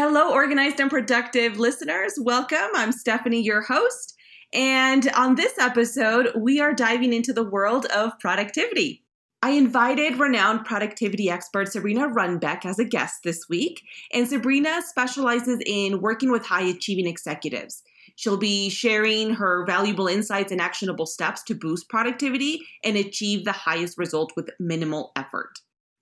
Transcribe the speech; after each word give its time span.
Hello, 0.00 0.32
organized 0.32 0.78
and 0.78 0.88
productive 0.88 1.58
listeners. 1.58 2.12
Welcome. 2.20 2.68
I'm 2.76 2.92
Stephanie, 2.92 3.42
your 3.42 3.62
host. 3.62 4.14
And 4.52 5.10
on 5.16 5.34
this 5.34 5.58
episode, 5.58 6.30
we 6.36 6.60
are 6.60 6.72
diving 6.72 7.12
into 7.12 7.32
the 7.32 7.42
world 7.42 7.86
of 7.86 8.16
productivity. 8.20 9.02
I 9.42 9.50
invited 9.50 10.20
renowned 10.20 10.64
productivity 10.66 11.28
expert 11.28 11.72
Sabrina 11.72 12.08
Runbeck 12.10 12.64
as 12.64 12.78
a 12.78 12.84
guest 12.84 13.24
this 13.24 13.48
week, 13.48 13.82
and 14.12 14.28
Sabrina 14.28 14.82
specializes 14.82 15.58
in 15.66 16.00
working 16.00 16.30
with 16.30 16.46
high 16.46 16.62
achieving 16.62 17.08
executives. 17.08 17.82
She'll 18.14 18.36
be 18.36 18.70
sharing 18.70 19.34
her 19.34 19.66
valuable 19.66 20.06
insights 20.06 20.52
and 20.52 20.60
actionable 20.60 21.06
steps 21.06 21.42
to 21.42 21.56
boost 21.56 21.88
productivity 21.88 22.60
and 22.84 22.96
achieve 22.96 23.44
the 23.44 23.50
highest 23.50 23.98
result 23.98 24.32
with 24.36 24.50
minimal 24.60 25.10
effort. 25.16 25.58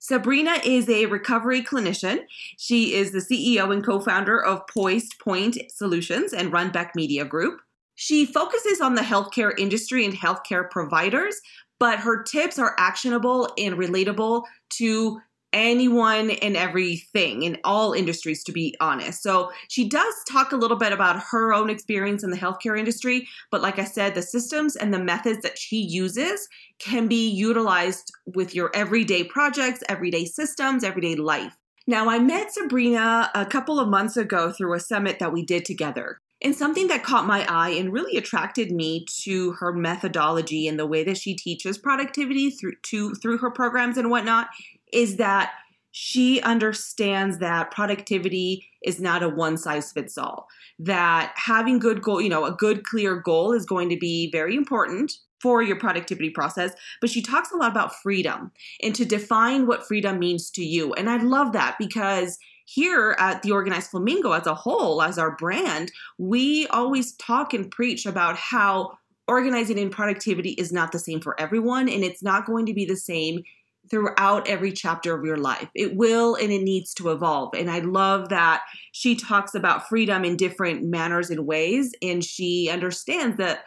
Sabrina 0.07 0.61
is 0.63 0.87
a 0.87 1.05
recovery 1.07 1.61
clinician. 1.61 2.19
She 2.57 2.93
is 2.93 3.11
the 3.11 3.19
CEO 3.19 3.73
and 3.73 3.83
co 3.83 3.99
founder 3.99 4.41
of 4.41 4.65
Poised 4.67 5.19
Point 5.19 5.57
Solutions 5.69 6.31
and 6.31 6.53
Runbeck 6.53 6.95
Media 6.95 7.25
Group. 7.25 7.59
She 7.95 8.25
focuses 8.25 8.79
on 8.79 8.95
the 8.95 9.01
healthcare 9.01 9.51
industry 9.59 10.05
and 10.05 10.13
healthcare 10.13 10.71
providers, 10.71 11.41
but 11.77 11.99
her 11.99 12.23
tips 12.23 12.57
are 12.57 12.73
actionable 12.77 13.49
and 13.57 13.75
relatable 13.75 14.43
to 14.77 15.19
anyone 15.57 16.31
and 16.31 16.55
everything 16.55 17.43
in 17.43 17.57
all 17.63 17.93
industries, 17.93 18.43
to 18.45 18.51
be 18.51 18.75
honest. 18.79 19.21
So 19.23 19.51
she 19.67 19.87
does 19.89 20.13
talk 20.27 20.51
a 20.51 20.57
little 20.57 20.77
bit 20.77 20.93
about 20.93 21.21
her 21.31 21.53
own 21.53 21.69
experience 21.69 22.23
in 22.23 22.29
the 22.29 22.37
healthcare 22.37 22.77
industry, 22.77 23.27
but 23.51 23.61
like 23.61 23.79
I 23.79 23.83
said, 23.83 24.15
the 24.15 24.21
systems 24.21 24.75
and 24.75 24.93
the 24.93 24.99
methods 24.99 25.41
that 25.41 25.57
she 25.57 25.77
uses 25.77 26.47
can 26.79 27.07
be 27.07 27.29
utilized 27.29 28.11
with 28.25 28.53
your 28.53 28.71
everyday 28.73 29.23
projects, 29.23 29.83
everyday 29.89 30.25
systems, 30.25 30.83
everyday 30.83 31.15
life. 31.15 31.55
Now, 31.87 32.09
I 32.09 32.19
met 32.19 32.53
Sabrina 32.53 33.31
a 33.33 33.45
couple 33.45 33.79
of 33.79 33.87
months 33.87 34.17
ago 34.17 34.51
through 34.51 34.73
a 34.73 34.79
summit 34.79 35.19
that 35.19 35.31
we 35.31 35.43
did 35.43 35.63
together. 35.63 36.19
And 36.43 36.55
something 36.55 36.87
that 36.89 37.01
caught 37.01 37.25
my 37.25 37.45
eye 37.49 37.69
and 37.69 37.91
really 37.91 38.15
attracted 38.15 38.71
me 38.71 39.05
to 39.23 39.53
her 39.53 39.73
methodology 39.73 40.67
and 40.67 40.77
the 40.77 40.85
way 40.85 41.03
that 41.03 41.17
she 41.17 41.33
teaches 41.33 41.79
productivity 41.79 42.51
through 42.51 42.75
to 42.83 43.15
through 43.15 43.39
her 43.39 43.49
programs 43.49 43.97
and 43.97 44.11
whatnot 44.11 44.49
is 44.93 45.17
that 45.17 45.53
she 45.91 46.41
understands 46.41 47.39
that 47.39 47.71
productivity 47.71 48.67
is 48.83 48.99
not 48.99 49.23
a 49.23 49.29
one 49.29 49.57
size 49.57 49.91
fits 49.91 50.17
all. 50.17 50.47
That 50.77 51.33
having 51.35 51.79
good 51.79 52.01
goal, 52.01 52.21
you 52.21 52.29
know, 52.29 52.45
a 52.45 52.51
good 52.51 52.85
clear 52.85 53.15
goal 53.15 53.53
is 53.53 53.65
going 53.65 53.89
to 53.89 53.97
be 53.97 54.29
very 54.31 54.55
important 54.55 55.13
for 55.41 55.61
your 55.61 55.75
productivity 55.75 56.29
process, 56.29 56.73
but 57.01 57.09
she 57.09 57.21
talks 57.21 57.51
a 57.51 57.57
lot 57.57 57.71
about 57.71 57.95
freedom 57.95 58.51
and 58.81 58.93
to 58.95 59.05
define 59.05 59.67
what 59.67 59.87
freedom 59.87 60.19
means 60.19 60.49
to 60.51 60.63
you. 60.63 60.93
And 60.93 61.09
I 61.09 61.17
love 61.17 61.53
that 61.53 61.77
because 61.79 62.37
here 62.65 63.15
at 63.17 63.43
the 63.43 63.51
Organized 63.51 63.91
Flamingo 63.91 64.33
as 64.33 64.45
a 64.45 64.53
whole, 64.53 65.01
as 65.01 65.17
our 65.17 65.35
brand, 65.35 65.91
we 66.17 66.67
always 66.67 67.13
talk 67.13 67.53
and 67.53 67.71
preach 67.71 68.05
about 68.05 68.35
how 68.35 68.97
organizing 69.27 69.79
and 69.79 69.91
productivity 69.91 70.51
is 70.51 70.71
not 70.71 70.91
the 70.91 70.99
same 70.99 71.19
for 71.19 71.39
everyone 71.39 71.89
and 71.89 72.03
it's 72.03 72.23
not 72.23 72.45
going 72.45 72.65
to 72.65 72.73
be 72.73 72.85
the 72.85 72.95
same 72.95 73.43
throughout 73.89 74.47
every 74.47 74.71
chapter 74.71 75.17
of 75.17 75.25
your 75.25 75.37
life. 75.37 75.69
It 75.75 75.95
will 75.95 76.35
and 76.35 76.51
it 76.51 76.61
needs 76.61 76.93
to 76.95 77.09
evolve. 77.09 77.53
And 77.55 77.69
I 77.69 77.79
love 77.79 78.29
that 78.29 78.63
she 78.91 79.15
talks 79.15 79.55
about 79.55 79.87
freedom 79.87 80.25
in 80.25 80.37
different 80.37 80.83
manners 80.83 81.29
and 81.29 81.45
ways. 81.45 81.93
And 82.01 82.23
she 82.23 82.69
understands 82.69 83.37
that 83.37 83.63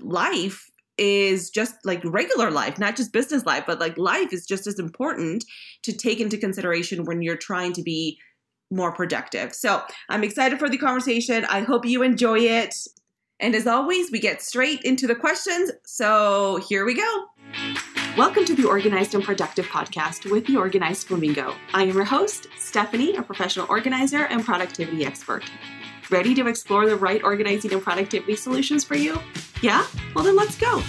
life 0.00 0.66
is 0.98 1.50
just 1.50 1.74
like 1.84 2.02
regular 2.04 2.50
life, 2.50 2.78
not 2.78 2.94
just 2.94 3.12
business 3.12 3.46
life, 3.46 3.64
but 3.66 3.80
like 3.80 3.96
life 3.96 4.32
is 4.32 4.46
just 4.46 4.66
as 4.66 4.78
important 4.78 5.44
to 5.82 5.92
take 5.92 6.20
into 6.20 6.36
consideration 6.36 7.04
when 7.04 7.22
you're 7.22 7.36
trying 7.36 7.72
to 7.72 7.82
be 7.82 8.18
more 8.70 8.92
productive. 8.92 9.54
So 9.54 9.82
I'm 10.08 10.22
excited 10.22 10.58
for 10.58 10.68
the 10.68 10.78
conversation. 10.78 11.44
I 11.46 11.60
hope 11.60 11.86
you 11.86 12.02
enjoy 12.02 12.40
it. 12.40 12.74
And 13.40 13.54
as 13.54 13.66
always, 13.66 14.10
we 14.10 14.20
get 14.20 14.42
straight 14.42 14.82
into 14.82 15.06
the 15.06 15.14
questions. 15.14 15.72
So 15.84 16.62
here 16.68 16.84
we 16.84 16.94
go. 16.94 17.24
Welcome 18.16 18.44
to 18.46 18.56
the 18.56 18.66
Organized 18.66 19.14
and 19.14 19.22
Productive 19.22 19.66
podcast 19.66 20.28
with 20.28 20.44
the 20.44 20.56
Organized 20.56 21.06
Flamingo. 21.06 21.54
I 21.72 21.84
am 21.84 21.90
your 21.90 22.02
host, 22.02 22.48
Stephanie, 22.58 23.14
a 23.14 23.22
professional 23.22 23.66
organizer 23.68 24.24
and 24.24 24.44
productivity 24.44 25.06
expert. 25.06 25.44
Ready 26.10 26.34
to 26.34 26.48
explore 26.48 26.86
the 26.86 26.96
right 26.96 27.22
organizing 27.22 27.72
and 27.72 27.80
productivity 27.80 28.34
solutions 28.34 28.82
for 28.82 28.96
you? 28.96 29.16
Yeah? 29.62 29.86
Well, 30.12 30.24
then 30.24 30.34
let's 30.34 30.58
go. 30.58 30.80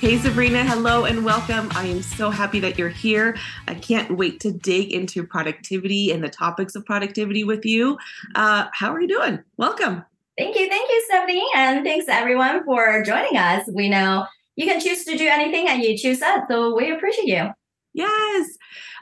Hey, 0.00 0.16
Sabrina, 0.16 0.64
hello 0.64 1.04
and 1.04 1.22
welcome. 1.22 1.68
I 1.72 1.84
am 1.84 2.00
so 2.00 2.30
happy 2.30 2.60
that 2.60 2.78
you're 2.78 2.88
here. 2.88 3.36
I 3.68 3.74
can't 3.74 4.16
wait 4.16 4.40
to 4.40 4.52
dig 4.52 4.90
into 4.90 5.26
productivity 5.26 6.12
and 6.12 6.24
the 6.24 6.30
topics 6.30 6.74
of 6.74 6.86
productivity 6.86 7.44
with 7.44 7.66
you. 7.66 7.98
Uh, 8.34 8.68
how 8.72 8.94
are 8.94 9.02
you 9.02 9.08
doing? 9.08 9.40
Welcome. 9.58 10.02
Thank 10.40 10.56
you. 10.56 10.70
Thank 10.70 10.88
you, 10.88 11.02
Stephanie. 11.04 11.44
And 11.54 11.84
thanks 11.84 12.06
everyone 12.08 12.64
for 12.64 13.02
joining 13.02 13.36
us. 13.36 13.68
We 13.74 13.90
know 13.90 14.24
you 14.56 14.64
can 14.64 14.80
choose 14.80 15.04
to 15.04 15.18
do 15.18 15.28
anything 15.28 15.68
and 15.68 15.82
you 15.82 15.98
choose 15.98 16.22
us. 16.22 16.44
So 16.48 16.74
we 16.74 16.90
appreciate 16.90 17.28
you. 17.28 17.50
Yes. 17.92 18.48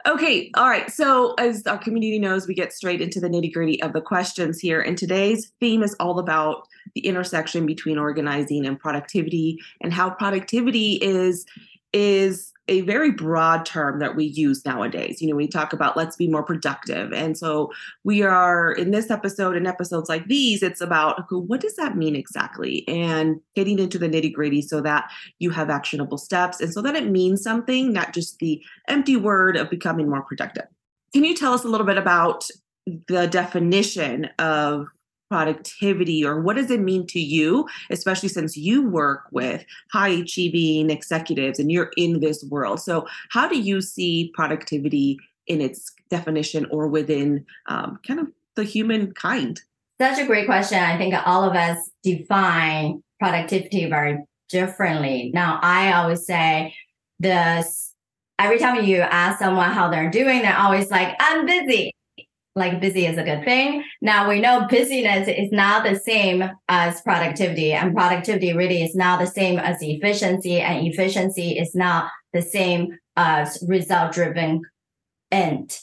Okay. 0.04 0.50
All 0.56 0.68
right. 0.68 0.90
So, 0.90 1.34
as 1.34 1.64
our 1.64 1.78
community 1.78 2.18
knows, 2.18 2.48
we 2.48 2.54
get 2.54 2.72
straight 2.72 3.00
into 3.00 3.20
the 3.20 3.28
nitty 3.28 3.52
gritty 3.52 3.80
of 3.84 3.92
the 3.92 4.00
questions 4.00 4.58
here. 4.58 4.80
And 4.80 4.98
today's 4.98 5.52
theme 5.60 5.84
is 5.84 5.94
all 6.00 6.18
about 6.18 6.66
the 6.96 7.06
intersection 7.06 7.66
between 7.66 7.98
organizing 7.98 8.66
and 8.66 8.76
productivity 8.76 9.60
and 9.80 9.92
how 9.92 10.10
productivity 10.10 10.94
is 10.94 11.46
is 11.92 12.52
a 12.68 12.82
very 12.82 13.10
broad 13.10 13.64
term 13.64 13.98
that 13.98 14.14
we 14.14 14.24
use 14.24 14.64
nowadays. 14.64 15.22
You 15.22 15.28
know, 15.28 15.36
we 15.36 15.48
talk 15.48 15.72
about 15.72 15.96
let's 15.96 16.16
be 16.16 16.28
more 16.28 16.42
productive. 16.42 17.12
And 17.12 17.36
so 17.36 17.72
we 18.04 18.22
are 18.22 18.72
in 18.72 18.90
this 18.90 19.10
episode 19.10 19.56
and 19.56 19.66
episodes 19.66 20.08
like 20.08 20.26
these, 20.26 20.62
it's 20.62 20.82
about 20.82 21.18
okay, 21.20 21.36
what 21.36 21.60
does 21.60 21.76
that 21.76 21.96
mean 21.96 22.14
exactly? 22.14 22.86
And 22.86 23.40
getting 23.56 23.78
into 23.78 23.98
the 23.98 24.08
nitty 24.08 24.32
gritty 24.32 24.62
so 24.62 24.80
that 24.82 25.10
you 25.38 25.50
have 25.50 25.70
actionable 25.70 26.18
steps 26.18 26.60
and 26.60 26.72
so 26.72 26.82
that 26.82 26.94
it 26.94 27.08
means 27.08 27.42
something, 27.42 27.92
not 27.92 28.12
just 28.12 28.38
the 28.38 28.62
empty 28.86 29.16
word 29.16 29.56
of 29.56 29.70
becoming 29.70 30.08
more 30.08 30.22
productive. 30.22 30.66
Can 31.14 31.24
you 31.24 31.34
tell 31.34 31.54
us 31.54 31.64
a 31.64 31.68
little 31.68 31.86
bit 31.86 31.96
about 31.96 32.44
the 33.08 33.26
definition 33.26 34.26
of 34.38 34.86
productivity 35.28 36.24
or 36.24 36.40
what 36.40 36.56
does 36.56 36.70
it 36.70 36.80
mean 36.80 37.06
to 37.06 37.20
you 37.20 37.66
especially 37.90 38.28
since 38.28 38.56
you 38.56 38.88
work 38.88 39.24
with 39.30 39.64
high 39.92 40.08
achieving 40.08 40.90
executives 40.90 41.58
and 41.58 41.70
you're 41.70 41.90
in 41.96 42.20
this 42.20 42.44
world? 42.44 42.80
So 42.80 43.06
how 43.30 43.48
do 43.48 43.58
you 43.58 43.80
see 43.80 44.32
productivity 44.34 45.18
in 45.46 45.60
its 45.60 45.92
definition 46.10 46.66
or 46.70 46.88
within 46.88 47.44
um, 47.66 47.98
kind 48.06 48.20
of 48.20 48.28
the 48.56 48.64
human 48.64 49.12
kind? 49.12 49.60
Such 50.00 50.18
a 50.18 50.26
great 50.26 50.46
question. 50.46 50.78
I 50.78 50.96
think 50.96 51.14
all 51.26 51.44
of 51.44 51.56
us 51.56 51.90
define 52.02 53.02
productivity 53.18 53.88
very 53.88 54.18
differently. 54.48 55.30
Now 55.34 55.58
i 55.62 55.92
always 55.92 56.24
say 56.24 56.74
this 57.20 57.88
every 58.38 58.58
time 58.58 58.84
you 58.84 59.00
ask 59.00 59.38
someone 59.38 59.70
how 59.70 59.90
they're 59.90 60.10
doing 60.10 60.42
they're 60.42 60.56
always 60.56 60.90
like 60.90 61.14
i'm 61.20 61.44
busy 61.44 61.92
like 62.58 62.80
busy 62.80 63.06
is 63.06 63.16
a 63.16 63.22
good 63.22 63.44
thing. 63.44 63.84
Now 64.02 64.28
we 64.28 64.40
know 64.40 64.66
busyness 64.68 65.28
is 65.28 65.50
not 65.52 65.84
the 65.84 65.98
same 65.98 66.44
as 66.68 67.00
productivity, 67.00 67.72
and 67.72 67.94
productivity 67.94 68.52
really 68.52 68.82
is 68.82 68.94
not 68.94 69.20
the 69.20 69.26
same 69.26 69.58
as 69.58 69.78
efficiency, 69.80 70.60
and 70.60 70.86
efficiency 70.86 71.58
is 71.58 71.74
not 71.74 72.10
the 72.32 72.42
same 72.42 72.98
as 73.16 73.62
result 73.66 74.12
driven 74.12 74.62
end 75.30 75.80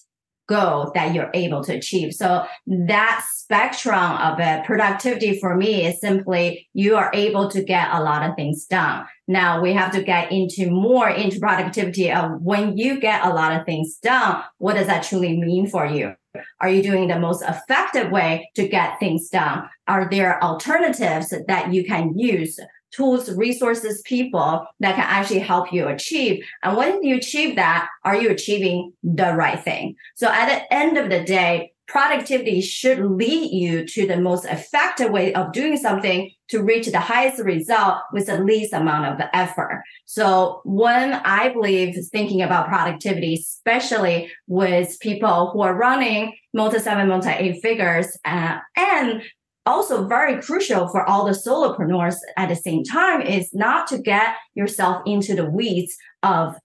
goal 0.48 0.92
that 0.94 1.14
you're 1.14 1.32
able 1.34 1.64
to 1.64 1.76
achieve. 1.76 2.14
So 2.14 2.46
that 2.68 3.26
spectrum 3.34 4.12
of 4.18 4.40
it, 4.40 4.66
productivity 4.66 5.40
for 5.40 5.56
me 5.56 5.88
is 5.88 6.00
simply 6.00 6.68
you 6.74 6.96
are 6.96 7.10
able 7.14 7.50
to 7.50 7.64
get 7.64 7.90
a 7.92 8.04
lot 8.04 8.28
of 8.28 8.36
things 8.36 8.66
done. 8.66 9.06
Now 9.28 9.62
we 9.62 9.74
have 9.74 9.92
to 9.94 10.04
get 10.04 10.32
into 10.32 10.70
more 10.70 11.10
into 11.10 11.40
productivity 11.40 12.12
of 12.12 12.42
when 12.42 12.78
you 12.78 13.00
get 13.00 13.26
a 13.26 13.34
lot 13.34 13.60
of 13.60 13.66
things 13.66 13.98
done, 14.02 14.44
what 14.58 14.76
does 14.76 14.88
that 14.88 15.04
truly 15.04 15.38
mean 15.38 15.68
for 15.68 15.86
you? 15.86 16.14
Are 16.62 16.70
you 16.70 16.82
doing 16.82 17.08
the 17.08 17.20
most 17.20 17.44
effective 17.44 18.12
way 18.12 18.50
to 18.56 18.68
get 18.68 19.00
things 19.00 19.30
done? 19.30 19.70
Are 19.88 20.10
there 20.10 20.44
alternatives 20.44 21.34
that 21.48 21.74
you 21.74 21.86
can 21.86 22.18
use? 22.18 22.60
Tools, 22.92 23.30
resources, 23.32 24.02
people 24.06 24.66
that 24.80 24.96
can 24.96 25.04
actually 25.04 25.40
help 25.40 25.74
you 25.74 25.88
achieve. 25.88 26.46
And 26.64 26.78
when 26.78 27.04
you 27.04 27.18
achieve 27.18 27.58
that, 27.58 27.90
are 28.06 28.16
you 28.16 28.30
achieving 28.30 28.94
the 29.04 29.34
right 29.34 29.62
thing? 29.62 29.96
So 30.16 30.28
at 30.30 30.48
the 30.48 30.74
end 30.74 30.98
of 30.98 31.10
the 31.10 31.22
day, 31.24 31.74
productivity 31.88 32.62
should 32.62 33.00
lead 33.00 33.52
you 33.52 33.86
to 33.86 34.08
the 34.08 34.18
most 34.18 34.46
effective 34.46 35.12
way 35.12 35.34
of 35.34 35.54
doing 35.54 35.78
something 35.78 36.32
to 36.50 36.62
reach 36.62 36.88
the 36.88 37.00
highest 37.00 37.40
result 37.40 38.00
with 38.12 38.26
the 38.28 38.40
least 38.40 38.74
amount 38.74 39.06
of 39.06 39.28
effort. 39.34 39.84
So 40.06 40.62
when 40.66 41.14
I 41.14 41.50
believe 41.50 41.96
thinking 42.12 42.42
about 42.42 42.68
productivity, 42.68 43.36
especially 43.36 44.32
with 44.48 45.00
people 45.00 45.52
who 45.52 45.62
are 45.62 45.76
running 45.76 46.36
multi 46.54 46.80
seven, 46.80 47.08
multi 47.08 47.30
eight 47.30 47.62
figures, 47.62 48.18
uh, 48.26 48.58
and 48.76 49.22
also 49.66 50.08
very 50.08 50.42
crucial 50.42 50.88
for 50.88 51.08
all 51.08 51.26
the 51.26 51.32
solopreneurs 51.32 52.16
at 52.38 52.50
the 52.50 52.56
same 52.56 52.84
time 52.84 53.22
is 53.22 53.54
not 53.54 53.88
to 53.88 53.98
get 53.98 54.36
yourself 54.54 55.02
into 55.06 55.36
the 55.36 55.50
weeds 55.50 55.96
of 56.22 56.56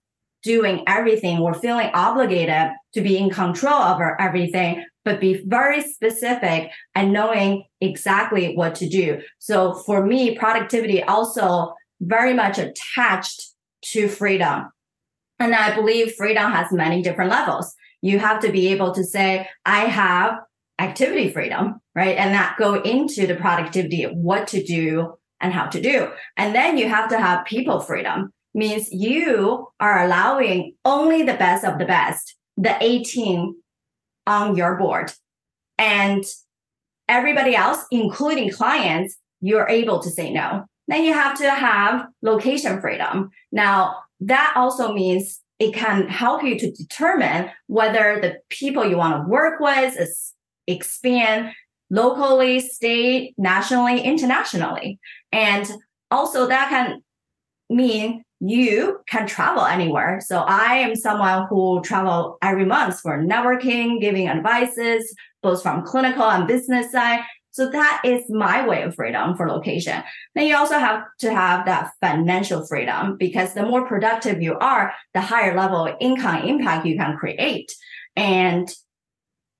doing 0.43 0.83
everything 0.87 1.39
or 1.39 1.53
feeling 1.53 1.89
obligated 1.93 2.71
to 2.93 3.01
be 3.01 3.17
in 3.17 3.29
control 3.29 3.81
over 3.81 4.19
everything, 4.19 4.83
but 5.03 5.19
be 5.19 5.43
very 5.45 5.81
specific 5.81 6.69
and 6.95 7.13
knowing 7.13 7.63
exactly 7.79 8.55
what 8.55 8.75
to 8.75 8.87
do. 8.87 9.21
So 9.39 9.73
for 9.73 10.05
me, 10.05 10.37
productivity 10.37 11.01
also 11.03 11.73
very 11.99 12.33
much 12.33 12.57
attached 12.57 13.51
to 13.83 14.07
freedom. 14.07 14.71
And 15.39 15.55
I 15.55 15.75
believe 15.75 16.13
freedom 16.13 16.51
has 16.51 16.71
many 16.71 17.01
different 17.01 17.31
levels. 17.31 17.73
You 18.01 18.19
have 18.19 18.39
to 18.41 18.51
be 18.51 18.67
able 18.67 18.93
to 18.93 19.03
say, 19.03 19.47
I 19.65 19.81
have 19.85 20.35
activity 20.79 21.31
freedom, 21.31 21.79
right? 21.95 22.17
And 22.17 22.33
that 22.33 22.57
go 22.57 22.81
into 22.81 23.27
the 23.27 23.35
productivity 23.35 24.03
of 24.03 24.13
what 24.13 24.47
to 24.49 24.63
do 24.63 25.15
and 25.39 25.53
how 25.53 25.67
to 25.67 25.81
do. 25.81 26.09
And 26.37 26.53
then 26.55 26.77
you 26.77 26.87
have 26.87 27.09
to 27.09 27.19
have 27.19 27.45
people 27.45 27.79
freedom 27.79 28.31
means 28.53 28.91
you 28.91 29.67
are 29.79 30.03
allowing 30.03 30.75
only 30.85 31.23
the 31.23 31.35
best 31.35 31.63
of 31.63 31.79
the 31.79 31.85
best, 31.85 32.35
the 32.57 32.75
18 32.81 33.55
on 34.27 34.55
your 34.55 34.75
board. 34.77 35.11
And 35.77 36.23
everybody 37.07 37.55
else, 37.55 37.85
including 37.91 38.51
clients, 38.51 39.17
you're 39.41 39.67
able 39.67 39.99
to 39.99 40.09
say 40.09 40.31
no. 40.31 40.65
Then 40.87 41.03
you 41.03 41.13
have 41.13 41.37
to 41.39 41.49
have 41.49 42.05
location 42.21 42.81
freedom. 42.81 43.29
Now, 43.51 43.95
that 44.21 44.53
also 44.55 44.93
means 44.93 45.41
it 45.59 45.73
can 45.73 46.07
help 46.07 46.43
you 46.43 46.57
to 46.57 46.71
determine 46.71 47.49
whether 47.67 48.19
the 48.19 48.39
people 48.49 48.85
you 48.87 48.97
want 48.97 49.23
to 49.23 49.29
work 49.29 49.59
with 49.59 49.99
is 49.99 50.33
expand 50.67 51.53
locally, 51.89 52.59
state, 52.59 53.33
nationally, 53.37 54.01
internationally. 54.01 54.99
And 55.31 55.69
also 56.09 56.47
that 56.47 56.69
can 56.69 57.03
mean 57.69 58.23
you 58.41 58.99
can 59.07 59.27
travel 59.27 59.63
anywhere. 59.63 60.19
So 60.19 60.39
I 60.39 60.77
am 60.77 60.95
someone 60.95 61.45
who 61.47 61.81
travel 61.83 62.37
every 62.41 62.65
month 62.65 62.99
for 62.99 63.19
networking, 63.19 64.01
giving 64.01 64.27
advices, 64.27 65.15
both 65.43 65.61
from 65.61 65.85
clinical 65.85 66.23
and 66.23 66.47
business 66.47 66.91
side. 66.91 67.21
So 67.51 67.69
that 67.69 68.01
is 68.03 68.29
my 68.29 68.65
way 68.67 68.81
of 68.81 68.95
freedom 68.95 69.35
for 69.35 69.47
location. 69.47 70.01
Then 70.33 70.47
you 70.47 70.55
also 70.55 70.79
have 70.79 71.03
to 71.19 71.33
have 71.33 71.65
that 71.65 71.91
financial 72.01 72.65
freedom 72.65 73.17
because 73.17 73.53
the 73.53 73.63
more 73.63 73.85
productive 73.85 74.41
you 74.41 74.57
are, 74.57 74.93
the 75.13 75.21
higher 75.21 75.55
level 75.55 75.95
income 75.99 76.43
impact 76.43 76.85
you 76.85 76.97
can 76.97 77.17
create. 77.17 77.71
And 78.15 78.69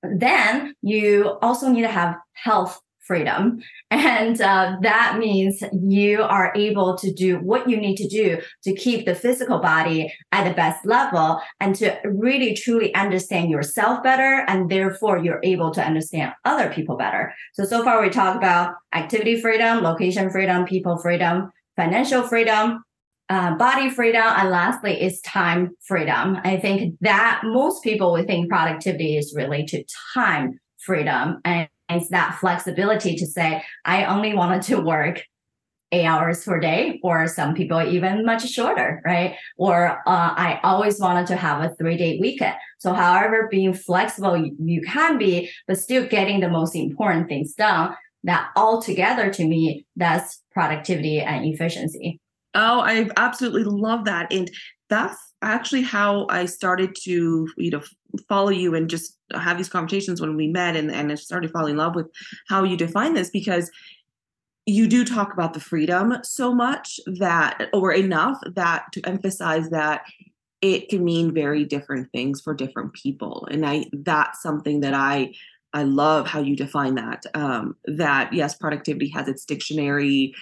then 0.01 0.73
you 0.81 1.37
also 1.41 1.69
need 1.69 1.83
to 1.83 1.87
have 1.87 2.15
health 2.33 2.79
freedom. 3.11 3.61
And 3.91 4.39
uh, 4.39 4.77
that 4.81 5.17
means 5.19 5.61
you 5.83 6.23
are 6.23 6.53
able 6.55 6.97
to 6.97 7.11
do 7.11 7.39
what 7.39 7.69
you 7.69 7.75
need 7.75 7.97
to 7.97 8.07
do 8.07 8.41
to 8.63 8.73
keep 8.73 9.05
the 9.05 9.13
physical 9.13 9.59
body 9.59 10.13
at 10.31 10.47
the 10.47 10.55
best 10.55 10.85
level 10.85 11.41
and 11.59 11.75
to 11.75 11.99
really 12.05 12.53
truly 12.53 12.95
understand 12.95 13.49
yourself 13.49 14.01
better. 14.01 14.45
And 14.47 14.69
therefore, 14.69 15.17
you're 15.17 15.41
able 15.43 15.71
to 15.71 15.83
understand 15.83 16.31
other 16.45 16.69
people 16.73 16.95
better. 16.95 17.33
So, 17.53 17.65
so 17.65 17.83
far 17.83 18.01
we 18.01 18.09
talked 18.09 18.37
about 18.37 18.75
activity 18.93 19.41
freedom, 19.41 19.83
location 19.83 20.29
freedom, 20.29 20.65
people 20.65 20.97
freedom, 20.97 21.51
financial 21.75 22.23
freedom. 22.23 22.83
Uh, 23.29 23.55
body 23.55 23.89
freedom 23.89 24.27
and 24.39 24.49
lastly 24.49 24.93
is 25.01 25.21
time 25.21 25.69
freedom 25.87 26.37
i 26.43 26.57
think 26.57 26.79
that 26.99 27.39
most 27.45 27.81
people 27.81 28.11
would 28.11 28.27
think 28.27 28.49
productivity 28.49 29.15
is 29.15 29.33
related 29.33 29.87
to 29.87 29.95
time 30.13 30.59
freedom 30.85 31.39
and 31.45 31.69
it's 31.99 32.09
that 32.09 32.37
flexibility 32.39 33.15
to 33.15 33.25
say, 33.25 33.63
I 33.85 34.05
only 34.05 34.33
wanted 34.33 34.61
to 34.63 34.79
work 34.79 35.23
eight 35.91 36.05
hours 36.05 36.43
per 36.45 36.59
day, 36.59 36.99
or 37.03 37.27
some 37.27 37.53
people 37.53 37.81
even 37.81 38.25
much 38.25 38.49
shorter, 38.49 39.01
right? 39.05 39.35
Or 39.57 39.99
uh, 40.07 40.33
I 40.35 40.59
always 40.63 40.99
wanted 40.99 41.27
to 41.27 41.35
have 41.35 41.61
a 41.61 41.75
three 41.75 41.97
day 41.97 42.17
weekend. 42.21 42.55
So, 42.79 42.93
however, 42.93 43.47
being 43.51 43.73
flexible 43.73 44.37
you, 44.37 44.55
you 44.59 44.81
can 44.81 45.17
be, 45.17 45.51
but 45.67 45.77
still 45.79 46.07
getting 46.07 46.39
the 46.39 46.49
most 46.49 46.75
important 46.75 47.27
things 47.27 47.53
done. 47.53 47.95
That 48.23 48.49
all 48.55 48.81
together 48.81 49.33
to 49.33 49.47
me, 49.47 49.85
that's 49.95 50.43
productivity 50.51 51.19
and 51.19 51.43
efficiency. 51.43 52.19
Oh, 52.53 52.81
I 52.81 53.09
absolutely 53.17 53.63
love 53.63 54.05
that. 54.05 54.31
And 54.31 54.51
that's 54.91 55.33
actually 55.41 55.81
how 55.81 56.27
I 56.29 56.45
started 56.45 56.95
to, 57.03 57.47
you 57.57 57.71
know, 57.71 57.81
follow 58.27 58.49
you 58.49 58.75
and 58.75 58.89
just 58.89 59.17
have 59.33 59.57
these 59.57 59.69
conversations 59.69 60.21
when 60.21 60.35
we 60.35 60.47
met 60.47 60.75
and, 60.75 60.91
and 60.91 61.11
I 61.11 61.15
started 61.15 61.49
falling 61.51 61.71
in 61.71 61.77
love 61.77 61.95
with 61.95 62.07
how 62.49 62.63
you 62.63 62.75
define 62.77 63.13
this 63.13 63.29
because 63.29 63.71
you 64.65 64.87
do 64.87 65.03
talk 65.03 65.33
about 65.33 65.53
the 65.53 65.59
freedom 65.59 66.17
so 66.23 66.53
much 66.53 66.99
that 67.07 67.69
or 67.73 67.93
enough 67.93 68.37
that 68.53 68.85
to 68.91 69.01
emphasize 69.07 69.69
that 69.69 70.03
it 70.61 70.89
can 70.89 71.03
mean 71.03 71.33
very 71.33 71.63
different 71.63 72.11
things 72.11 72.41
for 72.41 72.53
different 72.53 72.93
people. 72.93 73.47
And 73.49 73.65
i 73.65 73.85
that's 73.93 74.41
something 74.41 74.81
that 74.81 74.93
i 74.93 75.33
i 75.73 75.83
love 75.83 76.27
how 76.27 76.41
you 76.41 76.55
define 76.55 76.95
that 76.95 77.23
um 77.33 77.75
that 77.85 78.33
yes 78.33 78.55
productivity 78.55 79.07
has 79.09 79.29
its 79.29 79.45
dictionary 79.45 80.35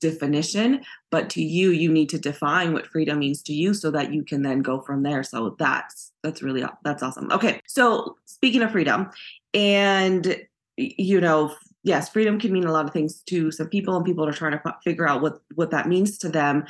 definition 0.00 0.82
but 1.10 1.30
to 1.30 1.42
you 1.42 1.70
you 1.70 1.90
need 1.90 2.08
to 2.08 2.18
define 2.18 2.72
what 2.72 2.86
freedom 2.86 3.18
means 3.18 3.42
to 3.42 3.52
you 3.52 3.74
so 3.74 3.90
that 3.90 4.12
you 4.12 4.22
can 4.22 4.42
then 4.42 4.62
go 4.62 4.80
from 4.80 5.02
there. 5.02 5.22
So 5.22 5.56
that's 5.58 6.12
that's 6.22 6.42
really 6.42 6.64
that's 6.84 7.02
awesome. 7.02 7.30
Okay 7.32 7.60
so 7.66 8.16
speaking 8.24 8.62
of 8.62 8.72
freedom 8.72 9.10
and 9.52 10.36
you 10.76 11.20
know 11.20 11.54
yes 11.82 12.08
freedom 12.08 12.40
can 12.40 12.52
mean 12.52 12.64
a 12.64 12.72
lot 12.72 12.84
of 12.84 12.92
things 12.92 13.22
to 13.22 13.50
some 13.50 13.68
people 13.68 13.96
and 13.96 14.04
people 14.04 14.26
are 14.26 14.32
trying 14.32 14.52
to 14.52 14.76
figure 14.82 15.08
out 15.08 15.22
what 15.22 15.40
what 15.54 15.70
that 15.70 15.88
means 15.88 16.18
to 16.18 16.28
them. 16.28 16.64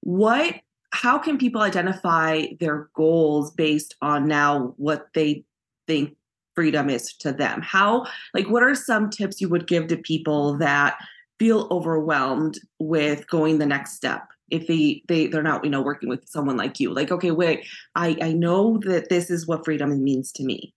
What 0.00 0.56
how 0.92 1.18
can 1.18 1.36
people 1.36 1.62
identify 1.62 2.46
their 2.58 2.88
goals 2.94 3.50
based 3.50 3.96
on 4.00 4.26
now 4.26 4.74
what 4.76 5.08
they 5.14 5.44
think 5.86 6.16
freedom 6.54 6.88
is 6.88 7.12
to 7.18 7.32
them? 7.32 7.60
How 7.62 8.06
like 8.34 8.48
what 8.48 8.62
are 8.62 8.74
some 8.74 9.10
tips 9.10 9.40
you 9.40 9.48
would 9.48 9.66
give 9.66 9.88
to 9.88 9.96
people 9.96 10.56
that 10.58 10.96
feel 11.38 11.68
overwhelmed 11.70 12.58
with 12.78 13.28
going 13.28 13.58
the 13.58 13.66
next 13.66 13.94
step. 13.94 14.22
If 14.50 14.66
they 14.66 15.02
they 15.08 15.26
they're 15.26 15.42
not 15.42 15.64
you 15.64 15.70
know 15.70 15.82
working 15.82 16.08
with 16.08 16.28
someone 16.28 16.56
like 16.56 16.78
you 16.78 16.94
like 16.94 17.10
okay 17.10 17.32
wait 17.32 17.66
i 17.96 18.16
i 18.22 18.32
know 18.32 18.78
that 18.84 19.08
this 19.08 19.28
is 19.28 19.44
what 19.44 19.64
freedom 19.64 20.02
means 20.02 20.30
to 20.32 20.44
me. 20.44 20.72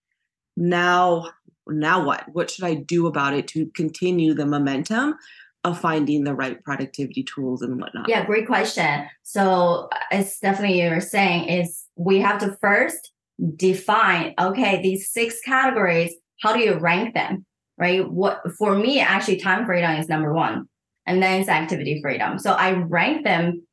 Now 0.58 1.30
now 1.68 2.04
what? 2.04 2.24
What 2.34 2.50
should 2.50 2.66
i 2.66 2.74
do 2.74 3.06
about 3.06 3.34
it 3.34 3.48
to 3.50 3.68
continue 3.76 4.34
the 4.34 4.46
momentum 4.46 5.16
of 5.66 5.80
finding 5.80 6.24
the 6.24 6.34
right 6.34 6.64
productivity 6.64 7.24
tools 7.24 7.62
and 7.62 7.80
whatnot? 7.80 8.10
Yeah 8.10 8.26
great 8.26 8.48
question. 8.48 9.06
So 9.22 9.88
uh, 9.92 9.98
it's 10.12 10.40
definitely 10.40 10.82
you're 10.82 11.02
saying 11.02 11.50
is 11.50 11.86
we 11.96 12.20
have 12.20 12.40
to 12.40 12.58
first 12.60 13.12
define 13.56 14.34
okay 14.40 14.82
these 14.82 15.12
six 15.12 15.40
categories 15.42 16.14
how 16.42 16.54
do 16.54 16.60
you 16.60 16.78
rank 16.78 17.14
them 17.14 17.46
right? 17.80 18.08
What 18.10 18.42
for 18.58 18.76
me, 18.76 19.00
actually, 19.00 19.38
time 19.38 19.66
freedom 19.66 19.92
is 19.92 20.10
number 20.10 20.34
one, 20.34 20.68
and 21.06 21.24
then 21.24 21.40
it's 21.40 21.50
activity 21.50 22.02
freedom. 22.02 22.38
So 22.38 22.52
I 22.52 22.74
rank 22.74 23.24
them. 23.24 23.66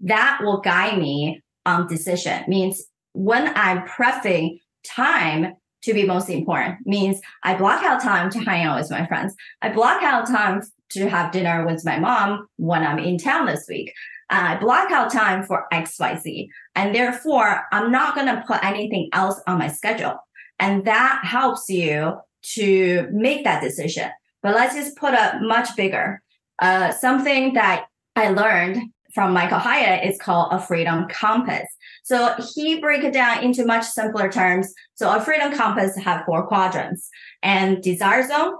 That 0.00 0.40
will 0.42 0.60
guide 0.60 0.98
me 0.98 1.42
on 1.64 1.88
decision. 1.88 2.44
Means 2.46 2.84
when 3.12 3.50
I'm 3.56 3.86
prepping 3.88 4.60
time 4.86 5.54
to 5.82 5.94
be 5.94 6.04
most 6.04 6.28
important, 6.28 6.86
means 6.86 7.20
I 7.42 7.56
block 7.56 7.82
out 7.82 8.02
time 8.02 8.30
to 8.30 8.38
hang 8.40 8.64
out 8.64 8.78
with 8.78 8.90
my 8.90 9.06
friends. 9.06 9.34
I 9.62 9.70
block 9.70 10.02
out 10.02 10.26
time 10.26 10.62
to 10.90 11.08
have 11.08 11.32
dinner 11.32 11.66
with 11.66 11.84
my 11.84 11.98
mom 11.98 12.46
when 12.56 12.82
I'm 12.82 12.98
in 12.98 13.18
town 13.18 13.46
this 13.46 13.64
week. 13.68 13.92
I 14.28 14.56
block 14.56 14.90
out 14.90 15.12
time 15.12 15.44
for 15.44 15.66
XYZ. 15.72 16.48
And 16.74 16.94
therefore, 16.94 17.62
I'm 17.72 17.90
not 17.90 18.14
going 18.14 18.26
to 18.26 18.44
put 18.46 18.64
anything 18.64 19.08
else 19.12 19.40
on 19.46 19.58
my 19.58 19.68
schedule. 19.68 20.18
And 20.58 20.84
that 20.84 21.20
helps 21.24 21.68
you 21.68 22.18
to 22.54 23.08
make 23.12 23.44
that 23.44 23.62
decision. 23.62 24.10
But 24.42 24.54
let's 24.54 24.74
just 24.74 24.96
put 24.96 25.14
a 25.14 25.38
much 25.42 25.74
bigger. 25.76 26.22
Uh, 26.60 26.92
something 26.92 27.54
that 27.54 27.86
I 28.14 28.30
learned 28.30 28.90
from 29.14 29.32
Michael 29.32 29.58
Hyatt 29.58 30.08
is 30.08 30.20
called 30.20 30.52
a 30.52 30.60
freedom 30.60 31.08
compass. 31.08 31.66
So 32.04 32.34
he 32.54 32.80
break 32.80 33.02
it 33.02 33.14
down 33.14 33.42
into 33.42 33.64
much 33.64 33.84
simpler 33.84 34.30
terms. 34.30 34.72
So 34.94 35.14
a 35.14 35.20
freedom 35.20 35.52
compass 35.52 35.96
have 35.96 36.24
four 36.26 36.46
quadrants 36.46 37.08
and 37.42 37.82
desire 37.82 38.26
zone, 38.26 38.54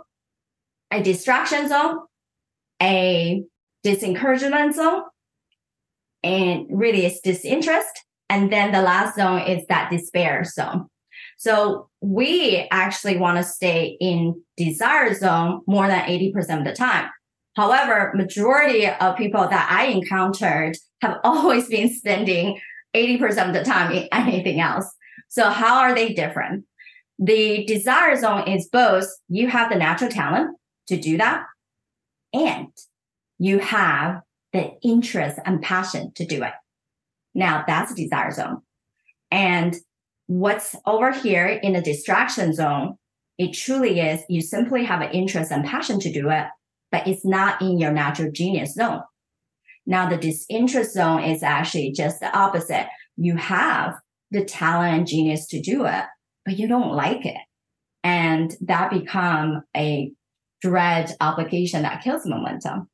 a 0.91 1.03
distraction 1.03 1.69
zone, 1.69 1.99
a 2.83 3.45
disencouragement 3.85 4.75
zone, 4.75 5.03
and 6.23 6.67
really 6.71 7.07
it's 7.07 7.21
disinterest. 7.21 8.03
And 8.29 8.53
then 8.53 8.73
the 8.73 8.83
last 8.83 9.17
zone 9.17 9.43
is 9.43 9.67
that 9.69 9.91
despair 9.91 10.43
zone. 10.45 10.89
So 11.37 11.89
we 12.01 12.67
actually 12.71 13.19
want 13.19 13.39
to 13.39 13.45
stay 13.45 13.97
in 14.01 14.43
desire 14.57 15.13
zone 15.15 15.63
more 15.67 15.87
than 15.87 16.01
80% 16.01 16.59
of 16.59 16.65
the 16.65 16.73
time. 16.73 17.11
However, 17.57 18.13
majority 18.15 18.87
of 18.89 19.17
people 19.17 19.47
that 19.49 19.69
I 19.71 19.87
encountered 19.87 20.77
have 21.03 21.19
always 21.25 21.69
been 21.69 21.93
spending 21.93 22.61
80% 22.95 23.49
of 23.49 23.55
the 23.55 23.65
time 23.65 23.93
in 23.93 24.09
anything 24.13 24.61
else. 24.61 24.91
So 25.29 25.51
how 25.51 25.81
are 25.81 25.95
they 25.95 26.13
different? 26.13 26.65
The 27.19 27.65
desire 27.67 28.17
zone 28.17 28.47
is 28.49 28.69
both 28.71 29.07
you 29.29 29.49
have 29.49 29.71
the 29.71 29.79
natural 29.79 30.11
talent 30.11 30.57
to 30.89 30.97
do 30.97 31.17
that 31.19 31.45
and 32.33 32.69
you 33.39 33.59
have 33.59 34.21
the 34.53 34.73
interest 34.83 35.39
and 35.45 35.63
passion 35.63 36.13
to 36.15 36.27
do 36.27 36.43
it. 36.43 36.53
Now 37.35 37.65
that's 37.67 37.93
a 37.93 37.95
desire 37.95 38.31
zone. 38.33 38.63
And 39.31 39.75
what's 40.27 40.75
over 40.87 41.13
here 41.13 41.47
in 41.47 41.73
the 41.73 41.81
distraction 41.81 42.53
zone, 42.53 42.97
it 43.39 43.53
truly 43.53 44.01
is 44.01 44.23
you 44.29 44.41
simply 44.41 44.85
have 44.85 45.03
an 45.03 45.13
interest 45.13 45.51
and 45.53 45.65
passion 45.65 46.01
to 46.01 46.13
do 46.13 46.31
it, 46.31 46.47
but 46.91 47.07
it's 47.07 47.25
not 47.25 47.61
in 47.61 47.79
your 47.79 47.93
natural 47.93 48.31
genius 48.33 48.75
zone. 48.75 49.03
Now, 49.87 50.09
the 50.09 50.17
disinterest 50.17 50.93
zone 50.93 51.23
is 51.23 51.43
actually 51.43 51.93
just 51.93 52.21
the 52.21 52.37
opposite. 52.37 52.89
You 53.17 53.37
have 53.37 53.95
the 54.31 54.45
talent 54.45 54.99
and 54.99 55.07
genius 55.07 55.47
to 55.49 55.61
do 55.61 55.85
it, 55.87 56.05
but 56.45 56.59
you 56.59 56.67
don't 56.67 56.93
like 56.93 57.25
it. 57.25 57.37
And 58.03 58.55
that 58.63 58.91
become 58.91 59.63
a 59.77 60.11
dread 60.61 61.15
application 61.21 61.83
that 61.83 62.03
kills 62.03 62.27
momentum. 62.27 62.89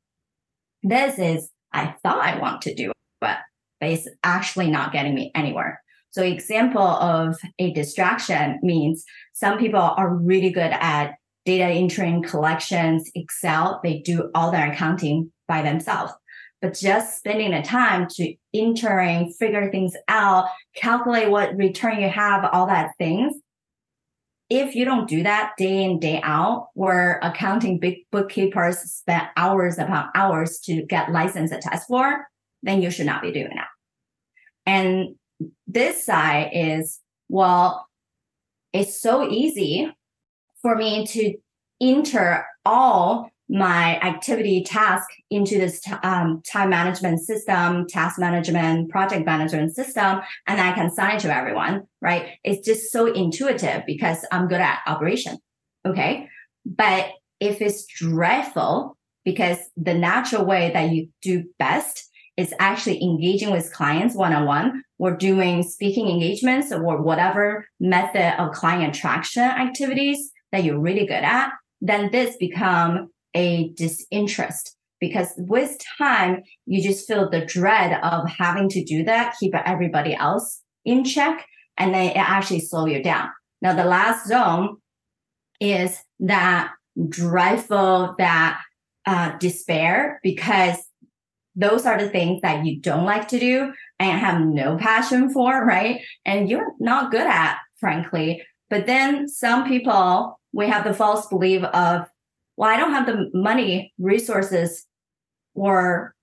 This 0.83 1.19
is, 1.19 1.51
I 1.73 1.95
thought 2.03 2.21
I 2.21 2.39
want 2.39 2.63
to 2.63 2.75
do 2.75 2.91
it, 2.91 2.97
but 3.21 3.39
it's 3.81 4.09
actually 4.23 4.71
not 4.71 4.93
getting 4.93 5.15
me 5.15 5.31
anywhere. 5.35 5.82
So 6.13 6.23
example 6.23 6.83
of 6.83 7.39
a 7.59 7.73
distraction 7.73 8.61
means 8.63 9.05
some 9.33 9.59
people 9.59 9.81
are 9.81 10.15
really 10.15 10.51
good 10.51 10.73
at 10.73 11.15
data 11.47 11.65
entering, 11.65 12.23
collections, 12.23 13.11
Excel. 13.15 13.81
They 13.83 14.01
do 14.01 14.31
all 14.35 14.53
their 14.53 14.71
accounting 14.71 15.33
by 15.49 15.63
themselves. 15.63 16.13
But 16.61 16.75
just 16.75 17.17
spending 17.17 17.51
the 17.51 17.63
time 17.63 18.07
to 18.11 18.35
entering, 18.55 19.33
figure 19.33 19.71
things 19.71 19.95
out, 20.07 20.49
calculate 20.77 21.31
what 21.31 21.57
return 21.57 22.01
you 22.01 22.11
have, 22.11 22.45
all 22.53 22.67
that 22.67 22.93
things. 22.99 23.35
If 24.51 24.75
you 24.77 24.85
don't 24.85 25.09
do 25.09 25.23
that 25.23 25.55
day 25.57 25.83
in, 25.83 25.99
day 25.99 26.21
out, 26.23 26.69
where 26.75 27.19
accounting 27.23 27.79
big 27.79 28.01
bookkeepers 28.13 28.79
spend 28.79 29.29
hours 29.37 29.79
upon 29.79 30.11
hours 30.15 30.61
to 30.65 30.85
get 30.85 31.11
license 31.11 31.53
a 31.53 31.59
test 31.59 31.89
for, 31.89 32.27
then 32.63 32.83
you 32.83 32.91
should 32.91 33.07
not 33.07 33.23
be 33.23 33.33
doing 33.33 33.55
that. 33.57 33.69
And 34.67 35.17
this 35.67 36.05
side 36.05 36.51
is, 36.53 37.01
well, 37.29 37.87
it's 38.73 39.01
so 39.01 39.29
easy 39.29 39.91
for 40.61 40.77
me 40.77 41.07
to 41.07 41.35
enter 41.81 42.47
all 42.65 43.31
my 43.49 43.99
activity 44.01 44.63
task 44.63 45.07
into 45.31 45.59
this 45.59 45.81
t- 45.81 45.93
um, 46.03 46.41
time 46.51 46.71
management 46.71 47.21
system, 47.21 47.87
task 47.87 48.19
management, 48.19 48.89
project 48.89 49.27
management 49.27 49.75
system, 49.75 50.21
and 50.47 50.61
I 50.61 50.73
can 50.73 50.91
sign 50.91 51.19
to 51.19 51.35
everyone, 51.35 51.83
right? 52.01 52.31
It's 52.45 52.67
just 52.67 52.91
so 52.91 53.13
intuitive 53.13 53.83
because 53.87 54.25
I'm 54.33 54.49
good 54.49 54.61
at 54.61 54.79
operation. 54.87 55.37
Okay. 55.87 56.29
But 56.65 57.11
if 57.41 57.61
it's 57.61 57.85
dreadful, 57.87 58.97
because 59.25 59.59
the 59.77 59.95
natural 59.95 60.45
way 60.45 60.71
that 60.73 60.91
you 60.91 61.09
do 61.21 61.45
best 61.59 62.09
is 62.37 62.55
actually 62.59 63.03
engaging 63.03 63.51
with 63.51 63.73
clients 63.73 64.15
one 64.15 64.33
on 64.33 64.47
one 64.47 64.83
or 64.99 65.17
doing 65.17 65.63
speaking 65.63 66.09
engagements 66.09 66.73
or 66.73 67.03
whatever 67.03 67.67
method 67.79 68.41
of 68.41 68.53
client 68.53 68.97
attraction 68.97 69.43
activities 69.43 70.31
that 70.51 70.65
you're 70.65 70.79
really 70.79 71.07
good 71.07 71.25
at, 71.25 71.51
then 71.81 72.11
this 72.11 72.37
become 72.37 73.11
a 73.35 73.71
disinterest 73.71 74.77
because 75.01 75.33
with 75.37 75.77
time, 75.99 76.43
you 76.65 76.81
just 76.81 77.09
feel 77.09 77.29
the 77.29 77.45
dread 77.45 77.99
of 78.05 78.29
having 78.31 78.69
to 78.69 78.85
do 78.85 79.03
that, 79.03 79.35
keep 79.41 79.53
everybody 79.53 80.15
else 80.15 80.61
in 80.85 81.05
check, 81.05 81.45
and 81.77 81.93
then 81.93 82.11
it 82.11 82.17
actually 82.17 82.61
slow 82.61 82.87
you 82.87 83.03
down. 83.03 83.29
Now, 83.61 83.75
the 83.75 83.85
last 83.85 84.29
zone 84.29 84.77
is 85.61 86.01
that 86.21 86.71
dreadful, 87.09 88.15
that 88.19 88.61
uh, 89.05 89.37
despair, 89.39 90.21
because 90.23 90.77
those 91.55 91.87
are 91.87 91.99
the 91.99 92.09
things 92.09 92.41
that 92.43 92.65
you 92.65 92.81
don't 92.81 93.05
like 93.05 93.29
to 93.29 93.39
do 93.39 93.73
and 93.99 94.19
have 94.19 94.41
no 94.41 94.77
passion 94.77 95.31
for, 95.31 95.65
right? 95.65 96.01
And 96.25 96.49
you're 96.49 96.73
not 96.81 97.11
good 97.11 97.27
at, 97.27 97.59
frankly. 97.79 98.43
But 98.71 98.87
then 98.87 99.29
some 99.29 99.69
people, 99.69 100.41
we 100.53 100.67
have 100.69 100.85
the 100.85 100.95
false 100.95 101.27
belief 101.27 101.63
of 101.63 102.07
well, 102.57 102.71
I 102.71 102.77
don't 102.77 102.93
have 102.93 103.07
the 103.07 103.31
money, 103.33 103.93
resources, 103.99 104.87
or 105.55 106.15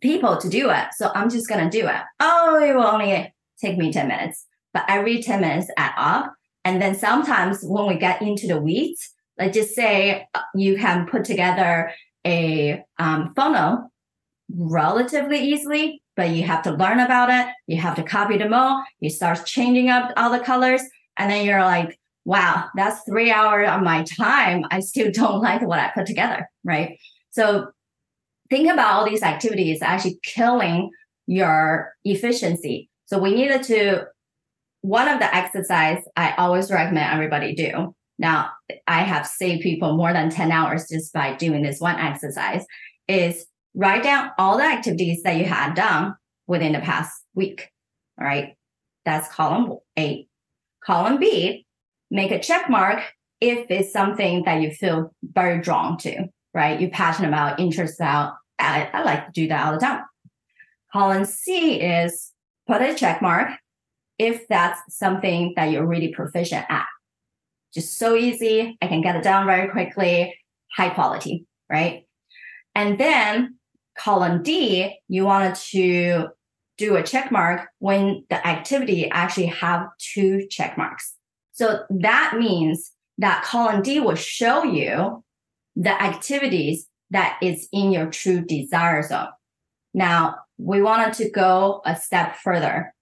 people 0.00 0.36
to 0.36 0.48
do 0.48 0.70
it. 0.70 0.86
So 0.96 1.10
I'm 1.14 1.30
just 1.30 1.48
going 1.48 1.68
to 1.68 1.80
do 1.80 1.86
it. 1.86 2.00
Oh, 2.20 2.60
it 2.62 2.74
will 2.74 2.86
only 2.86 3.32
take 3.60 3.78
me 3.78 3.92
10 3.92 4.08
minutes. 4.08 4.46
But 4.74 4.84
every 4.88 5.22
10 5.22 5.40
minutes 5.40 5.70
add 5.76 5.92
up. 5.96 6.34
And 6.64 6.82
then 6.82 6.94
sometimes 6.94 7.62
when 7.62 7.86
we 7.86 7.96
get 7.96 8.20
into 8.20 8.46
the 8.46 8.60
weeds, 8.60 9.14
let's 9.38 9.56
just 9.56 9.74
say 9.74 10.26
uh, 10.34 10.40
you 10.54 10.76
can 10.76 11.06
put 11.06 11.24
together 11.24 11.92
a 12.26 12.82
um, 12.98 13.32
funnel 13.34 13.90
relatively 14.54 15.38
easily, 15.40 16.02
but 16.16 16.30
you 16.30 16.42
have 16.44 16.62
to 16.62 16.72
learn 16.72 17.00
about 17.00 17.30
it. 17.30 17.52
You 17.66 17.80
have 17.80 17.96
to 17.96 18.02
copy 18.02 18.38
them 18.38 18.54
all. 18.54 18.82
You 19.00 19.10
start 19.10 19.44
changing 19.44 19.90
up 19.90 20.12
all 20.16 20.30
the 20.30 20.40
colors. 20.40 20.82
And 21.16 21.30
then 21.30 21.44
you're 21.44 21.60
like, 21.60 21.98
wow, 22.24 22.66
that's 22.74 23.02
three 23.04 23.30
hours 23.30 23.68
of 23.68 23.82
my 23.82 24.04
time. 24.04 24.64
I 24.70 24.80
still 24.80 25.10
don't 25.12 25.40
like 25.40 25.62
what 25.62 25.78
I 25.78 25.90
put 25.94 26.06
together, 26.06 26.48
right? 26.64 26.98
So 27.30 27.68
think 28.50 28.70
about 28.70 28.94
all 28.94 29.08
these 29.08 29.22
activities 29.22 29.82
actually 29.82 30.18
killing 30.22 30.90
your 31.26 31.92
efficiency. 32.04 32.88
So 33.06 33.18
we 33.18 33.34
needed 33.34 33.62
to, 33.64 34.06
one 34.80 35.08
of 35.08 35.18
the 35.18 35.34
exercise 35.34 36.02
I 36.16 36.34
always 36.38 36.70
recommend 36.70 37.12
everybody 37.12 37.54
do. 37.54 37.94
Now, 38.18 38.50
I 38.86 39.00
have 39.00 39.26
saved 39.26 39.62
people 39.62 39.96
more 39.96 40.12
than 40.12 40.30
10 40.30 40.50
hours 40.50 40.88
just 40.88 41.12
by 41.12 41.34
doing 41.34 41.62
this 41.62 41.80
one 41.80 41.96
exercise 41.96 42.64
is 43.06 43.46
write 43.74 44.02
down 44.02 44.30
all 44.38 44.58
the 44.58 44.64
activities 44.64 45.22
that 45.22 45.36
you 45.36 45.44
had 45.44 45.74
done 45.74 46.14
within 46.46 46.72
the 46.72 46.80
past 46.80 47.12
week. 47.34 47.70
All 48.20 48.26
right. 48.26 48.54
That's 49.04 49.28
column 49.28 49.78
A. 49.98 50.26
Column 50.84 51.18
B, 51.18 51.66
make 52.10 52.30
a 52.30 52.40
check 52.40 52.70
mark 52.70 53.02
if 53.40 53.70
it's 53.70 53.92
something 53.92 54.44
that 54.44 54.62
you 54.62 54.70
feel 54.70 55.14
very 55.22 55.60
drawn 55.60 55.98
to, 55.98 56.26
right? 56.54 56.80
You're 56.80 56.90
passionate 56.90 57.28
about, 57.28 57.60
interested 57.60 58.02
about. 58.02 58.34
I, 58.58 58.88
I 58.92 59.02
like 59.02 59.26
to 59.26 59.32
do 59.32 59.48
that 59.48 59.66
all 59.66 59.72
the 59.72 59.78
time. 59.78 60.04
Column 60.92 61.24
C 61.24 61.80
is 61.80 62.32
put 62.66 62.82
a 62.82 62.94
check 62.94 63.22
mark 63.22 63.50
if 64.18 64.48
that's 64.48 64.80
something 64.88 65.52
that 65.56 65.70
you're 65.70 65.86
really 65.86 66.08
proficient 66.08 66.66
at. 66.68 66.86
Just 67.72 67.98
so 67.98 68.16
easy. 68.16 68.76
I 68.80 68.86
can 68.88 69.02
get 69.02 69.16
it 69.16 69.22
done 69.22 69.46
very 69.46 69.68
quickly, 69.68 70.34
high 70.74 70.88
quality, 70.88 71.46
right? 71.70 72.04
And 72.74 72.98
then 72.98 73.57
column 73.98 74.42
D, 74.42 74.98
you 75.08 75.24
wanted 75.24 75.54
to 75.56 76.28
do 76.76 76.96
a 76.96 77.02
check 77.02 77.32
mark 77.32 77.68
when 77.78 78.24
the 78.30 78.46
activity 78.46 79.10
actually 79.10 79.46
have 79.46 79.86
two 79.98 80.46
check 80.48 80.78
marks. 80.78 81.14
So 81.52 81.82
that 81.90 82.36
means 82.38 82.92
that 83.18 83.42
column 83.42 83.82
D 83.82 84.00
will 84.00 84.14
show 84.14 84.62
you 84.62 85.24
the 85.74 86.00
activities 86.02 86.86
that 87.10 87.38
is 87.42 87.68
in 87.72 87.92
your 87.92 88.06
true 88.06 88.44
desire 88.44 89.02
zone. 89.02 89.28
Now, 89.94 90.36
we 90.58 90.82
wanted 90.82 91.14
to 91.14 91.30
go 91.30 91.80
a 91.84 91.96
step 91.96 92.36
further. 92.36 92.92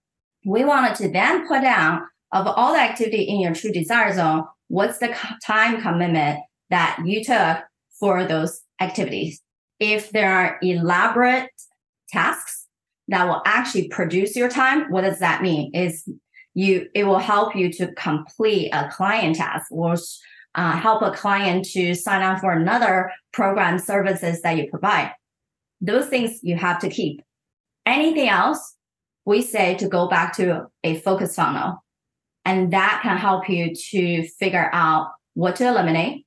We 0.45 0.63
wanted 0.63 0.95
to 0.95 1.11
then 1.11 1.47
put 1.47 1.61
down 1.61 2.01
of 2.31 2.47
all 2.47 2.73
the 2.73 2.79
activity 2.79 3.23
in 3.23 3.39
your 3.39 3.53
true 3.53 3.71
desire 3.71 4.13
zone, 4.13 4.45
what's 4.67 4.99
the 4.99 5.15
time 5.45 5.81
commitment 5.81 6.39
that 6.69 6.99
you 7.05 7.23
took 7.23 7.59
for 7.99 8.25
those 8.25 8.61
activities? 8.81 9.41
If 9.79 10.11
there 10.11 10.33
are 10.33 10.57
elaborate 10.61 11.49
tasks 12.09 12.67
that 13.07 13.27
will 13.27 13.41
actually 13.45 13.87
produce 13.89 14.35
your 14.35 14.49
time, 14.49 14.91
what 14.91 15.01
does 15.01 15.19
that 15.19 15.41
mean? 15.41 15.73
Is 15.73 16.07
you 16.53 16.89
it 16.95 17.03
will 17.03 17.19
help 17.19 17.55
you 17.55 17.71
to 17.73 17.93
complete 17.93 18.71
a 18.71 18.89
client 18.89 19.35
task 19.35 19.71
or 19.71 19.95
uh, 20.55 20.71
help 20.71 21.03
a 21.03 21.11
client 21.11 21.65
to 21.65 21.93
sign 21.93 22.23
up 22.23 22.39
for 22.39 22.51
another 22.51 23.11
program 23.31 23.77
services 23.77 24.41
that 24.41 24.57
you 24.57 24.67
provide. 24.69 25.11
Those 25.81 26.07
things 26.07 26.39
you 26.41 26.55
have 26.55 26.79
to 26.79 26.89
keep. 26.89 27.21
Anything 27.85 28.27
else, 28.27 28.75
we 29.23 29.43
say 29.43 29.75
to 29.75 29.87
go 29.87 30.07
back 30.07 30.35
to 30.37 30.65
a 30.83 30.99
focus 31.01 31.35
funnel. 31.35 31.83
And 32.43 32.73
that 32.73 33.01
can 33.03 33.17
help 33.17 33.47
you 33.49 33.75
to 33.75 34.27
figure 34.39 34.69
out 34.73 35.11
what 35.35 35.57
to 35.57 35.67
eliminate, 35.67 36.25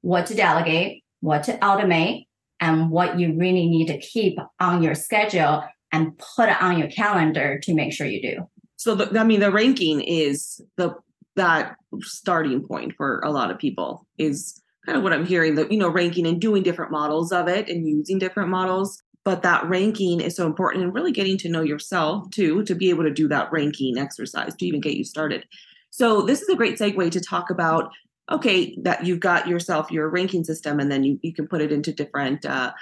what 0.00 0.26
to 0.26 0.34
delegate, 0.34 1.04
what 1.20 1.42
to 1.44 1.58
automate, 1.58 2.27
and 2.60 2.90
what 2.90 3.18
you 3.18 3.34
really 3.36 3.66
need 3.66 3.86
to 3.86 3.98
keep 3.98 4.38
on 4.60 4.82
your 4.82 4.94
schedule 4.94 5.64
and 5.92 6.18
put 6.36 6.48
it 6.48 6.60
on 6.60 6.78
your 6.78 6.88
calendar 6.88 7.58
to 7.62 7.74
make 7.74 7.92
sure 7.92 8.06
you 8.06 8.20
do. 8.20 8.48
So 8.76 8.94
the, 8.94 9.18
I 9.18 9.24
mean, 9.24 9.40
the 9.40 9.50
ranking 9.50 10.00
is 10.00 10.60
the 10.76 10.94
that 11.36 11.76
starting 12.00 12.66
point 12.66 12.94
for 12.96 13.20
a 13.20 13.30
lot 13.30 13.50
of 13.50 13.58
people 13.58 14.06
is 14.18 14.60
kind 14.84 14.98
of 14.98 15.04
what 15.04 15.12
I'm 15.12 15.24
hearing. 15.24 15.54
That 15.54 15.72
you 15.72 15.78
know, 15.78 15.88
ranking 15.88 16.26
and 16.26 16.40
doing 16.40 16.62
different 16.62 16.90
models 16.90 17.32
of 17.32 17.48
it 17.48 17.68
and 17.68 17.86
using 17.86 18.18
different 18.18 18.50
models. 18.50 19.02
But 19.24 19.42
that 19.42 19.68
ranking 19.68 20.20
is 20.20 20.36
so 20.36 20.46
important 20.46 20.84
and 20.84 20.94
really 20.94 21.12
getting 21.12 21.36
to 21.38 21.48
know 21.48 21.62
yourself 21.62 22.30
too 22.30 22.64
to 22.64 22.74
be 22.74 22.90
able 22.90 23.04
to 23.04 23.12
do 23.12 23.28
that 23.28 23.52
ranking 23.52 23.98
exercise 23.98 24.54
to 24.56 24.66
even 24.66 24.80
get 24.80 24.96
you 24.96 25.04
started. 25.04 25.44
So 25.90 26.22
this 26.22 26.42
is 26.42 26.48
a 26.48 26.56
great 26.56 26.78
segue 26.78 27.10
to 27.10 27.20
talk 27.20 27.50
about 27.50 27.90
okay 28.30 28.76
that 28.82 29.06
you've 29.06 29.20
got 29.20 29.48
yourself 29.48 29.90
your 29.90 30.08
ranking 30.08 30.44
system 30.44 30.80
and 30.80 30.90
then 30.90 31.04
you, 31.04 31.18
you 31.22 31.32
can 31.32 31.46
put 31.46 31.60
it 31.60 31.72
into 31.72 31.92
different 31.92 32.44
uh, 32.44 32.72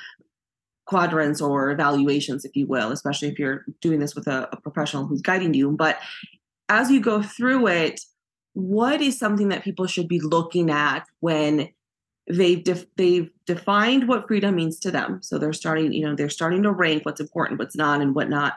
quadrants 0.86 1.40
or 1.40 1.70
evaluations, 1.70 2.44
if 2.44 2.56
you 2.56 2.66
will, 2.66 2.92
especially 2.92 3.28
if 3.28 3.38
you're 3.38 3.64
doing 3.80 4.00
this 4.00 4.14
with 4.14 4.26
a, 4.26 4.48
a 4.52 4.60
professional 4.60 5.06
who's 5.06 5.20
guiding 5.20 5.52
you. 5.52 5.72
But 5.72 5.98
as 6.68 6.90
you 6.90 7.00
go 7.00 7.22
through 7.22 7.66
it, 7.66 8.00
what 8.54 9.02
is 9.02 9.18
something 9.18 9.48
that 9.48 9.64
people 9.64 9.86
should 9.86 10.08
be 10.08 10.20
looking 10.20 10.70
at 10.70 11.06
when 11.20 11.68
they've 12.28 12.62
def- 12.62 12.86
they've 12.96 13.30
defined 13.46 14.08
what 14.08 14.26
freedom 14.26 14.56
means 14.56 14.78
to 14.80 14.90
them. 14.90 15.22
So 15.22 15.38
they're 15.38 15.52
starting 15.52 15.92
you 15.92 16.04
know 16.04 16.14
they're 16.14 16.28
starting 16.28 16.62
to 16.64 16.72
rank 16.72 17.04
what's 17.04 17.20
important 17.20 17.58
what's 17.58 17.76
not 17.76 18.00
and 18.00 18.14
whatnot. 18.14 18.54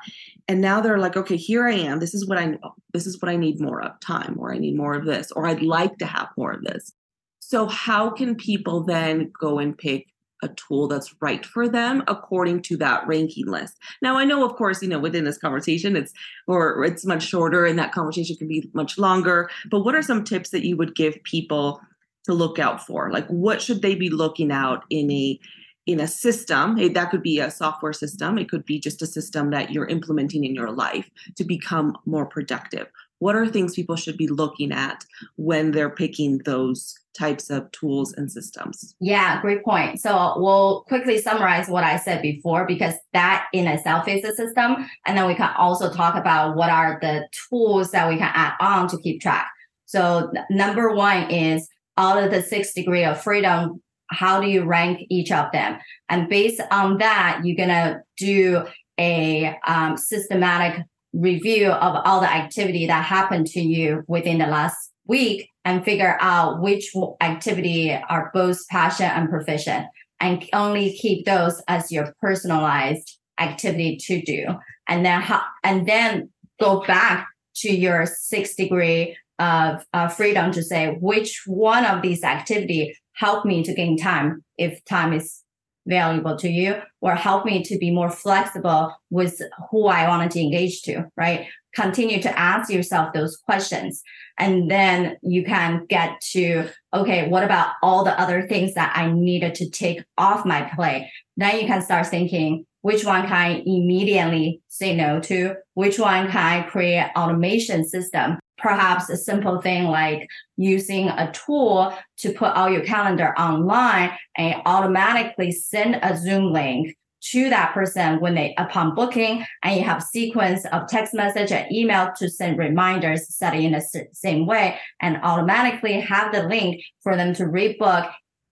And 0.48 0.62
now 0.62 0.82
they're 0.82 0.98
like 0.98 1.18
okay 1.18 1.38
here 1.38 1.68
i 1.68 1.74
am. 1.74 2.00
This 2.00 2.14
is 2.14 2.28
what 2.28 2.38
i 2.38 2.58
this 2.94 3.06
is 3.06 3.22
what 3.22 3.30
i 3.30 3.36
need 3.36 3.60
more 3.60 3.82
of 3.82 4.00
time 4.00 4.36
or 4.40 4.54
i 4.54 4.58
need 4.58 4.76
more 4.76 4.96
of 4.96 5.06
this 5.06 5.32
or 5.32 5.46
i'd 5.46 5.62
like 5.62 5.98
to 5.98 6.06
have 6.06 6.30
more 6.38 6.52
of 6.52 6.64
this. 6.64 6.92
So 7.40 7.68
how 7.68 8.10
can 8.10 8.36
people 8.36 8.84
then 8.84 9.32
go 9.40 9.60
and 9.60 9.78
pick 9.78 10.08
a 10.42 10.48
tool 10.50 10.88
that's 10.88 11.14
right 11.22 11.46
for 11.46 11.68
them 11.68 12.02
according 12.08 12.62
to 12.62 12.78
that 12.78 13.06
ranking 13.06 13.46
list. 13.46 13.76
Now 14.02 14.18
I 14.18 14.24
know 14.24 14.46
of 14.46 14.56
course, 14.56 14.82
you 14.82 14.88
know, 14.88 15.00
within 15.00 15.26
this 15.26 15.38
conversation 15.38 15.98
it's 15.98 16.14
or 16.48 16.84
it's 16.86 17.06
much 17.06 17.24
shorter 17.24 17.66
and 17.66 17.78
that 17.78 17.92
conversation 17.92 18.38
can 18.38 18.48
be 18.48 18.70
much 18.74 18.98
longer, 18.98 19.50
but 19.70 19.82
what 19.82 19.96
are 19.96 20.02
some 20.02 20.24
tips 20.24 20.52
that 20.52 20.66
you 20.66 20.78
would 20.78 20.96
give 20.96 21.22
people 21.24 21.82
to 22.30 22.36
look 22.36 22.60
out 22.60 22.86
for? 22.86 23.12
Like 23.12 23.28
what 23.28 23.62
should 23.62 23.82
they 23.82 23.96
be 23.96 24.10
looking 24.10 24.52
out 24.52 24.84
in 24.90 25.12
a 25.12 25.40
in 25.88 26.00
a 26.00 26.08
system? 26.08 26.76
That 26.94 27.10
could 27.10 27.24
be 27.24 27.40
a 27.40 27.50
software 27.50 27.94
system. 27.94 28.38
It 28.38 28.50
could 28.50 28.66
be 28.66 28.80
just 28.80 29.02
a 29.02 29.08
system 29.08 29.50
that 29.50 29.72
you're 29.72 29.88
implementing 29.88 30.44
in 30.44 30.54
your 30.54 30.72
life 30.72 31.10
to 31.38 31.44
become 31.44 31.98
more 32.06 32.28
productive. 32.28 32.88
What 33.18 33.36
are 33.36 33.48
things 33.48 33.74
people 33.74 33.96
should 33.96 34.16
be 34.16 34.28
looking 34.28 34.72
at 34.72 35.04
when 35.36 35.72
they're 35.72 35.90
picking 35.90 36.38
those 36.46 36.94
types 37.18 37.50
of 37.50 37.70
tools 37.72 38.14
and 38.14 38.32
systems? 38.32 38.96
Yeah 39.02 39.42
great 39.42 39.66
point. 39.66 40.00
So 40.00 40.36
we'll 40.38 40.84
quickly 40.84 41.18
summarize 41.18 41.68
what 41.68 41.84
i 41.84 41.98
said 41.98 42.22
before 42.22 42.68
because 42.68 42.94
that 43.14 43.48
in 43.54 43.66
itself 43.66 44.08
is 44.08 44.24
a 44.24 44.36
system. 44.36 44.88
And 45.08 45.18
then 45.18 45.26
we 45.26 45.34
can 45.34 45.52
also 45.58 45.92
talk 45.92 46.16
about 46.16 46.56
what 46.56 46.70
are 46.70 47.00
the 47.02 47.28
tools 47.50 47.90
that 47.92 48.08
we 48.08 48.18
can 48.18 48.32
add 48.36 48.54
on 48.60 48.88
to 48.90 48.98
keep 49.00 49.20
track. 49.20 49.50
So 49.86 50.32
number 50.52 50.94
one 50.94 51.32
is 51.32 51.68
out 52.00 52.24
of 52.24 52.32
the 52.32 52.42
six 52.42 52.74
degree 52.74 53.04
of 53.04 53.22
freedom 53.22 53.82
how 54.12 54.42
do 54.42 54.48
you 54.48 54.64
rank 54.64 55.06
each 55.10 55.32
of 55.32 55.52
them? 55.52 55.78
And 56.10 56.30
based 56.30 56.62
on 56.72 56.98
that 56.98 57.42
you're 57.44 57.56
to 57.68 58.02
do 58.18 58.66
a 59.00 59.56
um, 59.68 59.98
systematic 59.98 60.84
review 61.14 61.68
of 61.68 62.02
all 62.06 62.20
the 62.20 62.32
activity 62.32 62.88
that 62.88 63.06
happened 63.06 63.48
to 63.48 63.62
you 63.62 64.04
within 64.08 64.40
the 64.40 64.48
last 64.48 64.92
week 65.08 65.50
and 65.66 65.84
figure 65.84 66.18
out 66.20 66.62
which 66.62 66.92
activity 67.22 67.94
are 68.10 68.32
both 68.34 68.68
passion 68.70 69.06
and 69.06 69.30
proficient 69.30 69.88
and 70.20 70.48
only 70.54 70.94
keep 70.94 71.26
those 71.26 71.62
as 71.68 71.92
your 71.92 72.14
personalized 72.22 73.18
activity 73.40 73.98
to 73.98 74.22
do. 74.22 74.46
And 74.88 75.06
then 75.06 75.24
and 75.64 75.88
then 75.88 76.30
go 76.60 76.84
back 76.86 77.28
to 77.58 77.72
your 77.74 78.06
six 78.06 78.56
degree 78.56 79.16
of 79.40 79.86
uh, 79.94 80.08
freedom 80.10 80.52
to 80.52 80.62
say 80.62 80.98
which 81.00 81.44
one 81.48 81.86
of 81.86 82.02
these 82.02 82.24
activity 82.24 82.96
help 83.14 83.46
me 83.46 83.64
to 83.64 83.74
gain 83.74 83.98
time 83.98 84.44
if 84.58 84.84
time 84.86 85.14
is 85.14 85.44
valuable 85.88 86.38
to 86.38 86.50
you 86.50 86.76
or 87.02 87.16
help 87.16 87.46
me 87.46 87.64
to 87.64 87.78
be 87.78 87.92
more 87.92 88.12
flexible 88.12 88.94
with 89.10 89.42
who 89.72 89.88
I 89.88 90.08
wanted 90.08 90.32
to 90.32 90.40
engage 90.40 90.84
to, 90.84 91.06
right? 91.18 91.48
Continue 91.76 92.22
to 92.22 92.40
ask 92.40 92.72
yourself 92.72 93.14
those 93.14 93.38
questions. 93.38 94.02
And 94.38 94.70
then 94.70 95.18
you 95.22 95.44
can 95.44 95.86
get 95.90 96.22
to, 96.32 96.70
okay, 96.94 97.28
what 97.28 97.44
about 97.44 97.72
all 97.82 98.04
the 98.04 98.20
other 98.20 98.48
things 98.48 98.74
that 98.76 98.94
I 98.96 99.12
needed 99.12 99.56
to 99.56 99.70
take 99.70 100.04
off 100.18 100.46
my 100.46 100.70
plate? 100.76 101.10
Then 101.38 101.60
you 101.60 101.68
can 101.68 101.82
start 101.82 102.08
thinking, 102.08 102.66
which 102.82 103.04
one 103.04 103.24
can 103.24 103.34
I 103.34 103.64
immediately 103.66 104.62
say 104.68 104.96
no 104.96 105.20
to? 105.22 105.56
Which 105.74 106.00
one 106.00 106.30
can 106.30 106.38
I 106.38 106.70
create 106.70 107.12
automation 107.16 107.84
system 107.86 108.40
perhaps 108.60 109.10
a 109.10 109.18
simple 109.18 109.62
thing 109.62 109.86
like 109.86 110.28
using 110.58 111.10
a 111.10 111.32
tool 111.32 111.94
to 112.18 112.32
put 112.34 112.54
all 112.56 112.70
your 112.70 112.84
calendar 112.84 113.34
online 113.38 114.12
and 114.38 114.62
automatically 114.66 115.52
send 115.52 116.00
a 116.02 116.18
Zoom 116.18 116.52
link 116.52 116.96
to 117.22 117.50
that 117.50 117.74
person 117.74 118.20
when 118.22 118.34
they 118.34 118.56
upon 118.58 118.96
booking 118.96 119.46
and 119.64 119.76
you 119.76 119.84
have 119.84 120.02
sequence 120.02 120.66
of 120.72 120.88
text 120.88 121.14
message 121.14 121.52
and 121.52 121.72
email 121.72 122.12
to 122.18 122.30
send 122.30 122.58
reminders 122.58 123.34
set 123.36 123.54
in 123.54 123.74
the 123.74 124.08
same 124.14 124.46
way 124.46 124.78
and 125.02 125.18
automatically 125.24 126.00
have 126.00 126.34
the 126.34 126.44
link 126.44 126.82
for 127.02 127.18
them 127.18 127.34
to 127.34 127.44
rebook 127.44 128.10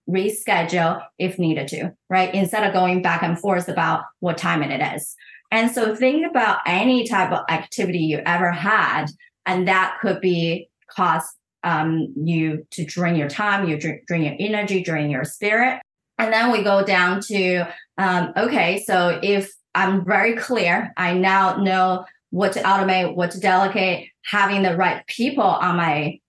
reschedule 0.10 1.02
if 1.18 1.38
needed 1.38 1.68
to 1.68 1.94
right? 2.10 2.34
Instead 2.34 2.64
of 2.64 2.74
going 2.74 3.02
back 3.02 3.24
and 3.24 3.40
forth 3.40 3.68
about 3.68 4.04
what 4.20 4.38
time 4.38 4.64
it 4.64 4.96
is. 4.96 5.16
And 5.52 5.72
so 5.72 5.96
think 5.96 6.26
about 6.30 6.60
any 6.66 7.08
type 7.08 7.32
of 7.32 7.46
activity 7.50 8.00
you 8.00 8.22
ever 8.26 8.52
had 8.52 9.06
and 9.48 9.68
that 9.68 9.98
could 10.02 10.22
be 10.22 10.70
cause 10.90 11.24
um, 11.64 12.14
you 12.16 12.66
to 12.72 12.86
drain 12.86 13.16
your 13.16 13.30
time, 13.30 13.68
you 13.68 13.78
drain 13.78 14.24
your 14.24 14.36
energy, 14.40 14.84
drain 14.84 15.10
your 15.10 15.24
spirit. 15.24 15.82
And 16.20 16.32
then 16.32 16.52
we 16.52 16.64
go 16.64 16.86
down 16.86 17.22
to 17.22 17.68
um, 17.98 18.34
okay, 18.38 18.84
so 18.86 19.20
if 19.24 19.52
I'm 19.74 20.06
very 20.06 20.36
clear, 20.36 20.94
I 20.98 21.14
now 21.14 21.58
know 21.58 22.06
what 22.30 22.54
to 22.54 22.62
automate, 22.62 23.16
what 23.16 23.32
to 23.32 23.40
delegate. 23.40 24.10
Having 24.26 24.64
the 24.64 24.76
right 24.76 25.06
people 25.08 25.44
on 25.44 25.78
my 25.78 26.20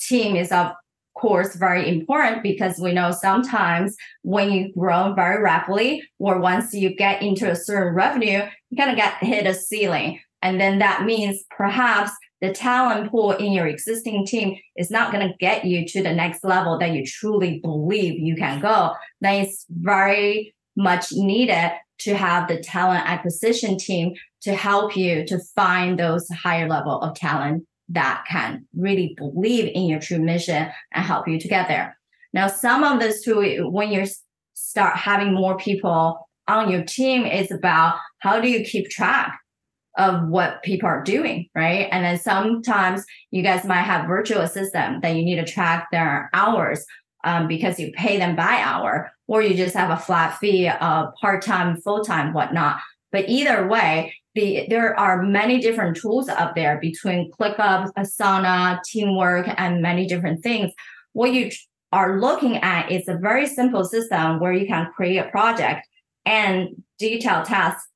team 0.00 0.36
is 0.36 0.52
of 0.52 0.72
course 1.14 1.56
very 1.56 1.88
important 1.88 2.42
because 2.42 2.78
we 2.78 2.92
know 2.92 3.10
sometimes 3.10 3.96
when 4.22 4.52
you 4.52 4.72
grow 4.72 5.12
very 5.14 5.42
rapidly 5.42 6.02
or 6.18 6.38
once 6.38 6.72
you 6.72 6.94
get 6.94 7.22
into 7.22 7.50
a 7.50 7.56
certain 7.56 7.94
revenue, 7.94 8.42
you 8.70 8.76
kind 8.76 8.90
of 8.90 8.96
get 8.96 9.14
hit 9.16 9.46
a 9.46 9.54
ceiling. 9.54 10.20
And 10.42 10.60
then 10.60 10.78
that 10.78 11.04
means 11.04 11.42
perhaps 11.50 12.12
the 12.40 12.52
talent 12.52 13.10
pool 13.10 13.32
in 13.32 13.52
your 13.52 13.66
existing 13.66 14.26
team 14.26 14.56
is 14.76 14.90
not 14.90 15.12
going 15.12 15.26
to 15.26 15.34
get 15.38 15.64
you 15.64 15.86
to 15.88 16.02
the 16.02 16.12
next 16.12 16.44
level 16.44 16.78
that 16.78 16.92
you 16.92 17.04
truly 17.04 17.58
believe 17.60 18.18
you 18.18 18.36
can 18.36 18.60
go, 18.60 18.94
then 19.20 19.44
it's 19.44 19.66
very 19.68 20.54
much 20.76 21.12
needed 21.12 21.72
to 21.98 22.16
have 22.16 22.46
the 22.46 22.60
talent 22.60 23.02
acquisition 23.08 23.76
team 23.76 24.14
to 24.42 24.54
help 24.54 24.96
you 24.96 25.26
to 25.26 25.40
find 25.56 25.98
those 25.98 26.28
higher 26.28 26.68
level 26.68 27.00
of 27.00 27.16
talent 27.16 27.64
that 27.88 28.24
can 28.28 28.64
really 28.76 29.14
believe 29.16 29.70
in 29.74 29.86
your 29.86 29.98
true 29.98 30.20
mission 30.20 30.68
and 30.92 31.04
help 31.04 31.26
you 31.26 31.40
to 31.40 31.48
get 31.48 31.66
there. 31.66 31.98
Now, 32.32 32.46
some 32.46 32.84
of 32.84 33.00
this 33.00 33.24
too, 33.24 33.68
when 33.70 33.90
you 33.90 34.06
start 34.54 34.96
having 34.96 35.34
more 35.34 35.56
people 35.56 36.28
on 36.46 36.70
your 36.70 36.84
team, 36.84 37.26
is 37.26 37.50
about 37.50 37.96
how 38.20 38.40
do 38.40 38.48
you 38.48 38.64
keep 38.64 38.88
track 38.90 39.38
of 39.98 40.28
what 40.28 40.62
people 40.62 40.88
are 40.88 41.02
doing, 41.02 41.48
right? 41.54 41.88
And 41.90 42.04
then 42.04 42.18
sometimes 42.18 43.04
you 43.30 43.42
guys 43.42 43.64
might 43.64 43.82
have 43.82 44.06
virtual 44.06 44.40
assistant 44.40 45.02
that 45.02 45.16
you 45.16 45.24
need 45.24 45.36
to 45.36 45.44
track 45.44 45.88
their 45.90 46.30
hours 46.32 46.86
um, 47.24 47.48
because 47.48 47.80
you 47.80 47.90
pay 47.92 48.16
them 48.16 48.36
by 48.36 48.62
hour, 48.62 49.10
or 49.26 49.42
you 49.42 49.56
just 49.56 49.74
have 49.74 49.90
a 49.90 50.00
flat 50.00 50.38
fee 50.38 50.68
of 50.68 51.12
part 51.20 51.42
time, 51.42 51.80
full 51.80 52.04
time, 52.04 52.32
whatnot. 52.32 52.78
But 53.10 53.28
either 53.28 53.66
way, 53.66 54.14
the, 54.34 54.66
there 54.68 54.98
are 54.98 55.22
many 55.22 55.60
different 55.60 55.96
tools 55.96 56.28
out 56.28 56.54
there 56.54 56.78
between 56.80 57.32
ClickUp, 57.32 57.90
Asana, 57.98 58.80
Teamwork, 58.84 59.48
and 59.56 59.82
many 59.82 60.06
different 60.06 60.44
things. 60.44 60.72
What 61.12 61.32
you 61.32 61.50
are 61.90 62.20
looking 62.20 62.58
at 62.58 62.92
is 62.92 63.08
a 63.08 63.16
very 63.16 63.46
simple 63.46 63.84
system 63.84 64.38
where 64.38 64.52
you 64.52 64.66
can 64.66 64.92
create 64.94 65.18
a 65.18 65.28
project 65.30 65.88
and 66.24 66.68
detailed 66.98 67.46
tasks 67.46 67.88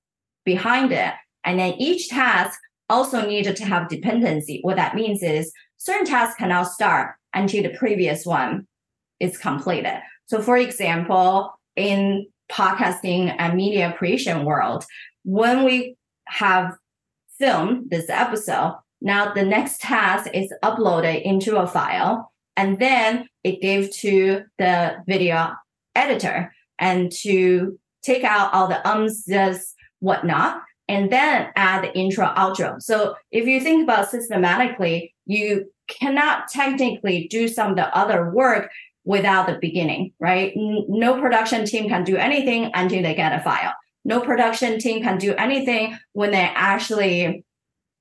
behind 0.45 0.91
it 0.91 1.13
and 1.45 1.59
then 1.59 1.75
each 1.79 2.09
task 2.09 2.59
also 2.89 3.27
needed 3.27 3.57
to 3.57 3.65
have 3.65 3.89
dependency. 3.89 4.61
What 4.63 4.77
that 4.77 4.95
means 4.95 5.23
is 5.23 5.53
certain 5.79 6.07
tasks 6.07 6.37
cannot 6.37 6.65
start 6.65 7.15
until 7.35 7.63
the 7.63 7.77
previous 7.77 8.27
one 8.27 8.67
is 9.19 9.39
completed. 9.39 10.01
So 10.27 10.41
for 10.43 10.57
example, 10.57 11.53
in 11.77 12.27
podcasting 12.51 13.35
and 13.39 13.57
media 13.57 13.95
creation 13.97 14.45
world, 14.45 14.85
when 15.25 15.65
we 15.65 15.97
have 16.27 16.77
filmed 17.39 17.91
this 17.91 18.09
episode, 18.09 18.79
now 19.01 19.33
the 19.33 19.45
next 19.45 19.81
task 19.81 20.31
is 20.33 20.53
uploaded 20.63 21.23
into 21.23 21.57
a 21.57 21.67
file 21.67 22.31
and 22.57 22.79
then 22.79 23.27
it 23.43 23.61
gave 23.61 23.91
to 23.97 24.43
the 24.59 24.97
video 25.09 25.51
editor 25.97 26.53
and 26.79 27.11
to 27.11 27.79
take 28.03 28.25
out 28.25 28.53
all 28.53 28.69
the 28.69 28.87
ums, 28.89 29.25
this, 29.25 29.75
whatnot 30.01 30.61
and 30.93 31.11
then 31.11 31.49
add 31.57 31.83
the 31.83 31.99
intro 31.99 32.27
outro. 32.37 32.81
So 32.81 33.15
if 33.31 33.47
you 33.47 33.61
think 33.61 33.85
about 33.85 34.11
systematically, 34.11 35.15
you 35.25 35.73
cannot 35.89 36.49
technically 36.49 37.29
do 37.29 37.49
some 37.49 37.71
of 37.71 37.77
the 37.77 37.97
other 37.97 38.31
work 38.31 38.71
without 39.05 39.47
the 39.47 39.59
beginning, 39.59 40.13
right? 40.21 40.53
No 40.55 41.19
production 41.19 41.65
team 41.65 41.89
can 41.89 42.05
do 42.05 42.17
anything 42.17 42.71
until 42.75 43.03
they 43.03 43.15
get 43.15 43.33
a 43.33 43.43
file. 43.43 43.73
No 44.05 44.21
production 44.21 44.79
team 44.79 45.03
can 45.03 45.17
do 45.17 45.35
anything 45.35 45.99
when 46.13 46.31
they 46.31 46.51
actually 46.55 47.43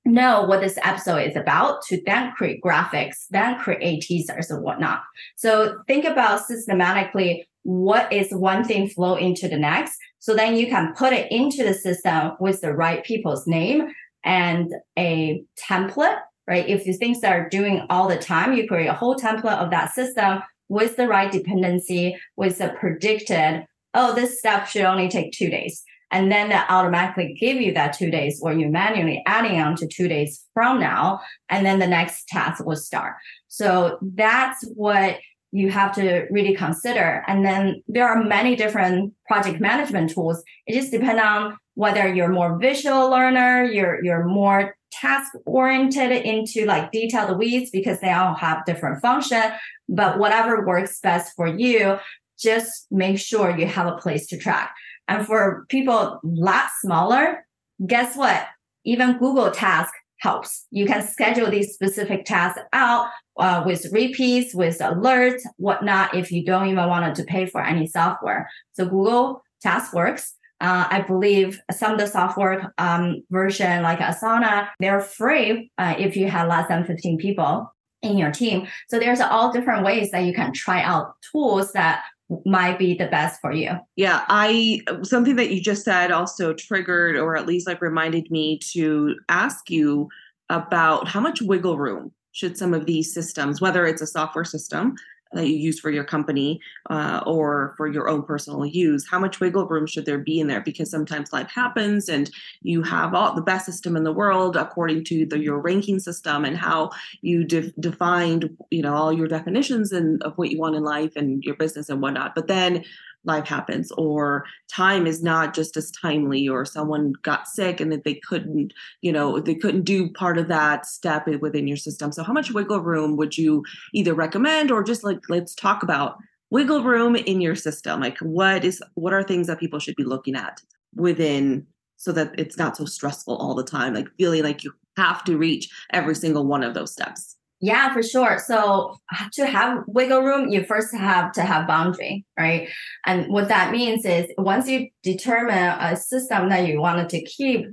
know 0.04 0.44
what 0.44 0.60
this 0.60 0.78
episode 0.84 1.24
is 1.30 1.36
about 1.38 1.84
to 1.84 2.02
then 2.06 2.34
create 2.34 2.62
graphics, 2.62 3.28
then 3.30 3.58
create 3.58 4.02
teasers 4.02 4.52
and 4.52 4.64
whatnot. 4.64 5.02
So 5.38 5.80
think 5.88 6.04
about 6.04 6.46
systematically 6.46 7.48
what 7.64 8.12
is 8.12 8.32
one 8.32 8.64
thing 8.64 8.90
flow 8.90 9.16
into 9.16 9.48
the 9.48 9.58
next. 9.58 9.98
So 10.20 10.36
then 10.36 10.56
you 10.56 10.68
can 10.68 10.94
put 10.96 11.14
it 11.14 11.32
into 11.32 11.64
the 11.64 11.74
system 11.74 12.34
with 12.40 12.62
the 12.62 12.74
right 12.74 13.04
people's 13.04 13.48
name 13.48 13.88
and 14.24 14.72
a 14.98 15.44
template, 15.60 16.20
right? 16.48 16.68
If 16.68 16.86
you 16.86 16.94
things 16.94 17.22
that 17.22 17.34
are 17.34 17.50
doing 17.50 17.86
all 17.90 18.08
the 18.08 18.18
time, 18.18 18.54
you 18.54 18.68
create 18.68 18.88
a 18.88 18.94
whole 18.94 19.16
template 19.16 19.58
of 19.58 19.72
that 19.72 19.94
system 19.94 20.42
with 20.70 20.96
the 20.96 21.08
right 21.08 21.32
dependency, 21.32 22.18
with 22.38 22.58
the 22.60 22.70
predicted, 22.80 23.66
oh, 23.94 24.14
this 24.16 24.40
step 24.40 24.68
should 24.68 24.84
only 24.84 25.10
take 25.10 25.34
two 25.34 25.50
days. 25.50 25.84
And 26.12 26.32
then 26.32 26.50
that 26.50 26.70
automatically 26.70 27.38
give 27.40 27.62
you 27.62 27.74
that 27.74 27.94
two 27.94 28.12
days 28.12 28.42
or 28.44 28.52
you 28.52 28.68
manually 28.70 29.24
adding 29.26 29.60
on 29.62 29.76
to 29.78 29.88
two 29.88 30.10
days 30.10 30.44
from 30.54 30.80
now. 30.80 31.22
And 31.50 31.66
then 31.66 31.80
the 31.80 31.88
next 31.88 32.28
task 32.28 32.66
will 32.66 32.76
start. 32.76 33.16
So 33.48 33.98
that's 34.02 34.66
what 34.76 35.18
you 35.52 35.70
have 35.70 35.94
to 35.96 36.28
really 36.32 36.56
consider. 36.56 37.24
And 37.28 37.46
then 37.46 37.84
there 37.88 38.08
are 38.08 38.24
many 38.24 38.56
different 38.56 39.14
project 39.28 39.60
management 39.60 40.12
tools. 40.12 40.42
It 40.66 40.74
just 40.74 40.92
depends 40.92 41.22
on 41.22 41.58
whether 41.76 42.14
you're 42.14 42.30
more 42.30 42.58
visual 42.60 43.10
learner, 43.10 43.64
you're 43.64 44.04
you're 44.04 44.26
more 44.26 44.76
task 44.92 45.32
oriented 45.46 46.12
into 46.12 46.66
like 46.66 46.92
detailed 46.92 47.38
weeds 47.38 47.70
because 47.72 48.00
they 48.02 48.12
all 48.12 48.36
have 48.36 48.66
different 48.66 49.02
function. 49.02 49.44
But 49.88 50.20
whatever 50.20 50.66
works 50.66 51.00
best 51.02 51.34
for 51.36 51.48
you, 51.48 51.98
just 52.40 52.88
make 52.92 53.20
sure 53.20 53.58
you 53.58 53.68
have 53.68 53.88
a 53.88 53.98
place 53.98 54.28
to 54.28 54.38
track. 54.38 54.74
And 55.08 55.26
for 55.26 55.66
people 55.70 55.94
a 55.94 56.20
lot 56.24 56.70
smaller, 56.82 57.46
guess 57.86 58.16
what? 58.16 58.48
Even 58.86 59.18
Google 59.18 59.52
Task 59.52 59.94
helps. 60.22 60.68
You 60.72 60.86
can 60.86 61.06
schedule 61.06 61.50
these 61.50 61.74
specific 61.74 62.26
tasks 62.26 62.62
out 62.74 63.10
uh, 63.38 63.64
with 63.66 63.92
repeats, 63.92 64.54
with 64.54 64.78
alerts, 64.80 65.42
whatnot, 65.58 66.16
if 66.16 66.32
you 66.32 66.46
don't 66.46 66.68
even 66.68 66.88
want 66.88 67.16
to 67.16 67.24
pay 67.24 67.48
for 67.48 67.62
any 67.62 67.88
software. 67.88 68.50
So 68.74 68.86
Google 68.86 69.44
Task 69.62 69.94
works. 69.94 70.36
Uh, 70.60 70.86
I 70.90 71.02
believe 71.02 71.60
some 71.72 71.94
of 71.94 71.98
the 71.98 72.06
software 72.06 72.72
um, 72.78 73.24
version 73.32 73.82
like 73.82 73.98
Asana, 73.98 74.68
they're 74.80 75.02
free 75.02 75.72
uh, 75.80 75.96
if 75.98 76.16
you 76.16 76.28
have 76.28 76.48
less 76.48 76.68
than 76.68 76.86
15 76.86 77.18
people 77.18 77.74
in 78.04 78.16
your 78.18 78.32
team. 78.32 78.68
So 78.90 79.00
there's 79.00 79.22
all 79.22 79.52
different 79.52 79.84
ways 79.84 80.12
that 80.12 80.24
you 80.24 80.34
can 80.34 80.54
try 80.54 80.84
out 80.84 81.16
tools 81.32 81.72
that 81.74 82.04
might 82.46 82.80
be 82.80 82.94
the 82.94 83.08
best 83.08 83.42
for 83.42 83.52
you. 83.52 83.72
Yeah, 83.96 84.26
I 84.28 84.82
something 85.04 85.36
that 85.36 85.52
you 85.52 85.62
just 85.62 85.84
said 85.84 86.12
also 86.12 86.54
triggered 86.54 87.16
or 87.16 87.36
at 87.36 87.48
least 87.48 87.68
like 87.68 87.82
reminded 87.82 88.30
me 88.32 88.60
to 88.74 89.16
ask 89.30 89.70
you 89.70 90.10
about 90.50 91.08
how 91.08 91.20
much 91.20 91.42
wiggle 91.42 91.78
room 91.78 92.12
should 92.32 92.58
some 92.58 92.74
of 92.74 92.86
these 92.86 93.14
systems, 93.14 93.60
whether 93.60 93.86
it's 93.86 94.02
a 94.02 94.08
software 94.08 94.46
system 94.46 94.96
that 95.34 95.48
you 95.48 95.56
use 95.56 95.80
for 95.80 95.90
your 95.90 96.04
company 96.04 96.60
uh, 96.90 97.22
or 97.26 97.74
for 97.78 97.88
your 97.88 98.10
own 98.10 98.24
personal 98.24 98.66
use 98.66 99.08
how 99.10 99.20
much 99.20 99.40
wiggle 99.40 99.68
room 99.68 99.88
should 99.88 100.06
there 100.06 100.18
be 100.18 100.40
in 100.40 100.48
there? 100.48 100.62
Because 100.62 100.90
sometimes 100.90 101.34
life 101.34 101.50
happens 101.50 102.10
and 102.10 102.30
you 102.62 102.84
have 102.84 103.14
all 103.14 103.34
the 103.34 103.42
best 103.42 103.66
system 103.66 103.96
in 103.96 104.04
the 104.04 104.12
world 104.12 104.56
according 104.56 105.04
to 105.06 105.26
the, 105.26 105.40
your 105.40 105.60
ranking 105.60 106.00
system 106.00 106.46
and 106.46 106.58
how 106.58 106.90
you 107.22 107.44
de- 107.44 107.74
defined 107.80 108.56
you 108.70 108.82
know 108.82 108.94
all 108.94 109.14
your 109.14 109.28
definitions 109.28 109.92
and 109.92 110.22
of 110.24 110.38
what 110.38 110.52
you 110.52 110.60
want 110.60 110.76
in 110.76 110.84
life 110.84 111.16
and 111.16 111.44
your 111.44 111.56
business 111.56 111.90
and 111.90 112.02
whatnot. 112.02 112.36
But 112.36 112.48
then 112.48 112.84
life 113.24 113.48
happens 113.48 113.92
or 113.94 114.46
time 114.72 115.06
is 115.06 115.22
not 115.22 115.54
just 115.54 115.78
as 115.78 115.92
timely 115.92 116.48
or 116.48 116.66
someone 116.66 117.14
got 117.22 117.48
sick 117.48 117.80
and 117.80 117.92
that 117.92 118.04
they 118.04 118.16
couldn't 118.16 118.74
you 119.02 119.12
know 119.12 119.40
they 119.40 119.56
couldn't 119.56 119.84
do 119.84 120.10
part 120.12 120.38
of 120.38 120.48
that 120.48 120.86
step 120.86 121.28
within 121.40 121.68
your 121.68 121.78
system. 121.78 122.12
So 122.12 122.24
how 122.24 122.34
much 122.34 122.52
wiggle 122.52 122.82
room 122.82 123.18
would 123.18 123.38
you 123.38 123.64
either 123.94 124.14
recommend 124.14 124.72
or 124.72 124.84
just 124.84 125.04
like 125.04 125.20
let's 125.30 125.54
talk 125.54 125.84
about 125.84 126.18
wiggle 126.50 126.84
room 126.84 127.16
in 127.16 127.42
your 127.42 127.56
system. 127.56 128.00
Like 128.00 128.18
what 128.20 128.64
is 128.64 128.84
what 128.96 129.14
are 129.14 129.24
things 129.24 129.48
that 129.48 129.60
people 129.60 129.80
should 129.80 129.96
be 129.96 130.04
looking 130.04 130.36
at 130.36 130.62
within 130.96 131.66
so 131.98 132.12
that 132.12 132.34
it's 132.38 132.58
not 132.58 132.78
so 132.78 132.86
stressful 132.86 133.36
all 133.38 133.56
the 133.56 133.64
time? 133.64 133.94
Like 133.94 134.10
feeling 134.18 134.44
like 134.44 134.64
you 134.64 134.74
have 134.98 135.24
to 135.24 135.38
reach 135.38 135.70
every 135.94 136.16
single 136.16 136.46
one 136.46 136.64
of 136.64 136.74
those 136.74 136.92
steps 136.92 137.38
yeah, 137.62 137.94
for 137.94 138.02
sure. 138.02 138.40
So 138.40 138.98
uh, 139.16 139.26
to 139.34 139.46
have 139.46 139.84
wiggle 139.88 140.24
room, 140.24 140.50
you 140.50 140.64
first 140.64 140.94
have 140.96 141.32
to 141.34 141.44
have 141.44 141.68
boundary, 141.68 142.26
right? 142.38 142.68
And 143.06 143.32
what 143.32 143.50
that 143.50 143.72
means 143.72 144.04
is 144.04 144.26
once 144.38 144.68
you 144.68 144.90
determine 145.04 145.78
a 145.80 145.96
system 145.96 146.50
that 146.50 146.68
you 146.68 146.82
wanted 146.82 147.10
to 147.10 147.22
keep, 147.22 147.68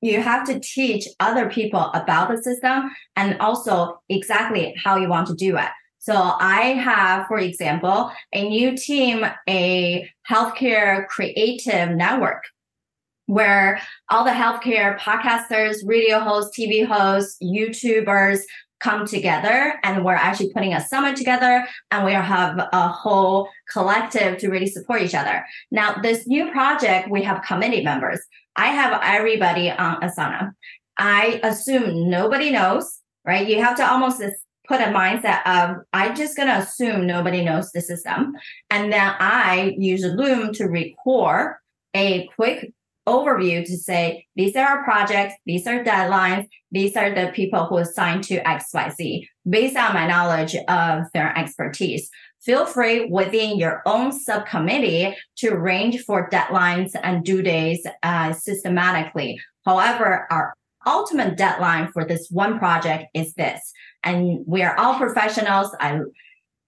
you 0.00 0.20
have 0.20 0.46
to 0.46 0.60
teach 0.60 1.08
other 1.18 1.50
people 1.50 1.90
about 1.94 2.28
the 2.28 2.40
system 2.42 2.90
and 3.16 3.36
also 3.40 4.00
exactly 4.08 4.72
how 4.82 4.96
you 4.96 5.08
want 5.08 5.26
to 5.26 5.34
do 5.34 5.56
it. 5.56 5.68
So 5.98 6.14
I 6.14 6.74
have, 6.74 7.26
for 7.26 7.38
example, 7.38 8.12
a 8.32 8.48
new 8.48 8.76
team, 8.76 9.24
a 9.48 10.08
healthcare 10.30 11.08
creative 11.08 11.90
network 11.96 12.44
where 13.26 13.80
all 14.10 14.24
the 14.24 14.30
healthcare 14.30 14.98
podcasters, 14.98 15.76
radio 15.84 16.18
hosts, 16.20 16.58
TV 16.58 16.86
hosts, 16.86 17.38
YouTubers, 17.42 18.40
come 18.84 19.06
together 19.06 19.80
and 19.82 20.04
we're 20.04 20.14
actually 20.14 20.52
putting 20.52 20.74
a 20.74 20.86
summit 20.86 21.16
together 21.16 21.66
and 21.90 22.04
we 22.04 22.12
have 22.12 22.58
a 22.72 22.88
whole 22.88 23.48
collective 23.72 24.36
to 24.38 24.50
really 24.50 24.66
support 24.66 25.00
each 25.00 25.14
other. 25.14 25.42
Now, 25.70 25.94
this 26.02 26.26
new 26.26 26.52
project, 26.52 27.10
we 27.10 27.22
have 27.22 27.42
committee 27.42 27.82
members. 27.82 28.20
I 28.56 28.66
have 28.66 29.00
everybody 29.02 29.70
on 29.70 30.00
Asana. 30.02 30.52
I 30.98 31.40
assume 31.42 32.10
nobody 32.10 32.50
knows, 32.50 33.00
right? 33.24 33.48
You 33.48 33.62
have 33.62 33.76
to 33.78 33.90
almost 33.90 34.22
put 34.68 34.80
a 34.80 34.84
mindset 34.84 35.40
of 35.46 35.78
I'm 35.94 36.14
just 36.14 36.36
gonna 36.36 36.58
assume 36.58 37.06
nobody 37.06 37.42
knows 37.42 37.72
the 37.72 37.80
system. 37.80 38.34
And 38.70 38.92
then 38.92 39.14
I 39.18 39.74
use 39.78 40.04
Loom 40.04 40.52
to 40.54 40.66
record 40.66 41.56
a 41.94 42.28
quick 42.36 42.73
overview 43.06 43.64
to 43.64 43.76
say 43.76 44.26
these 44.36 44.56
are 44.56 44.66
our 44.66 44.84
projects, 44.84 45.34
these 45.46 45.66
are 45.66 45.84
deadlines, 45.84 46.48
these 46.70 46.96
are 46.96 47.14
the 47.14 47.30
people 47.34 47.66
who 47.66 47.78
assigned 47.78 48.24
to 48.24 48.42
XYZ 48.42 49.26
based 49.48 49.76
on 49.76 49.94
my 49.94 50.06
knowledge 50.06 50.56
of 50.68 51.04
their 51.12 51.36
expertise. 51.36 52.10
Feel 52.40 52.66
free 52.66 53.06
within 53.06 53.58
your 53.58 53.82
own 53.86 54.12
subcommittee 54.12 55.16
to 55.36 55.48
arrange 55.48 56.00
for 56.02 56.28
deadlines 56.28 56.92
and 57.02 57.24
due 57.24 57.42
dates 57.42 57.86
uh, 58.02 58.32
systematically. 58.32 59.40
However, 59.64 60.26
our 60.30 60.54
ultimate 60.86 61.36
deadline 61.36 61.90
for 61.92 62.04
this 62.04 62.28
one 62.30 62.58
project 62.58 63.06
is 63.14 63.32
this. 63.34 63.72
And 64.02 64.44
we 64.46 64.62
are 64.62 64.76
all 64.78 64.98
professionals. 64.98 65.74
I 65.80 66.00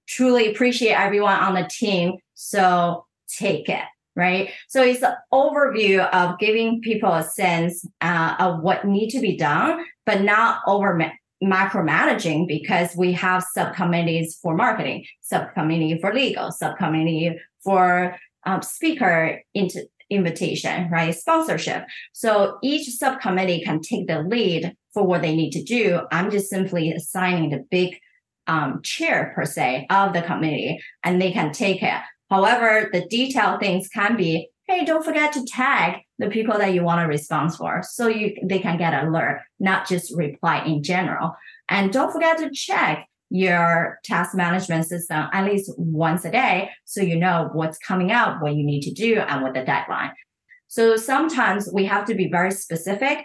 truly 0.09 0.51
appreciate 0.51 0.99
everyone 0.99 1.39
on 1.39 1.55
the 1.55 1.69
team. 1.71 2.15
So 2.35 3.05
take 3.29 3.69
it 3.69 3.85
right? 4.17 4.51
So 4.69 4.83
it's 4.83 5.03
an 5.03 5.15
overview 5.33 6.09
of 6.11 6.39
giving 6.39 6.81
people 6.81 7.13
a 7.13 7.23
sense 7.23 7.87
uh, 8.01 8.35
of 8.41 8.63
what 8.63 8.87
need 8.87 9.11
to 9.11 9.21
be 9.21 9.37
done, 9.37 9.85
but 10.07 10.23
not 10.23 10.61
over 10.67 10.95
ma- 10.95 11.11
macromanaging 11.45 12.49
because 12.49 12.97
we 12.97 13.13
have 13.13 13.45
subcommittees 13.53 14.39
for 14.43 14.57
marketing, 14.57 15.05
subcommittee 15.21 15.99
for 16.01 16.15
legal, 16.15 16.51
subcommittee 16.51 17.39
for 17.63 18.17
um, 18.47 18.63
speaker 18.63 19.43
into 19.55 19.87
invitation, 20.09 20.89
right? 20.91 21.15
Sponsorship. 21.15 21.85
So 22.13 22.59
each 22.63 22.89
subcommittee 22.89 23.63
can 23.63 23.81
take 23.81 24.07
the 24.07 24.23
lead 24.23 24.75
for 24.95 25.03
what 25.03 25.21
they 25.21 25.35
need 25.37 25.51
to 25.51 25.63
do. 25.63 26.01
I'm 26.11 26.31
just 26.31 26.49
simply 26.49 26.93
assigning 26.93 27.51
the 27.51 27.65
big 27.71 27.99
um, 28.47 28.81
chair 28.83 29.33
per 29.35 29.45
se 29.45 29.87
of 29.91 30.13
the 30.13 30.23
committee 30.23 30.81
and 31.03 31.21
they 31.21 31.33
can 31.33 31.53
take 31.53 31.83
it. 31.83 32.01
However, 32.31 32.89
the 32.93 33.07
detailed 33.09 33.61
things 33.61 33.89
can 33.89 34.17
be, 34.17 34.49
hey, 34.67 34.85
don't 34.85 35.05
forget 35.05 35.33
to 35.35 35.45
tag 35.45 36.03
the 36.19 36.29
people 36.29 36.59
that 36.59 36.75
you 36.75 36.83
want 36.83 37.01
to 37.01 37.07
respond 37.07 37.55
for 37.55 37.83
so 37.83 38.09
you 38.09 38.37
they 38.43 38.59
can 38.59 38.79
get 38.79 39.05
alert, 39.05 39.43
not 39.61 39.87
just 39.89 40.17
reply 40.17 40.65
in 40.65 40.83
general. 40.83 41.37
And 41.69 41.93
don't 41.93 42.13
forget 42.13 42.39
to 42.39 42.51
check 42.51 43.07
your 43.31 43.99
task 44.05 44.37
management 44.37 44.87
system 44.87 45.27
at 45.33 45.45
least 45.45 45.73
once 45.77 46.25
a 46.25 46.31
day 46.31 46.71
so 46.85 47.01
you 47.01 47.17
know 47.17 47.51
what's 47.53 47.79
coming 47.79 48.13
up, 48.13 48.41
what 48.41 48.55
you 48.55 48.65
need 48.65 48.83
to 48.83 48.93
do, 48.93 49.19
and 49.19 49.43
what 49.43 49.55
the 49.55 49.65
deadline. 49.65 50.13
So 50.69 50.97
sometimes 50.97 51.69
we 51.73 51.85
have 51.87 52.05
to 52.07 52.15
be 52.15 52.29
very 52.29 52.51
specific 52.51 53.19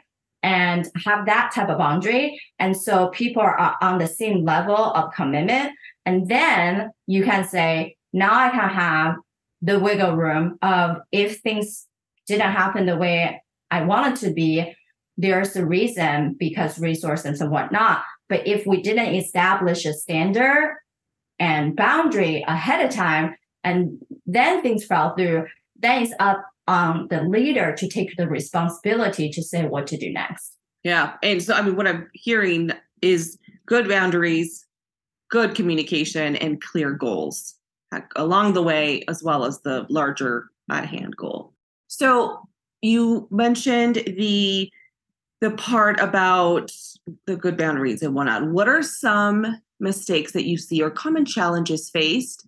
and 0.44 0.90
have 1.06 1.26
that 1.28 1.52
type 1.54 1.70
of 1.70 1.78
boundary. 1.78 2.42
And 2.60 2.76
so 2.76 3.10
people 3.10 3.42
are 3.42 3.78
on 3.82 4.00
the 4.00 4.08
same 4.08 4.44
level 4.44 4.76
of 4.76 5.14
commitment. 5.14 5.72
And 6.06 6.28
then 6.28 6.92
you 7.06 7.24
can 7.24 7.48
say, 7.48 7.96
now 8.14 8.34
I 8.34 8.50
can 8.50 8.70
have 8.70 9.16
the 9.62 9.80
wiggle 9.80 10.16
room 10.16 10.58
of 10.62 10.98
if 11.12 11.40
things 11.40 11.88
didn't 12.28 12.52
happen 12.52 12.86
the 12.86 12.98
way 12.98 13.42
I 13.70 13.84
wanted 13.84 14.16
to 14.22 14.34
be, 14.34 14.76
there's 15.18 15.56
a 15.56 15.66
reason 15.66 16.36
because 16.40 16.80
resources 16.80 17.42
and 17.42 17.52
whatnot. 17.52 18.04
But 18.28 18.48
if 18.48 18.66
we 18.66 18.82
didn't 18.82 19.14
establish 19.16 19.86
a 19.86 19.94
standard 19.94 20.78
and 21.40 21.76
boundary 21.76 22.44
ahead 22.48 22.86
of 22.86 22.94
time, 22.94 23.36
and 23.64 24.00
then 24.26 24.62
things 24.62 24.86
fell 24.86 25.16
through, 25.16 25.46
then 25.78 26.04
it's 26.04 26.14
up 26.20 26.44
on 26.68 27.08
the 27.10 27.22
leader 27.24 27.76
to 27.76 27.88
take 27.88 28.16
the 28.18 28.28
responsibility 28.28 29.30
to 29.30 29.44
say 29.44 29.66
what 29.66 29.88
to 29.88 29.98
do 29.98 30.12
next. 30.12 30.58
Yeah. 30.84 31.14
And 31.22 31.44
so, 31.44 31.54
I 31.54 31.62
mean, 31.62 31.76
what 31.76 31.88
I'm 31.88 32.10
hearing 32.14 32.72
is 33.02 33.38
good 33.66 33.88
boundaries, 33.88 34.66
good 35.30 35.54
communication, 35.56 36.36
and 36.38 36.62
clear 36.62 36.92
goals 36.92 37.56
along 38.16 38.54
the 38.54 38.64
way, 38.64 39.04
as 39.08 39.24
well 39.24 39.46
as 39.46 39.62
the 39.62 39.86
larger 39.90 40.50
at 40.70 40.88
hand 40.88 41.16
goal. 41.18 41.54
So 41.88 42.48
you 42.82 43.28
mentioned 43.32 43.96
the 43.96 44.72
the 45.42 45.52
part 45.52 46.00
about 46.00 46.72
the 47.26 47.36
good 47.36 47.58
boundaries 47.58 48.04
and 48.04 48.14
whatnot. 48.14 48.48
What 48.48 48.70
are 48.70 48.84
some 48.84 49.60
mistakes 49.80 50.34
that 50.34 50.46
you 50.46 50.58
see 50.58 50.84
or 50.84 50.92
common 50.92 51.26
challenges 51.26 51.90
faced 51.90 52.48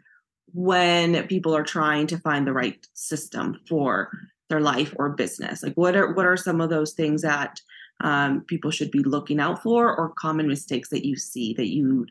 when 0.53 1.27
people 1.27 1.55
are 1.55 1.63
trying 1.63 2.05
to 2.07 2.19
find 2.19 2.45
the 2.45 2.53
right 2.53 2.85
system 2.93 3.59
for 3.67 4.11
their 4.49 4.61
life 4.61 4.93
or 4.97 5.09
business? 5.09 5.63
Like 5.63 5.73
what 5.73 5.95
are 5.95 6.13
what 6.13 6.27
are 6.27 6.37
some 6.37 6.61
of 6.61 6.69
those 6.69 6.93
things 6.93 7.23
that 7.23 7.59
um, 8.01 8.41
people 8.41 8.69
should 8.69 8.91
be 8.91 9.03
looking 9.03 9.39
out 9.39 9.63
for 9.63 9.95
or 9.95 10.13
common 10.17 10.47
mistakes 10.47 10.89
that 10.89 11.05
you 11.05 11.15
see 11.15 11.53
that 11.55 11.69
you 11.69 12.05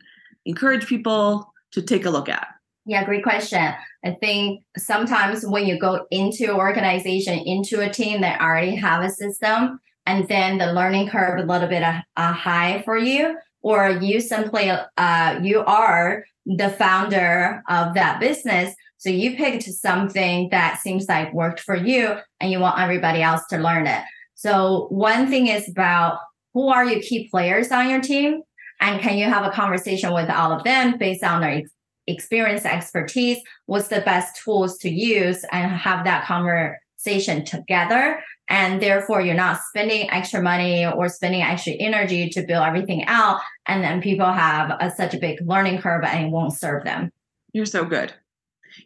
encourage 0.45 0.85
people 0.85 1.53
to 1.71 1.81
take 1.81 2.05
a 2.05 2.09
look 2.09 2.27
at? 2.27 2.47
Yeah, 2.85 3.05
great 3.05 3.23
question. 3.23 3.73
I 4.03 4.11
think 4.19 4.63
sometimes 4.77 5.45
when 5.45 5.65
you 5.65 5.79
go 5.79 6.05
into 6.11 6.45
an 6.45 6.57
organization, 6.57 7.39
into 7.39 7.79
a 7.79 7.89
team 7.89 8.21
that 8.21 8.41
already 8.41 8.75
have 8.75 9.03
a 9.03 9.09
system, 9.09 9.79
and 10.05 10.27
then 10.27 10.57
the 10.57 10.73
learning 10.73 11.07
curve 11.07 11.39
a 11.39 11.43
little 11.43 11.69
bit 11.69 11.81
uh, 11.81 12.01
uh 12.17 12.33
high 12.33 12.81
for 12.83 12.97
you, 12.97 13.37
or 13.61 13.89
you 13.89 14.19
simply 14.19 14.69
uh, 14.69 15.39
you 15.41 15.61
are 15.61 16.25
the 16.45 16.69
founder 16.71 17.63
of 17.69 17.93
that 17.93 18.19
business, 18.19 18.75
so 18.97 19.09
you 19.09 19.37
picked 19.37 19.63
something 19.63 20.49
that 20.51 20.79
seems 20.79 21.07
like 21.07 21.33
worked 21.33 21.61
for 21.61 21.75
you, 21.75 22.17
and 22.41 22.51
you 22.51 22.59
want 22.59 22.81
everybody 22.81 23.21
else 23.21 23.43
to 23.49 23.57
learn 23.57 23.87
it. 23.87 24.03
So 24.35 24.87
one 24.89 25.29
thing 25.29 25.47
is 25.47 25.69
about 25.69 26.19
who 26.53 26.67
are 26.67 26.85
your 26.85 27.01
key 27.01 27.29
players 27.29 27.71
on 27.71 27.89
your 27.89 28.01
team, 28.01 28.41
and 28.81 28.99
can 28.99 29.17
you 29.17 29.25
have 29.25 29.45
a 29.45 29.51
conversation 29.51 30.13
with 30.13 30.29
all 30.29 30.51
of 30.51 30.65
them 30.65 30.97
based 30.97 31.23
on 31.23 31.39
their 31.39 31.61
experience, 32.07 32.65
expertise, 32.65 33.37
what's 33.65 33.87
the 33.87 34.01
best 34.01 34.41
tools 34.43 34.77
to 34.79 34.89
use 34.89 35.45
and 35.51 35.71
have 35.71 36.05
that 36.05 36.25
conversation 36.25 37.45
together. 37.45 38.21
And 38.49 38.81
therefore, 38.81 39.21
you're 39.21 39.35
not 39.35 39.61
spending 39.69 40.09
extra 40.11 40.41
money 40.41 40.85
or 40.85 41.07
spending 41.07 41.41
extra 41.41 41.73
energy 41.73 42.29
to 42.29 42.43
build 42.43 42.65
everything 42.65 43.05
out. 43.05 43.39
And 43.67 43.83
then 43.83 44.01
people 44.01 44.25
have 44.25 44.75
a, 44.79 44.91
such 44.91 45.13
a 45.13 45.17
big 45.17 45.39
learning 45.47 45.81
curve 45.81 46.03
and 46.03 46.25
it 46.25 46.29
won't 46.29 46.53
serve 46.53 46.83
them. 46.83 47.11
You're 47.53 47.65
so 47.65 47.85
good. 47.85 48.13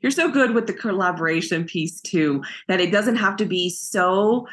You're 0.01 0.11
so 0.11 0.29
good 0.29 0.53
with 0.53 0.67
the 0.67 0.73
collaboration 0.73 1.65
piece 1.65 2.01
too, 2.01 2.43
that 2.67 2.81
it 2.81 2.91
doesn't 2.91 3.15
have 3.15 3.37
to 3.37 3.45
be 3.45 3.69
so 3.69 4.47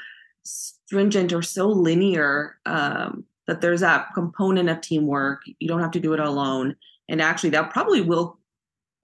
stringent 0.44 1.32
or 1.32 1.42
so 1.42 1.68
linear 1.68 2.56
um, 2.66 3.24
that 3.46 3.60
there's 3.60 3.80
that 3.80 4.08
component 4.14 4.68
of 4.68 4.80
teamwork. 4.80 5.42
You 5.58 5.68
don't 5.68 5.80
have 5.80 5.90
to 5.92 6.00
do 6.00 6.12
it 6.14 6.20
alone. 6.20 6.76
And 7.08 7.20
actually, 7.20 7.50
that 7.50 7.70
probably 7.70 8.00
will 8.00 8.38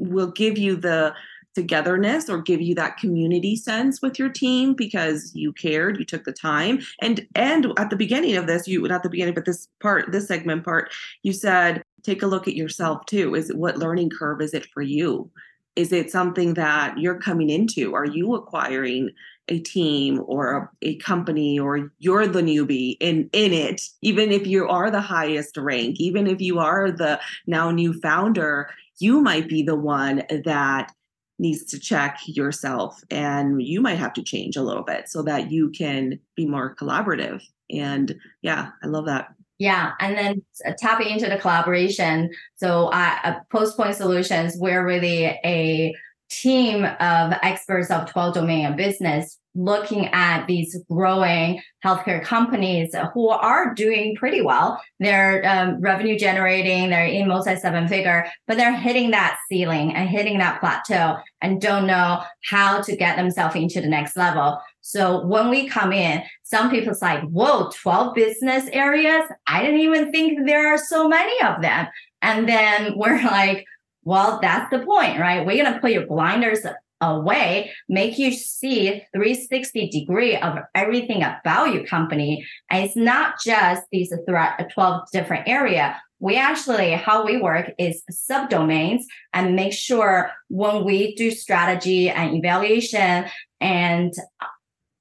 will 0.00 0.30
give 0.30 0.58
you 0.58 0.76
the 0.76 1.14
togetherness 1.54 2.28
or 2.28 2.40
give 2.40 2.60
you 2.60 2.74
that 2.74 2.96
community 2.96 3.56
sense 3.56 4.00
with 4.00 4.18
your 4.18 4.28
team 4.28 4.74
because 4.74 5.32
you 5.34 5.52
cared 5.52 5.98
you 5.98 6.04
took 6.04 6.24
the 6.24 6.32
time. 6.32 6.80
And 7.00 7.26
and 7.34 7.66
at 7.78 7.90
the 7.90 7.96
beginning 7.96 8.36
of 8.36 8.46
this 8.46 8.68
you 8.68 8.80
not 8.82 9.02
the 9.02 9.10
beginning 9.10 9.34
but 9.34 9.44
this 9.44 9.68
part 9.80 10.12
this 10.12 10.28
segment 10.28 10.64
part 10.64 10.92
you 11.22 11.32
said 11.32 11.82
take 12.02 12.22
a 12.22 12.26
look 12.26 12.48
at 12.48 12.56
yourself 12.56 13.04
too. 13.06 13.34
Is 13.34 13.52
what 13.52 13.78
learning 13.78 14.10
curve 14.10 14.40
is 14.40 14.54
it 14.54 14.66
for 14.66 14.82
you? 14.82 15.30
Is 15.76 15.92
it 15.92 16.10
something 16.10 16.54
that 16.54 16.98
you're 16.98 17.20
coming 17.20 17.50
into? 17.50 17.94
Are 17.94 18.06
you 18.06 18.34
acquiring 18.34 19.10
a 19.48 19.58
team 19.58 20.22
or 20.26 20.56
a, 20.56 20.70
a, 20.82 20.96
company 20.96 21.58
or 21.58 21.90
you're 21.98 22.26
the 22.26 22.42
newbie 22.42 22.96
in 23.00 23.28
in 23.32 23.52
it? 23.52 23.82
Even 24.02 24.30
if 24.30 24.46
you 24.46 24.68
are 24.68 24.90
the 24.90 25.00
highest 25.00 25.56
rank 25.56 25.96
even 25.98 26.26
if 26.26 26.40
you 26.40 26.58
are 26.60 26.90
the 26.90 27.20
now 27.46 27.70
new 27.70 27.92
founder 27.92 28.70
you 29.00 29.20
might 29.20 29.48
be 29.48 29.62
the 29.62 29.76
one 29.76 30.22
that 30.44 30.92
needs 31.38 31.64
to 31.64 31.80
check 31.80 32.18
yourself 32.26 33.02
and 33.10 33.62
you 33.62 33.80
might 33.80 33.98
have 33.98 34.12
to 34.12 34.22
change 34.22 34.56
a 34.56 34.62
little 34.62 34.82
bit 34.82 35.08
so 35.08 35.22
that 35.22 35.50
you 35.50 35.70
can 35.70 36.20
be 36.36 36.46
more 36.46 36.76
collaborative. 36.76 37.42
And 37.70 38.14
yeah 38.42 38.70
i 38.82 38.86
love 38.86 39.06
that. 39.06 39.28
Yeah 39.58 39.92
and 40.00 40.16
then 40.16 40.42
tapping 40.78 41.08
into 41.08 41.28
the 41.28 41.38
collaboration. 41.38 42.30
So 42.56 42.86
uh, 42.88 43.16
uh 43.24 43.34
Poised 43.50 43.76
Point 43.76 43.96
Solutions 43.96 44.56
we're 44.58 44.84
really 44.84 45.24
a 45.24 45.94
team 46.30 46.84
of 46.84 47.34
experts 47.42 47.90
of 47.90 48.10
12 48.10 48.34
domain 48.34 48.66
of 48.66 48.76
business 48.76 49.38
looking 49.54 50.06
at 50.06 50.46
these 50.46 50.76
growing 50.88 51.60
healthcare 51.84 52.22
companies 52.22 52.94
who 53.14 53.28
are 53.30 53.74
doing 53.74 54.14
pretty 54.14 54.40
well. 54.40 54.80
They're 55.00 55.44
um, 55.44 55.80
revenue 55.80 56.18
generating, 56.18 56.90
they're 56.90 57.06
in 57.06 57.26
multi 57.26 57.56
seven 57.56 57.88
figure, 57.88 58.26
but 58.46 58.56
they're 58.56 58.76
hitting 58.76 59.10
that 59.10 59.38
ceiling 59.48 59.92
and 59.94 60.08
hitting 60.08 60.38
that 60.38 60.60
plateau 60.60 61.16
and 61.40 61.60
don't 61.60 61.86
know 61.86 62.22
how 62.44 62.80
to 62.82 62.96
get 62.96 63.16
themselves 63.16 63.56
into 63.56 63.80
the 63.80 63.88
next 63.88 64.16
level. 64.16 64.60
So 64.82 65.26
when 65.26 65.50
we 65.50 65.68
come 65.68 65.92
in, 65.92 66.22
some 66.42 66.70
people's 66.70 67.02
like, 67.02 67.22
whoa, 67.24 67.70
12 67.70 68.14
business 68.14 68.68
areas? 68.72 69.24
I 69.46 69.62
didn't 69.62 69.80
even 69.80 70.12
think 70.12 70.46
there 70.46 70.72
are 70.72 70.78
so 70.78 71.08
many 71.08 71.42
of 71.42 71.60
them. 71.60 71.88
And 72.22 72.48
then 72.48 72.96
we're 72.96 73.22
like, 73.24 73.66
well, 74.04 74.38
that's 74.40 74.70
the 74.70 74.84
point, 74.84 75.18
right? 75.18 75.44
We're 75.44 75.62
going 75.62 75.74
to 75.74 75.80
put 75.80 75.92
your 75.92 76.06
blinders 76.06 76.60
away, 77.00 77.72
make 77.88 78.18
you 78.18 78.32
see 78.32 79.02
360 79.14 79.88
degree 79.88 80.36
of 80.36 80.58
everything 80.74 81.22
about 81.22 81.72
your 81.72 81.84
company. 81.84 82.46
And 82.70 82.84
it's 82.84 82.96
not 82.96 83.34
just 83.42 83.82
these 83.90 84.12
uh, 84.12 84.64
12 84.72 85.08
different 85.12 85.48
area. 85.48 86.00
We 86.18 86.36
actually, 86.36 86.92
how 86.92 87.24
we 87.24 87.40
work 87.40 87.72
is 87.78 88.02
subdomains 88.12 89.02
and 89.32 89.56
make 89.56 89.72
sure 89.72 90.30
when 90.48 90.84
we 90.84 91.14
do 91.14 91.30
strategy 91.30 92.10
and 92.10 92.36
evaluation 92.36 93.26
and 93.60 94.12
uh, 94.40 94.46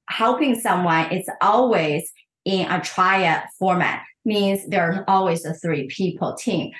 helping 0.08 0.58
someone, 0.58 1.12
it's 1.12 1.28
always 1.42 2.10
in 2.46 2.70
a 2.70 2.80
triad 2.80 3.44
format 3.58 4.02
means 4.24 4.66
there's 4.68 4.98
always 5.08 5.44
a 5.44 5.54
three 5.54 5.86
people 5.88 6.34
team 6.34 6.72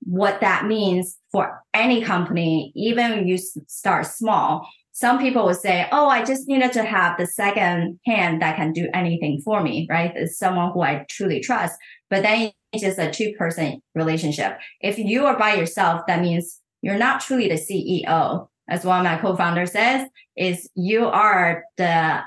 what 0.00 0.40
that 0.40 0.66
means 0.66 1.18
for 1.30 1.62
any 1.74 2.02
company, 2.02 2.72
even 2.74 3.26
you 3.26 3.38
start 3.38 4.06
small. 4.06 4.68
Some 4.92 5.18
people 5.18 5.44
would 5.46 5.56
say, 5.56 5.88
Oh, 5.92 6.08
I 6.08 6.24
just 6.24 6.48
needed 6.48 6.72
to 6.72 6.84
have 6.84 7.16
the 7.16 7.26
second 7.26 8.00
hand 8.06 8.42
that 8.42 8.56
can 8.56 8.72
do 8.72 8.88
anything 8.92 9.40
for 9.44 9.62
me, 9.62 9.86
right? 9.88 10.12
It's 10.14 10.38
someone 10.38 10.72
who 10.72 10.82
I 10.82 11.06
truly 11.08 11.40
trust. 11.40 11.78
But 12.08 12.22
then 12.22 12.52
it's 12.72 12.82
just 12.82 12.98
a 12.98 13.10
two 13.10 13.34
person 13.38 13.82
relationship. 13.94 14.58
If 14.80 14.98
you 14.98 15.26
are 15.26 15.38
by 15.38 15.54
yourself, 15.54 16.02
that 16.06 16.20
means 16.20 16.60
you're 16.82 16.98
not 16.98 17.20
truly 17.20 17.48
the 17.48 17.54
CEO. 17.54 18.48
As 18.68 18.84
one 18.84 18.98
of 18.98 19.04
my 19.04 19.18
co-founders 19.18 19.72
says, 19.72 20.08
is 20.36 20.70
you 20.76 21.06
are 21.06 21.64
the 21.76 22.20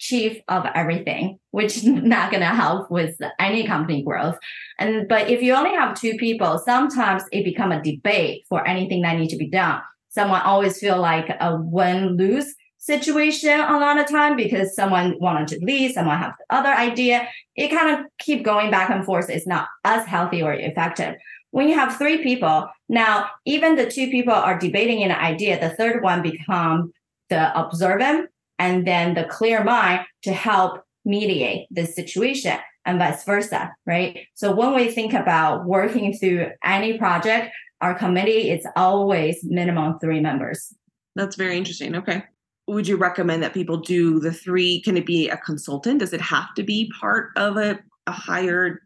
chief 0.00 0.40
of 0.48 0.66
everything, 0.74 1.38
which 1.52 1.76
is 1.76 1.84
not 1.86 2.32
going 2.32 2.40
to 2.40 2.46
help 2.46 2.90
with 2.90 3.16
any 3.38 3.64
company 3.66 4.02
growth. 4.02 4.36
And 4.78 5.06
but 5.06 5.30
if 5.30 5.40
you 5.42 5.54
only 5.54 5.70
have 5.70 5.98
two 5.98 6.14
people, 6.16 6.58
sometimes 6.64 7.22
it 7.30 7.44
become 7.44 7.70
a 7.70 7.82
debate 7.82 8.44
for 8.48 8.66
anything 8.66 9.02
that 9.02 9.16
need 9.16 9.28
to 9.28 9.36
be 9.36 9.48
done. 9.48 9.80
Someone 10.08 10.40
always 10.40 10.80
feel 10.80 11.00
like 11.00 11.28
a 11.40 11.56
win 11.56 12.16
lose 12.16 12.52
situation 12.78 13.60
a 13.60 13.78
lot 13.78 14.00
of 14.00 14.08
time 14.08 14.36
because 14.36 14.74
someone 14.74 15.14
wanted 15.20 15.46
to 15.46 15.64
leave, 15.64 15.92
someone 15.92 16.18
have 16.18 16.32
the 16.38 16.56
other 16.56 16.70
idea. 16.70 17.28
It 17.54 17.68
kind 17.68 18.00
of 18.00 18.06
keep 18.18 18.42
going 18.42 18.70
back 18.70 18.90
and 18.90 19.04
forth. 19.04 19.28
It's 19.28 19.46
not 19.46 19.68
as 19.84 20.06
healthy 20.06 20.42
or 20.42 20.54
effective. 20.54 21.14
When 21.50 21.68
you 21.68 21.74
have 21.74 21.96
three 21.96 22.22
people, 22.22 22.68
now 22.88 23.28
even 23.44 23.76
the 23.76 23.90
two 23.90 24.10
people 24.10 24.32
are 24.32 24.58
debating 24.58 25.02
an 25.02 25.12
idea, 25.12 25.60
the 25.60 25.76
third 25.76 26.02
one 26.02 26.22
become 26.22 26.92
the 27.28 27.56
observant 27.58 28.30
and 28.60 28.86
then 28.86 29.14
the 29.14 29.24
clear 29.24 29.64
mind 29.64 30.06
to 30.22 30.32
help 30.32 30.82
mediate 31.04 31.66
the 31.70 31.86
situation 31.86 32.58
and 32.84 32.98
vice 32.98 33.24
versa, 33.24 33.74
right? 33.86 34.26
So 34.34 34.54
when 34.54 34.74
we 34.74 34.90
think 34.90 35.14
about 35.14 35.64
working 35.64 36.12
through 36.12 36.50
any 36.62 36.98
project, 36.98 37.52
our 37.80 37.94
committee 37.94 38.50
is 38.50 38.66
always 38.76 39.42
minimum 39.42 39.98
three 39.98 40.20
members. 40.20 40.74
That's 41.16 41.36
very 41.36 41.56
interesting. 41.56 41.96
Okay. 41.96 42.22
Would 42.68 42.86
you 42.86 42.96
recommend 42.96 43.42
that 43.42 43.54
people 43.54 43.78
do 43.78 44.20
the 44.20 44.32
three? 44.32 44.82
Can 44.82 44.96
it 44.96 45.06
be 45.06 45.28
a 45.30 45.38
consultant? 45.38 46.00
Does 46.00 46.12
it 46.12 46.20
have 46.20 46.54
to 46.54 46.62
be 46.62 46.92
part 47.00 47.30
of 47.36 47.56
a, 47.56 47.80
a 48.06 48.12
hired 48.12 48.80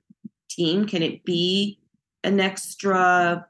team? 0.48 0.86
Can 0.86 1.02
it 1.02 1.24
be 1.24 1.80
an 2.22 2.38
extra 2.38 3.44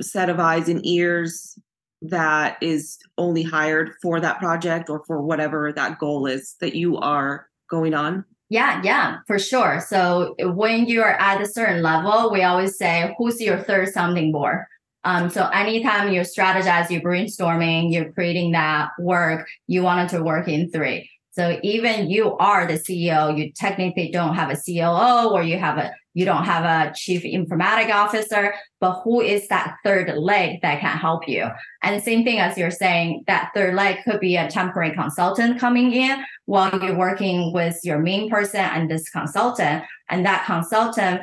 set 0.00 0.30
of 0.30 0.40
eyes 0.40 0.68
and 0.68 0.84
ears 0.84 1.58
that 2.04 2.58
is 2.60 2.98
only 3.18 3.42
hired 3.42 3.92
for 4.02 4.20
that 4.20 4.38
project 4.38 4.90
or 4.90 5.02
for 5.06 5.22
whatever 5.22 5.72
that 5.72 5.98
goal 5.98 6.26
is 6.26 6.56
that 6.60 6.74
you 6.74 6.98
are 6.98 7.48
going 7.70 7.94
on? 7.94 8.24
Yeah, 8.50 8.82
yeah, 8.84 9.18
for 9.26 9.38
sure. 9.38 9.80
So 9.80 10.34
when 10.38 10.86
you 10.86 11.02
are 11.02 11.14
at 11.18 11.40
a 11.40 11.46
certain 11.46 11.82
level, 11.82 12.30
we 12.30 12.42
always 12.42 12.76
say, 12.76 13.14
who's 13.18 13.40
your 13.40 13.58
third 13.58 13.88
sounding 13.88 14.32
board? 14.32 14.66
Um, 15.04 15.28
so 15.28 15.48
anytime 15.48 16.12
you 16.12 16.20
strategize, 16.20 16.90
you're 16.90 17.02
brainstorming, 17.02 17.92
you're 17.92 18.12
creating 18.12 18.52
that 18.52 18.90
work, 18.98 19.46
you 19.66 19.82
want 19.82 20.10
it 20.10 20.16
to 20.16 20.22
work 20.22 20.48
in 20.48 20.70
three. 20.70 21.10
So 21.36 21.58
even 21.62 22.10
you 22.10 22.36
are 22.36 22.66
the 22.66 22.74
CEO, 22.74 23.36
you 23.36 23.52
technically 23.52 24.10
don't 24.10 24.34
have 24.34 24.50
a 24.50 24.56
COO 24.56 25.30
or 25.30 25.42
you 25.42 25.58
have 25.58 25.78
a 25.78 25.92
you 26.16 26.24
don't 26.24 26.44
have 26.44 26.64
a 26.64 26.94
chief 26.94 27.24
informatic 27.24 27.92
officer, 27.92 28.54
but 28.80 29.00
who 29.02 29.20
is 29.20 29.48
that 29.48 29.78
third 29.84 30.16
leg 30.16 30.62
that 30.62 30.80
can 30.80 30.96
help 30.96 31.28
you? 31.28 31.48
And 31.82 32.00
same 32.00 32.22
thing 32.22 32.38
as 32.38 32.56
you're 32.56 32.70
saying, 32.70 33.24
that 33.26 33.50
third 33.52 33.74
leg 33.74 33.98
could 34.04 34.20
be 34.20 34.36
a 34.36 34.48
temporary 34.48 34.94
consultant 34.94 35.58
coming 35.58 35.92
in 35.92 36.24
while 36.46 36.70
you're 36.80 36.96
working 36.96 37.52
with 37.52 37.80
your 37.82 37.98
main 37.98 38.30
person 38.30 38.60
and 38.60 38.88
this 38.88 39.10
consultant. 39.10 39.82
And 40.08 40.24
that 40.24 40.46
consultant, 40.46 41.22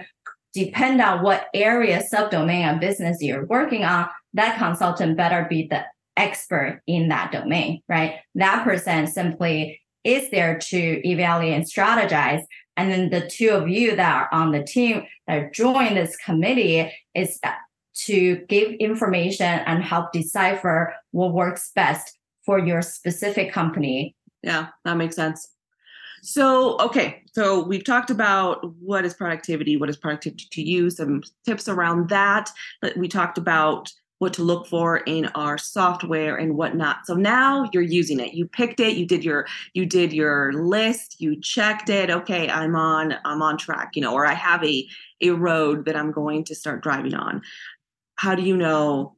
depend 0.53 0.99
on 0.99 1.23
what 1.23 1.47
area, 1.53 2.03
subdomain 2.13 2.73
of 2.73 2.81
business 2.81 3.21
you're 3.21 3.45
working 3.45 3.85
on, 3.85 4.09
that 4.33 4.57
consultant 4.57 5.15
better 5.15 5.47
be 5.49 5.67
the 5.67 5.85
expert 6.17 6.81
in 6.85 7.07
that 7.07 7.31
domain, 7.31 7.81
right? 7.87 8.15
That 8.35 8.65
person 8.65 9.07
simply 9.07 9.80
is 10.03 10.29
there 10.31 10.57
to 10.57 11.07
evaluate 11.07 11.53
and 11.53 11.65
strategize. 11.65 12.43
And 12.77 12.91
then 12.91 13.09
the 13.09 13.27
two 13.27 13.49
of 13.49 13.69
you 13.69 13.95
that 13.95 14.15
are 14.15 14.29
on 14.31 14.51
the 14.51 14.63
team 14.63 15.05
that 15.27 15.53
join 15.53 15.95
this 15.95 16.15
committee 16.17 16.91
is 17.13 17.39
uh, 17.43 17.51
to 18.05 18.37
give 18.47 18.71
information 18.73 19.45
and 19.45 19.83
help 19.83 20.11
decipher 20.11 20.93
what 21.11 21.33
works 21.33 21.71
best 21.75 22.17
for 22.45 22.59
your 22.59 22.81
specific 22.81 23.51
company. 23.51 24.15
Yeah, 24.41 24.67
that 24.85 24.97
makes 24.97 25.15
sense. 25.15 25.47
So, 26.23 26.79
okay, 26.79 27.23
so 27.33 27.63
we've 27.63 27.83
talked 27.83 28.11
about 28.11 28.63
what 28.79 29.05
is 29.05 29.13
productivity, 29.13 29.75
what 29.75 29.89
is 29.89 29.97
productivity 29.97 30.47
to 30.51 30.61
you, 30.61 30.89
some 30.89 31.23
tips 31.45 31.67
around 31.67 32.09
that. 32.09 32.49
We 32.95 33.07
talked 33.07 33.37
about 33.37 33.91
what 34.21 34.33
to 34.33 34.43
look 34.43 34.67
for 34.67 34.97
in 34.97 35.25
our 35.33 35.57
software 35.57 36.35
and 36.35 36.55
whatnot. 36.55 37.07
So 37.07 37.15
now 37.15 37.67
you're 37.73 37.81
using 37.81 38.19
it. 38.19 38.35
You 38.35 38.45
picked 38.45 38.79
it. 38.79 38.95
You 38.95 39.07
did 39.07 39.23
your 39.23 39.47
you 39.73 39.83
did 39.83 40.13
your 40.13 40.53
list. 40.53 41.19
You 41.19 41.41
checked 41.41 41.89
it. 41.89 42.11
Okay, 42.11 42.47
I'm 42.47 42.75
on 42.75 43.15
I'm 43.25 43.41
on 43.41 43.57
track. 43.57 43.95
You 43.95 44.03
know, 44.03 44.13
or 44.13 44.27
I 44.27 44.35
have 44.35 44.63
a 44.63 44.87
a 45.21 45.31
road 45.31 45.85
that 45.85 45.95
I'm 45.95 46.11
going 46.11 46.43
to 46.43 46.55
start 46.55 46.83
driving 46.83 47.15
on. 47.15 47.41
How 48.17 48.35
do 48.35 48.43
you 48.43 48.55
know 48.55 49.15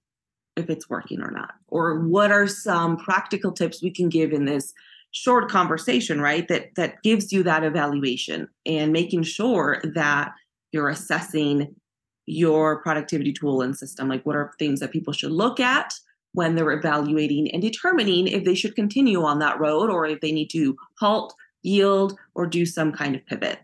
if 0.56 0.70
it's 0.70 0.90
working 0.90 1.20
or 1.20 1.32
not? 1.32 1.56
Or 1.68 2.00
what 2.08 2.32
are 2.32 2.48
some 2.48 2.96
practical 2.96 3.52
tips 3.52 3.84
we 3.84 3.92
can 3.92 4.08
give 4.08 4.32
in 4.32 4.46
this 4.46 4.74
short 5.12 5.52
conversation, 5.52 6.22
right? 6.22 6.48
That 6.48 6.76
that 6.78 7.04
gives 7.04 7.34
you 7.34 7.44
that 7.44 7.66
evaluation 7.66 8.48
and 8.66 8.94
making 8.94 9.24
sure 9.24 9.82
that 9.96 10.32
you're 10.72 10.88
assessing 10.88 11.76
your 12.26 12.82
productivity 12.82 13.34
tool 13.34 13.62
and 13.62 13.78
system? 13.78 14.08
Like, 14.08 14.26
what 14.26 14.36
are 14.36 14.54
things 14.60 14.80
that 14.80 14.92
people 14.92 15.14
should 15.14 15.32
look 15.32 15.60
at 15.60 15.94
when 16.34 16.56
they're 16.56 16.72
evaluating 16.72 17.52
and 17.52 17.62
determining 17.62 18.28
if 18.28 18.44
they 18.44 18.56
should 18.56 18.76
continue 18.76 19.24
on 19.24 19.40
that 19.40 19.60
road 19.60 19.90
or 19.90 20.06
if 20.06 20.22
they 20.22 20.32
need 20.32 20.50
to 20.50 20.76
halt, 21.00 21.34
yield, 21.62 22.18
or 22.36 22.46
do 22.48 22.66
some 22.66 22.92
kind 22.92 23.16
of 23.16 23.26
pivot? 23.26 23.60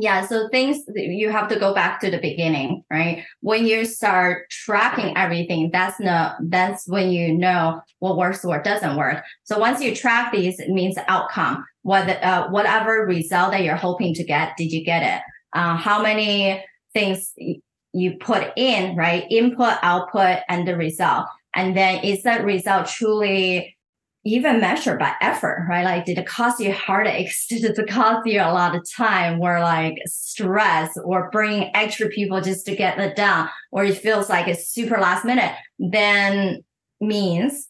Yeah, 0.00 0.24
so 0.26 0.48
things 0.50 0.84
you 0.94 1.30
have 1.30 1.48
to 1.48 1.58
go 1.58 1.74
back 1.74 2.00
to 2.00 2.10
the 2.10 2.20
beginning, 2.20 2.84
right? 2.88 3.24
When 3.40 3.66
you 3.66 3.84
start 3.84 4.48
tracking 4.48 5.16
everything, 5.16 5.70
that's 5.72 5.98
no 5.98 6.34
that's 6.40 6.86
when 6.86 7.10
you 7.10 7.36
know 7.36 7.82
what 7.98 8.16
works 8.16 8.44
or 8.44 8.62
doesn't 8.62 8.94
work. 8.94 9.24
So 9.42 9.58
once 9.58 9.82
you 9.82 9.96
track 9.96 10.30
these, 10.30 10.60
it 10.60 10.70
means 10.70 10.96
outcome. 11.08 11.66
What 11.82 12.08
uh, 12.22 12.48
whatever 12.50 13.06
result 13.06 13.50
that 13.50 13.64
you're 13.64 13.74
hoping 13.74 14.14
to 14.14 14.22
get, 14.22 14.56
did 14.56 14.70
you 14.70 14.84
get 14.84 15.02
it? 15.02 15.22
Uh, 15.52 15.76
how 15.76 16.00
many 16.00 16.64
things 16.94 17.32
you 17.98 18.16
put 18.18 18.52
in, 18.56 18.96
right? 18.96 19.24
Input, 19.30 19.74
output, 19.82 20.38
and 20.48 20.66
the 20.66 20.76
result. 20.76 21.26
And 21.54 21.76
then 21.76 22.04
is 22.04 22.22
that 22.22 22.44
result 22.44 22.86
truly 22.86 23.76
even 24.24 24.60
measured 24.60 24.98
by 24.98 25.14
effort, 25.20 25.66
right? 25.68 25.84
Like, 25.84 26.04
did 26.04 26.18
it 26.18 26.26
cost 26.26 26.60
you 26.60 26.72
heartaches? 26.72 27.46
Did 27.48 27.64
it 27.64 27.88
cost 27.88 28.26
you 28.26 28.40
a 28.40 28.52
lot 28.52 28.74
of 28.74 28.86
time 28.96 29.40
or 29.40 29.60
like 29.60 29.96
stress 30.06 30.96
or 31.02 31.30
bringing 31.30 31.70
extra 31.74 32.08
people 32.08 32.40
just 32.40 32.66
to 32.66 32.76
get 32.76 32.98
it 32.98 33.16
done? 33.16 33.48
Or 33.72 33.84
it 33.84 33.96
feels 33.96 34.28
like 34.28 34.48
it's 34.48 34.68
super 34.68 34.98
last 34.98 35.24
minute, 35.24 35.54
then 35.78 36.62
means 37.00 37.68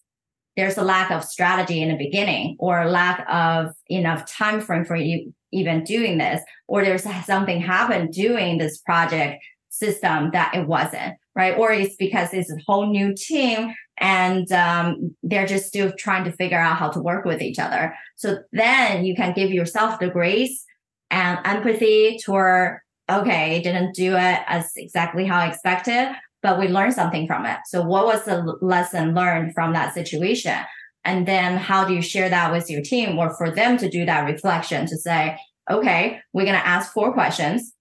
there's 0.57 0.79
a 0.79 0.83
lack 0.83 1.13
of 1.13 1.23
strategy 1.23 1.81
in 1.81 1.91
the 1.91 1.97
beginning 1.97 2.57
or 2.59 2.91
lack 2.91 3.25
of 3.31 3.73
enough 3.89 4.27
time 4.27 4.61
frame 4.61 4.85
for 4.85 4.97
you 4.97 5.33
even 5.53 5.85
doing 5.85 6.19
this, 6.19 6.43
or 6.67 6.85
there's 6.85 7.05
something 7.25 7.61
happened 7.61 8.13
doing 8.13 8.59
this 8.59 8.79
project 8.79 9.43
system 9.79 10.31
that 10.33 10.55
it 10.55 10.67
wasn't, 10.67 11.15
right? 11.35 11.57
Or 11.57 11.73
it's 11.73 11.97
because 11.97 12.33
it's 12.33 12.51
a 12.51 12.59
whole 12.67 12.87
new 12.91 13.15
team 13.15 13.75
and 13.99 14.51
um, 14.53 15.17
they're 15.23 15.47
just 15.47 15.67
still 15.67 15.93
trying 15.99 16.25
to 16.25 16.33
figure 16.33 16.59
out 16.59 16.77
how 16.77 16.91
to 16.91 17.01
work 17.01 17.25
with 17.25 17.43
each 17.43 17.59
other. 17.59 17.95
So 18.17 18.39
then 18.53 19.05
you 19.05 19.15
can 19.15 19.33
give 19.35 19.51
yourself 19.51 19.99
the 19.99 20.09
grace 20.09 20.65
and 21.11 21.39
empathy 21.45 22.19
toward, 22.25 22.81
okay, 23.11 23.61
didn't 23.63 23.95
do 23.95 24.15
it 24.15 24.41
as 24.47 24.71
exactly 24.77 25.25
how 25.25 25.39
I 25.39 25.49
expected, 25.49 26.15
but 26.43 26.59
we 26.59 26.69
learned 26.69 26.95
something 26.95 27.27
from 27.27 27.47
it. 27.47 27.59
So 27.67 27.83
what 27.83 28.07
was 28.07 28.25
the 28.25 28.57
lesson 28.61 29.15
learned 29.15 29.55
from 29.55 29.73
that 29.73 29.95
situation? 29.95 30.59
And 31.05 31.27
then 31.27 31.57
how 31.57 31.85
do 31.85 31.95
you 31.95 32.03
share 32.03 32.29
that 32.29 32.53
with 32.53 32.69
your 32.69 32.83
team 32.83 33.19
or 33.19 33.35
for 33.37 33.51
them 33.51 33.79
to 33.79 33.89
do 33.89 34.05
that 34.05 34.27
reflection 34.27 34.87
to 34.87 34.97
say, 34.97 35.39
okay, 35.71 36.21
we're 36.33 36.45
going 36.45 36.59
to 36.59 36.67
ask 36.67 36.93
four 36.93 37.13
questions 37.13 37.73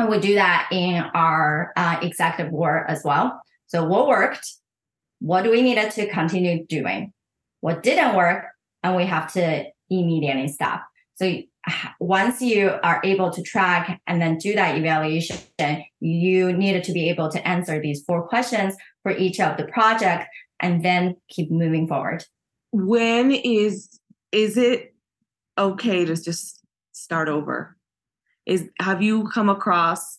and 0.00 0.08
we 0.08 0.18
do 0.18 0.34
that 0.34 0.68
in 0.72 1.02
our 1.14 1.72
uh, 1.76 1.98
executive 2.02 2.52
board 2.52 2.84
as 2.88 3.02
well. 3.04 3.40
So 3.66 3.84
what 3.84 4.08
worked? 4.08 4.46
What 5.20 5.42
do 5.42 5.50
we 5.50 5.62
need 5.62 5.78
to 5.90 6.08
continue 6.08 6.66
doing? 6.66 7.12
What 7.60 7.82
didn't 7.82 8.16
work? 8.16 8.46
And 8.82 8.96
we 8.96 9.04
have 9.04 9.32
to 9.34 9.64
immediately 9.90 10.48
stop. 10.48 10.86
So 11.16 11.42
once 12.00 12.40
you 12.40 12.70
are 12.82 13.02
able 13.04 13.30
to 13.30 13.42
track 13.42 14.00
and 14.06 14.22
then 14.22 14.38
do 14.38 14.54
that 14.54 14.78
evaluation, 14.78 15.36
you 16.00 16.52
needed 16.54 16.84
to 16.84 16.92
be 16.92 17.10
able 17.10 17.30
to 17.30 17.46
answer 17.46 17.80
these 17.80 18.02
four 18.06 18.26
questions 18.26 18.74
for 19.02 19.12
each 19.12 19.38
of 19.38 19.58
the 19.58 19.64
project 19.64 20.26
and 20.60 20.82
then 20.82 21.16
keep 21.28 21.50
moving 21.50 21.86
forward. 21.86 22.24
When 22.72 23.32
is 23.32 24.00
is 24.32 24.56
it 24.56 24.94
okay 25.58 26.04
to 26.06 26.16
just 26.16 26.60
start 26.92 27.28
over? 27.28 27.76
Is 28.50 28.68
have 28.80 29.00
you 29.00 29.28
come 29.28 29.48
across 29.48 30.18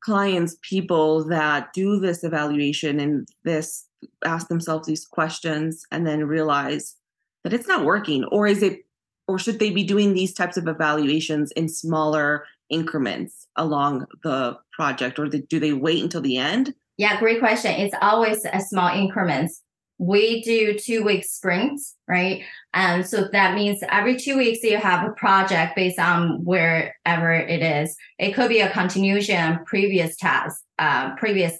clients 0.00 0.56
people 0.60 1.24
that 1.24 1.72
do 1.72 1.98
this 1.98 2.22
evaluation 2.22 3.00
and 3.00 3.26
this 3.44 3.86
ask 4.24 4.48
themselves 4.48 4.86
these 4.86 5.06
questions 5.06 5.84
and 5.90 6.06
then 6.06 6.24
realize 6.24 6.96
that 7.42 7.54
it's 7.54 7.66
not 7.66 7.84
working? 7.84 8.24
Or 8.24 8.46
is 8.46 8.62
it 8.62 8.82
or 9.26 9.38
should 9.38 9.58
they 9.58 9.70
be 9.70 9.82
doing 9.82 10.12
these 10.12 10.32
types 10.32 10.56
of 10.56 10.68
evaluations 10.68 11.50
in 11.52 11.68
smaller 11.68 12.44
increments 12.68 13.48
along 13.56 14.06
the 14.22 14.56
project? 14.72 15.18
Or 15.18 15.26
do 15.26 15.58
they 15.58 15.72
wait 15.72 16.04
until 16.04 16.20
the 16.20 16.36
end? 16.36 16.74
Yeah 16.98 17.18
great 17.18 17.40
question. 17.40 17.72
It's 17.72 17.96
always 18.02 18.44
a 18.44 18.60
small 18.60 18.94
increments 18.94 19.62
we 19.98 20.42
do 20.42 20.78
two 20.78 21.02
week 21.02 21.24
sprints, 21.24 21.94
right? 22.06 22.42
And 22.74 23.06
so 23.06 23.28
that 23.32 23.54
means 23.54 23.80
every 23.90 24.16
two 24.16 24.36
weeks 24.36 24.62
you 24.62 24.76
have 24.76 25.08
a 25.08 25.12
project 25.12 25.74
based 25.74 25.98
on 25.98 26.44
wherever 26.44 27.32
it 27.32 27.62
is. 27.62 27.96
It 28.18 28.32
could 28.32 28.48
be 28.48 28.60
a 28.60 28.70
continuation 28.70 29.64
previous 29.64 30.16
tasks, 30.16 30.62
uh, 30.78 31.14
previous 31.16 31.58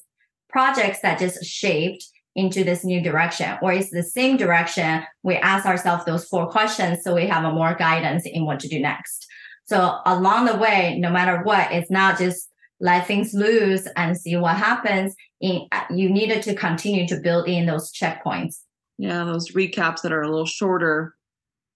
projects 0.51 1.01
that 1.01 1.18
just 1.18 1.44
shaped 1.44 2.05
into 2.35 2.62
this 2.62 2.85
new 2.85 3.01
direction, 3.01 3.57
or 3.62 3.72
it's 3.72 3.90
the 3.90 4.03
same 4.03 4.37
direction. 4.37 5.03
We 5.22 5.37
ask 5.37 5.64
ourselves 5.64 6.05
those 6.05 6.27
four 6.27 6.51
questions 6.51 6.99
so 7.03 7.14
we 7.14 7.27
have 7.27 7.44
a 7.44 7.53
more 7.53 7.75
guidance 7.75 8.27
in 8.27 8.44
what 8.44 8.61
to 8.61 8.68
do 8.68 8.79
next. 8.79 9.27
So 9.64 9.99
along 10.05 10.44
the 10.44 10.57
way, 10.57 10.96
no 10.99 11.11
matter 11.11 11.42
what, 11.42 11.72
it's 11.72 11.90
not 11.90 12.18
just 12.18 12.51
let 12.80 13.06
things 13.06 13.32
loose 13.32 13.86
and 13.96 14.16
see 14.16 14.36
what 14.36 14.56
happens 14.56 15.14
in 15.40 15.66
you 15.90 16.10
needed 16.10 16.42
to 16.42 16.54
continue 16.54 17.06
to 17.08 17.16
build 17.16 17.48
in 17.48 17.66
those 17.66 17.92
checkpoints. 17.92 18.60
Yeah 18.98 19.24
those 19.24 19.52
recaps 19.52 20.02
that 20.02 20.12
are 20.12 20.22
a 20.22 20.28
little 20.28 20.46
shorter 20.46 21.14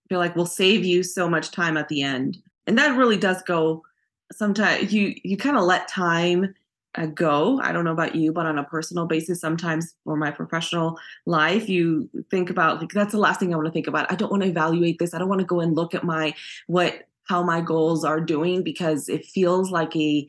feel 0.09 0.19
like 0.19 0.37
will 0.37 0.47
save 0.47 0.85
you 0.85 1.03
so 1.03 1.29
much 1.29 1.51
time 1.51 1.77
at 1.77 1.89
the 1.89 2.03
end. 2.03 2.39
And 2.67 2.77
that 2.79 2.97
really 2.97 3.17
does 3.17 3.43
go 3.43 3.83
sometimes 4.33 4.93
you 4.93 5.15
you 5.25 5.37
kind 5.37 5.57
of 5.57 5.65
let 5.65 5.89
time 5.89 6.55
uh, 6.97 7.07
go. 7.07 7.61
I 7.63 7.73
don't 7.73 7.85
know 7.85 7.93
about 7.93 8.15
you 8.15 8.33
but 8.33 8.47
on 8.47 8.59
a 8.59 8.65
personal 8.65 9.07
basis 9.07 9.41
sometimes 9.41 9.95
for 10.05 10.17
my 10.17 10.31
professional 10.31 10.99
life 11.27 11.69
you 11.69 12.11
think 12.31 12.51
about 12.51 12.81
like 12.81 12.91
that's 12.91 13.13
the 13.13 13.19
last 13.19 13.41
thing 13.41 13.53
i 13.53 13.57
want 13.57 13.67
to 13.67 13.73
think 13.73 13.87
about. 13.87 14.11
I 14.11 14.17
don't 14.17 14.31
want 14.31 14.43
to 14.43 14.49
evaluate 14.49 14.99
this. 14.99 15.15
I 15.15 15.19
don't 15.19 15.29
want 15.29 15.41
to 15.41 15.47
go 15.47 15.61
and 15.61 15.75
look 15.75 15.95
at 15.95 16.05
my 16.05 16.35
what 16.67 17.07
how 17.25 17.43
my 17.45 17.61
goals 17.61 18.05
are 18.05 18.21
doing 18.21 18.65
because 18.65 19.09
it 19.09 19.25
feels 19.25 19.71
like 19.71 19.95
a 19.95 20.27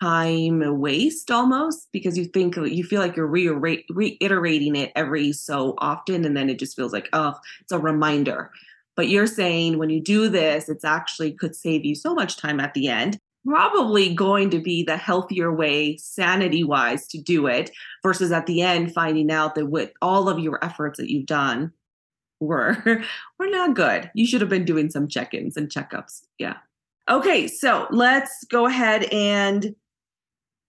time 0.00 0.80
waste 0.80 1.30
almost 1.30 1.88
because 1.92 2.16
you 2.16 2.24
think 2.24 2.56
you 2.56 2.84
feel 2.84 3.00
like 3.00 3.16
you're 3.16 3.26
reiterating 3.26 4.76
it 4.76 4.92
every 4.94 5.32
so 5.32 5.74
often 5.78 6.24
and 6.24 6.36
then 6.36 6.48
it 6.48 6.58
just 6.58 6.76
feels 6.76 6.92
like 6.92 7.08
oh 7.12 7.34
it's 7.60 7.72
a 7.72 7.78
reminder 7.78 8.50
but 8.96 9.08
you're 9.08 9.26
saying 9.26 9.78
when 9.78 9.90
you 9.90 10.02
do 10.02 10.28
this 10.28 10.68
it's 10.68 10.84
actually 10.84 11.32
could 11.32 11.54
save 11.54 11.84
you 11.84 11.94
so 11.94 12.14
much 12.14 12.36
time 12.36 12.60
at 12.60 12.74
the 12.74 12.88
end 12.88 13.18
probably 13.46 14.14
going 14.14 14.50
to 14.50 14.60
be 14.60 14.82
the 14.82 14.96
healthier 14.96 15.52
way 15.52 15.96
sanity 15.96 16.62
wise 16.64 17.06
to 17.06 17.20
do 17.20 17.46
it 17.46 17.70
versus 18.02 18.32
at 18.32 18.46
the 18.46 18.62
end 18.62 18.92
finding 18.92 19.30
out 19.30 19.54
that 19.54 19.66
with 19.66 19.90
all 20.02 20.28
of 20.28 20.38
your 20.38 20.62
efforts 20.64 20.98
that 20.98 21.10
you've 21.10 21.26
done 21.26 21.72
were 22.40 22.76
were 23.38 23.50
not 23.50 23.74
good. 23.74 24.10
You 24.14 24.26
should 24.26 24.40
have 24.40 24.50
been 24.50 24.64
doing 24.64 24.90
some 24.90 25.08
check-ins 25.08 25.56
and 25.56 25.68
checkups. 25.68 26.22
Yeah. 26.38 26.56
Okay, 27.08 27.48
so 27.48 27.86
let's 27.90 28.44
go 28.50 28.66
ahead 28.66 29.04
and 29.04 29.74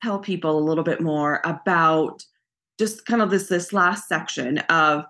tell 0.04 0.20
people 0.20 0.58
a 0.58 0.68
little 0.68 0.84
bit 0.84 1.02
more 1.02 1.42
about 1.46 2.24
just 2.80 3.06
kind 3.06 3.22
of 3.22 3.30
this 3.30 3.48
this 3.48 3.74
last 3.74 4.08
section 4.08 4.60
of 4.70 5.06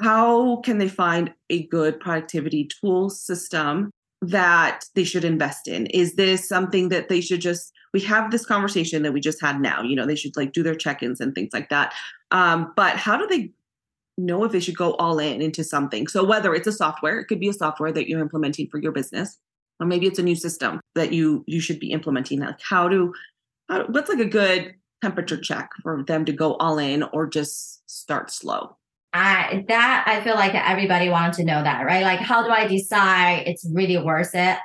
how 0.00 0.56
can 0.58 0.78
they 0.78 0.88
find 0.88 1.34
a 1.50 1.66
good 1.66 1.98
productivity 2.00 2.68
tool 2.80 3.10
system 3.10 3.90
that 4.20 4.84
they 4.94 5.04
should 5.04 5.24
invest 5.24 5.68
in? 5.68 5.86
Is 5.86 6.14
this 6.14 6.48
something 6.48 6.88
that 6.88 7.08
they 7.08 7.20
should 7.20 7.40
just 7.40 7.72
we 7.94 8.00
have 8.00 8.30
this 8.30 8.44
conversation 8.44 9.02
that 9.02 9.12
we 9.12 9.20
just 9.20 9.40
had 9.40 9.60
now 9.60 9.82
you 9.82 9.96
know 9.96 10.06
they 10.06 10.16
should 10.16 10.36
like 10.36 10.52
do 10.52 10.62
their 10.62 10.74
check-ins 10.74 11.20
and 11.20 11.34
things 11.34 11.50
like 11.52 11.68
that. 11.68 11.94
Um, 12.30 12.72
but 12.76 12.96
how 12.96 13.16
do 13.16 13.26
they 13.26 13.52
know 14.16 14.44
if 14.44 14.52
they 14.52 14.60
should 14.60 14.76
go 14.76 14.94
all 14.94 15.18
in 15.18 15.42
into 15.42 15.62
something? 15.64 16.06
So 16.06 16.24
whether 16.24 16.54
it's 16.54 16.66
a 16.66 16.72
software 16.72 17.18
it 17.20 17.26
could 17.26 17.40
be 17.40 17.48
a 17.48 17.52
software 17.52 17.92
that 17.92 18.08
you're 18.08 18.20
implementing 18.20 18.68
for 18.68 18.78
your 18.78 18.92
business 18.92 19.36
or 19.80 19.86
maybe 19.86 20.06
it's 20.06 20.18
a 20.18 20.22
new 20.22 20.36
system 20.36 20.80
that 20.94 21.12
you 21.12 21.44
you 21.46 21.60
should 21.60 21.80
be 21.80 21.92
implementing. 21.92 22.40
Like 22.40 22.60
how 22.62 22.88
do 22.88 23.12
how, 23.68 23.84
what's 23.86 24.08
like 24.08 24.20
a 24.20 24.24
good 24.24 24.74
temperature 25.02 25.40
check 25.40 25.70
for 25.82 26.02
them 26.04 26.24
to 26.24 26.32
go 26.32 26.54
all 26.54 26.78
in 26.78 27.02
or 27.02 27.26
just 27.26 27.88
start 27.88 28.30
slow 28.30 28.76
I 29.12 29.64
that 29.68 30.04
I 30.06 30.22
feel 30.22 30.34
like 30.34 30.54
everybody 30.54 31.08
wants 31.08 31.38
to 31.38 31.44
know 31.44 31.62
that, 31.62 31.84
right? 31.86 32.02
Like, 32.02 32.20
how 32.20 32.42
do 32.42 32.50
I 32.50 32.66
decide 32.66 33.44
it's 33.46 33.66
really 33.72 33.96
worth 33.96 34.34
it? 34.34 34.58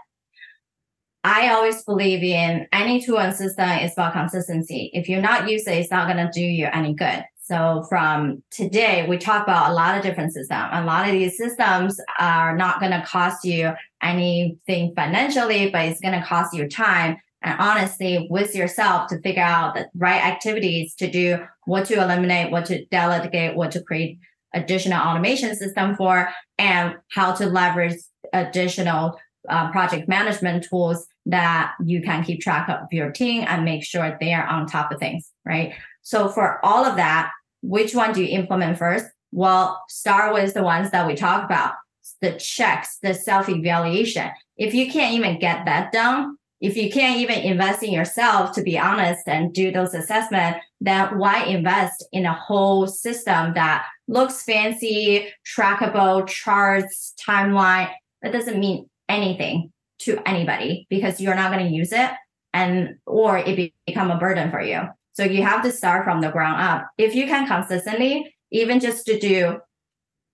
I 1.23 1.49
always 1.49 1.83
believe 1.83 2.21
in 2.21 2.67
any 2.73 3.01
tool 3.01 3.19
and 3.19 3.33
system 3.33 3.69
is 3.69 3.93
about 3.93 4.11
consistency. 4.11 4.91
If 4.93 5.07
you're 5.07 5.21
not 5.21 5.49
using 5.49 5.73
it, 5.73 5.77
it's 5.77 5.91
not 5.91 6.13
going 6.13 6.25
to 6.25 6.31
do 6.33 6.43
you 6.43 6.67
any 6.73 6.93
good. 6.93 7.23
So 7.39 7.85
from 7.87 8.43
today, 8.51 9.05
we 9.07 9.17
talk 9.17 9.43
about 9.43 9.71
a 9.71 9.73
lot 9.73 9.97
of 9.97 10.03
different 10.03 10.33
systems. 10.33 10.69
A 10.73 10.83
lot 10.83 11.07
of 11.07 11.13
these 11.13 11.37
systems 11.37 11.99
are 12.19 12.55
not 12.57 12.81
going 12.81 12.91
to 12.91 13.03
cost 13.05 13.45
you 13.45 13.71
anything 14.01 14.93
financially, 14.95 15.69
but 15.69 15.85
it's 15.85 16.01
going 16.01 16.19
to 16.19 16.25
cost 16.25 16.53
you 16.53 16.67
time 16.67 17.17
and 17.43 17.59
honestly 17.59 18.27
with 18.29 18.55
yourself 18.55 19.09
to 19.09 19.19
figure 19.21 19.43
out 19.43 19.75
the 19.75 19.87
right 19.95 20.23
activities 20.23 20.95
to 20.95 21.09
do, 21.09 21.39
what 21.65 21.85
to 21.85 22.01
eliminate, 22.01 22.51
what 22.51 22.65
to 22.65 22.85
delegate, 22.85 23.55
what 23.55 23.71
to 23.71 23.81
create 23.81 24.19
additional 24.53 25.01
automation 25.01 25.55
system 25.55 25.95
for 25.95 26.29
and 26.57 26.95
how 27.11 27.33
to 27.33 27.45
leverage 27.45 27.97
additional 28.31 29.19
uh, 29.49 29.69
project 29.71 30.07
management 30.07 30.63
tools 30.63 31.05
that 31.25 31.73
you 31.83 32.01
can 32.01 32.23
keep 32.23 32.41
track 32.41 32.69
of 32.69 32.91
your 32.91 33.11
team 33.11 33.45
and 33.47 33.65
make 33.65 33.83
sure 33.83 34.17
they 34.19 34.33
are 34.33 34.45
on 34.45 34.67
top 34.67 34.91
of 34.91 34.99
things, 34.99 35.31
right? 35.45 35.73
So 36.01 36.29
for 36.29 36.63
all 36.65 36.85
of 36.85 36.95
that, 36.97 37.31
which 37.61 37.95
one 37.95 38.13
do 38.13 38.21
you 38.21 38.37
implement 38.37 38.77
first? 38.77 39.05
Well, 39.31 39.81
start 39.89 40.33
with 40.33 40.53
the 40.53 40.63
ones 40.63 40.91
that 40.91 41.07
we 41.07 41.15
talked 41.15 41.45
about, 41.45 41.73
the 42.21 42.33
checks, 42.33 42.99
the 43.01 43.13
self 43.13 43.49
evaluation. 43.49 44.29
If 44.57 44.73
you 44.73 44.91
can't 44.91 45.15
even 45.15 45.39
get 45.39 45.65
that 45.65 45.91
done, 45.91 46.37
if 46.63 46.77
you 46.77 46.89
can't 46.89 47.19
even 47.19 47.39
invest 47.39 47.83
in 47.83 47.91
yourself, 47.91 48.53
to 48.53 48.63
be 48.63 48.79
honest, 48.79 49.27
and 49.27 49.53
do 49.53 49.69
those 49.69 49.93
assessments, 49.93 50.59
then 50.79 51.17
why 51.17 51.43
invest 51.43 52.05
in 52.13 52.25
a 52.25 52.33
whole 52.33 52.87
system 52.87 53.53
that 53.55 53.85
looks 54.07 54.43
fancy, 54.43 55.27
trackable, 55.45 56.25
charts, 56.25 57.13
timeline? 57.21 57.91
That 58.21 58.31
doesn't 58.31 58.61
mean 58.61 58.89
anything 59.09 59.73
to 59.99 60.25
anybody 60.25 60.87
because 60.89 61.19
you're 61.19 61.35
not 61.35 61.51
going 61.51 61.67
to 61.67 61.75
use 61.75 61.91
it 61.91 62.11
and 62.53 62.95
or 63.05 63.39
it 63.39 63.73
become 63.85 64.09
a 64.09 64.17
burden 64.17 64.49
for 64.49 64.61
you. 64.61 64.83
So 65.15 65.25
you 65.25 65.43
have 65.43 65.63
to 65.63 65.71
start 65.71 66.05
from 66.05 66.21
the 66.21 66.31
ground 66.31 66.61
up. 66.61 66.87
If 66.97 67.13
you 67.13 67.25
can 67.25 67.45
consistently, 67.45 68.33
even 68.51 68.79
just 68.79 69.05
to 69.07 69.19
do 69.19 69.59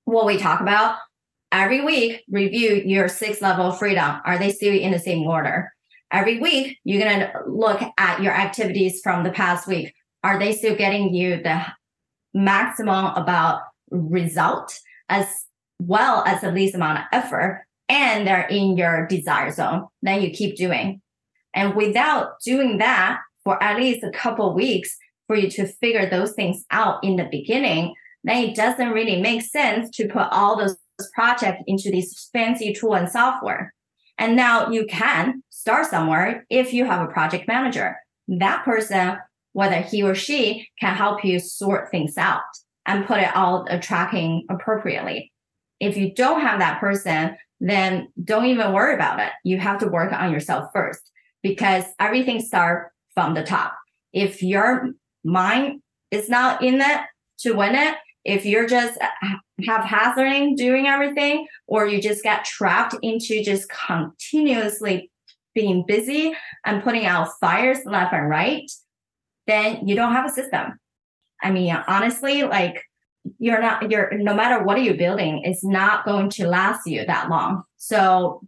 what 0.06 0.28
we 0.28 0.38
talk 0.38 0.62
about 0.62 0.98
every 1.52 1.82
week, 1.84 2.22
review 2.30 2.84
your 2.86 3.08
six 3.08 3.42
level 3.42 3.72
freedom. 3.72 4.22
Are 4.24 4.38
they 4.38 4.52
still 4.52 4.76
in 4.76 4.92
the 4.92 5.00
same 5.00 5.26
order? 5.26 5.72
Every 6.12 6.40
week 6.40 6.78
you're 6.84 7.04
going 7.04 7.20
to 7.20 7.32
look 7.48 7.82
at 7.98 8.22
your 8.22 8.34
activities 8.34 9.02
from 9.02 9.24
the 9.24 9.32
past 9.32 9.68
week. 9.68 9.94
Are 10.24 10.40
they 10.40 10.54
still 10.54 10.76
getting 10.76 11.14
you 11.14 11.42
the 11.42 11.66
maximum 12.34 13.06
about 13.16 13.62
result 13.92 14.78
as 15.08 15.28
well 15.80 16.24
as 16.26 16.42
the 16.42 16.52
least 16.52 16.76
amount 16.76 17.00
of 17.00 17.06
effort 17.12 17.66
and 17.88 18.28
they're 18.28 18.48
in 18.48 18.78
your 18.78 19.08
desire 19.08 19.52
zone 19.52 19.88
then 20.02 20.22
you 20.22 20.32
keep 20.32 20.56
doing? 20.56 21.02
And 21.54 21.76
without 21.76 22.40
doing 22.44 22.78
that 22.78 23.20
for 23.44 23.62
at 23.64 23.78
least 23.78 24.04
a 24.04 24.12
couple 24.12 24.54
weeks 24.54 24.96
for 25.28 25.36
you 25.36 25.50
to 25.52 25.66
figure 25.66 26.10
those 26.10 26.34
things 26.34 26.64
out 26.72 27.04
in 27.04 27.16
the 27.16 27.28
beginning 27.32 27.94
then 28.24 28.44
it 28.44 28.56
doesn't 28.56 28.92
really 28.92 29.22
make 29.22 29.42
sense 29.42 29.90
to 29.92 30.08
put 30.08 30.28
all 30.32 30.58
those 30.58 30.76
projects 31.14 31.64
into 31.68 31.90
this 31.90 32.30
fancy 32.34 32.74
tool 32.74 32.96
and 32.96 33.10
software. 33.10 33.74
And 34.18 34.36
now 34.36 34.70
you 34.70 34.86
can 34.86 35.44
start 35.60 35.88
somewhere 35.88 36.46
if 36.50 36.72
you 36.74 36.86
have 36.86 37.02
a 37.02 37.12
project 37.12 37.46
manager. 37.46 37.98
That 38.30 38.64
person, 38.64 39.18
whether 39.52 39.82
he 39.82 40.02
or 40.02 40.16
she, 40.16 40.70
can 40.80 40.96
help 40.96 41.26
you 41.26 41.38
sort 41.40 41.92
things 41.92 42.18
out 42.18 42.42
and 42.86 43.06
put 43.06 43.20
it 43.20 43.36
all 43.36 43.68
uh, 43.70 43.78
tracking 43.82 44.46
appropriately. 44.50 45.34
If 45.82 45.98
you 45.98 46.14
don't 46.14 46.42
have 46.42 46.60
that 46.60 46.80
person, 46.80 47.36
then 47.60 48.08
don't 48.24 48.46
even 48.46 48.72
worry 48.72 48.94
about 48.94 49.20
it. 49.20 49.32
You 49.44 49.58
have 49.58 49.80
to 49.80 49.88
work 49.88 50.14
on 50.14 50.32
yourself 50.32 50.70
first 50.74 51.02
because 51.44 51.84
everything 52.00 52.40
starts 52.40 52.94
from 53.14 53.34
the 53.34 53.44
top. 53.44 53.76
If 54.14 54.42
your 54.42 54.92
mind 55.26 55.82
is 56.10 56.30
not 56.30 56.64
in 56.64 56.80
it 56.80 57.02
to 57.40 57.52
win 57.52 57.76
it, 57.76 57.96
if 58.24 58.46
you're 58.46 58.68
just 58.68 58.98
haphazarding 59.66 60.56
doing 60.56 60.88
everything, 60.88 61.48
or 61.68 61.86
you 61.86 62.02
just 62.02 62.24
get 62.24 62.46
trapped 62.46 62.96
into 63.02 63.44
just 63.44 63.70
continuously 63.70 65.12
being 65.60 65.84
busy 65.88 66.34
and 66.66 66.84
putting 66.84 67.06
out 67.06 67.30
fires 67.40 67.80
left 67.86 68.14
and 68.14 68.30
right, 68.30 68.70
then 69.48 69.88
you 69.88 69.96
don't 69.96 70.14
have 70.14 70.26
a 70.26 70.34
system. 70.34 70.80
I 71.42 71.52
mean, 71.52 71.76
honestly, 71.88 72.44
like 72.44 72.84
you're 73.38 73.62
not, 73.62 73.90
you're 73.90 74.18
no 74.18 74.36
matter 74.36 74.64
what 74.64 74.82
you're 74.84 74.96
building, 74.96 75.42
it's 75.44 75.64
not 75.64 76.06
going 76.06 76.30
to 76.32 76.48
last 76.48 76.86
you 76.86 77.06
that 77.06 77.30
long. 77.30 77.64
So 77.78 78.42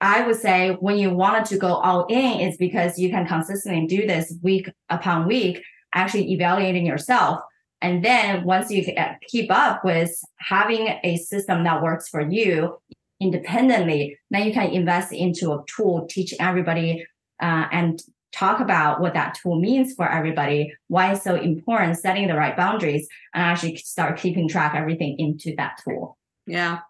I 0.00 0.26
would 0.26 0.36
say 0.36 0.76
when 0.80 0.96
you 0.96 1.10
wanted 1.10 1.44
to 1.46 1.58
go 1.58 1.74
all 1.74 2.06
in, 2.06 2.40
is 2.40 2.56
because 2.56 2.98
you 2.98 3.10
can 3.10 3.26
consistently 3.26 3.86
do 3.86 4.06
this 4.06 4.34
week 4.42 4.70
upon 4.88 5.26
week, 5.26 5.62
actually 5.94 6.32
evaluating 6.32 6.86
yourself 6.86 7.40
and 7.82 8.04
then 8.04 8.44
once 8.44 8.70
you 8.70 8.84
keep 9.26 9.50
up 9.50 9.84
with 9.84 10.12
having 10.38 10.98
a 11.02 11.16
system 11.16 11.64
that 11.64 11.82
works 11.82 12.08
for 12.08 12.20
you 12.20 12.76
independently, 13.20 14.18
then 14.30 14.46
you 14.46 14.52
can 14.52 14.70
invest 14.70 15.12
into 15.12 15.52
a 15.52 15.62
tool, 15.66 16.06
teach 16.08 16.34
everybody 16.40 17.04
uh, 17.40 17.66
and 17.70 18.00
talk 18.32 18.60
about 18.60 19.00
what 19.00 19.14
that 19.14 19.36
tool 19.40 19.60
means 19.60 19.94
for 19.94 20.10
everybody, 20.10 20.72
why 20.88 21.12
it's 21.12 21.24
so 21.24 21.34
important, 21.34 21.98
setting 21.98 22.28
the 22.28 22.34
right 22.34 22.56
boundaries, 22.56 23.08
and 23.34 23.42
actually 23.42 23.76
start 23.76 24.18
keeping 24.18 24.48
track 24.48 24.74
everything 24.74 25.16
into 25.18 25.54
that 25.56 25.78
tool. 25.84 26.16
Yeah. 26.46 26.80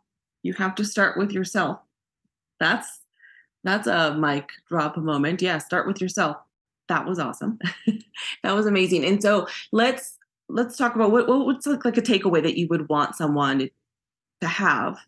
You 0.43 0.53
have 0.55 0.75
to 0.77 0.85
start 0.85 1.19
with 1.19 1.33
yourself. 1.33 1.81
That's 2.59 3.01
that's 3.63 3.87
a 3.87 4.15
mic 4.15 4.51
drop 4.69 4.97
moment. 4.97 5.43
Yeah, 5.43 5.59
start 5.59 5.87
with 5.87 6.01
yourself. 6.01 6.37
That 6.89 7.07
was 7.07 7.19
awesome. 7.19 7.59
that 8.43 8.55
was 8.55 8.67
amazing. 8.67 9.05
And 9.05 9.23
so 9.23 9.47
let's 9.73 10.17
let's 10.49 10.77
talk 10.77 10.95
about 10.95 11.13
what, 11.13 11.29
what's 11.29 11.67
like, 11.67 11.85
like 11.85 11.97
a 11.97 12.03
takeaway 12.03 12.43
that 12.43 12.59
you 12.59 12.67
would 12.69 12.89
want 12.89 13.17
someone 13.17 13.69
to 14.41 14.47
have 14.47 14.99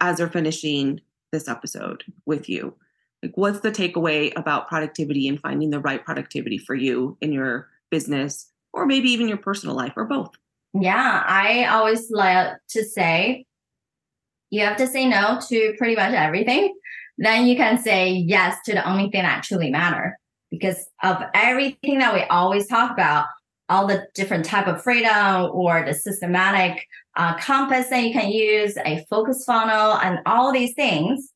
as 0.00 0.18
they're 0.18 0.28
finishing 0.28 1.00
this 1.32 1.48
episode 1.48 2.04
with 2.26 2.48
you. 2.48 2.74
Like 3.22 3.32
what's 3.34 3.60
the 3.60 3.70
takeaway 3.70 4.32
about 4.36 4.68
productivity 4.68 5.28
and 5.28 5.40
finding 5.40 5.70
the 5.70 5.80
right 5.80 6.04
productivity 6.04 6.58
for 6.58 6.74
you 6.74 7.16
in 7.20 7.32
your 7.32 7.68
business 7.90 8.50
or 8.72 8.86
maybe 8.86 9.10
even 9.10 9.28
your 9.28 9.36
personal 9.36 9.76
life 9.76 9.92
or 9.96 10.04
both? 10.04 10.30
Yeah 10.72 11.24
i 11.26 11.64
always 11.64 12.10
like 12.12 12.56
to 12.68 12.84
say 12.84 13.44
you 14.50 14.62
have 14.62 14.76
to 14.76 14.86
say 14.86 15.08
no 15.08 15.40
to 15.48 15.74
pretty 15.78 15.94
much 15.94 16.12
everything. 16.12 16.74
Then 17.18 17.46
you 17.46 17.56
can 17.56 17.78
say 17.78 18.10
yes 18.10 18.58
to 18.64 18.72
the 18.72 18.88
only 18.88 19.10
thing 19.10 19.22
that 19.22 19.44
truly 19.44 19.70
matter 19.70 20.18
because 20.50 20.86
of 21.02 21.22
everything 21.34 21.98
that 21.98 22.12
we 22.12 22.22
always 22.24 22.66
talk 22.66 22.90
about 22.90 23.26
all 23.68 23.86
the 23.86 24.06
different 24.14 24.44
type 24.44 24.66
of 24.66 24.82
freedom 24.82 25.48
or 25.52 25.84
the 25.86 25.94
systematic 25.94 26.84
uh, 27.16 27.36
compass 27.38 27.88
that 27.88 28.02
you 28.02 28.12
can 28.12 28.30
use, 28.30 28.76
a 28.78 29.04
focus 29.10 29.44
funnel, 29.44 29.94
and 30.02 30.20
all 30.26 30.52
these 30.52 30.74
things 30.74 31.32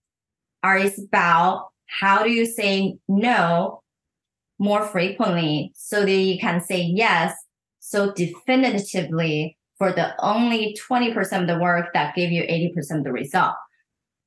are 0.63 0.79
about 0.79 1.69
how 1.87 2.23
do 2.23 2.31
you 2.31 2.47
say 2.47 2.97
no 3.09 3.83
more 4.59 4.87
frequently 4.87 5.73
so 5.75 6.01
that 6.01 6.11
you 6.11 6.39
can 6.39 6.61
say 6.61 6.81
yes 6.81 7.35
so 7.81 8.13
definitively 8.13 9.59
for 9.77 9.93
the 9.93 10.15
only 10.25 10.77
20% 10.89 11.41
of 11.41 11.47
the 11.47 11.59
work 11.59 11.89
that 11.93 12.15
give 12.15 12.31
you 12.31 12.43
80% 12.43 12.99
of 12.99 13.05
the 13.05 13.13
result. 13.13 13.55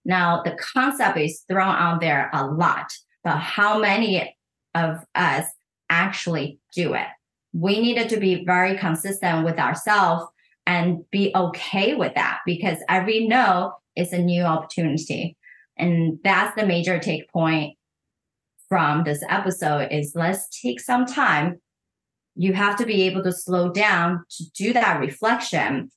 Now, 0.06 0.44
the 0.44 0.56
concept 0.74 1.18
is 1.18 1.44
thrown 1.50 1.76
out 1.76 2.02
there 2.02 2.30
a 2.34 2.46
lot, 2.46 2.92
but 3.24 3.38
how 3.38 3.80
many 3.80 4.36
of 4.76 5.04
us 5.16 5.46
actually 5.90 6.60
do 6.76 6.94
it? 6.94 7.08
we 7.54 7.80
needed 7.80 8.10
to 8.10 8.18
be 8.18 8.46
very 8.46 8.78
consistent 8.78 9.46
with 9.46 9.58
ourselves 9.58 10.26
and 10.68 11.10
be 11.10 11.32
okay 11.34 11.96
with 11.96 12.14
that 12.16 12.40
because 12.46 12.78
every 12.90 13.26
no 13.26 13.74
is 13.96 14.12
a 14.12 14.20
new 14.20 14.44
opportunity. 14.44 15.36
And 15.78 16.20
that's 16.24 16.56
the 16.56 16.68
major 16.68 17.00
take 17.00 17.32
point 17.32 17.76
from 18.68 19.06
this 19.06 19.24
episode 19.30 19.88
is 19.92 20.12
let's 20.14 20.48
take 20.62 20.82
some 20.82 21.06
time. 21.06 21.62
You 22.36 22.54
have 22.54 22.76
to 22.78 22.86
be 22.86 23.04
able 23.04 23.24
to 23.24 23.32
slow 23.32 23.72
down 23.72 24.26
to 24.32 24.44
do 24.56 24.74
that 24.74 25.00
reflection. 25.00 25.90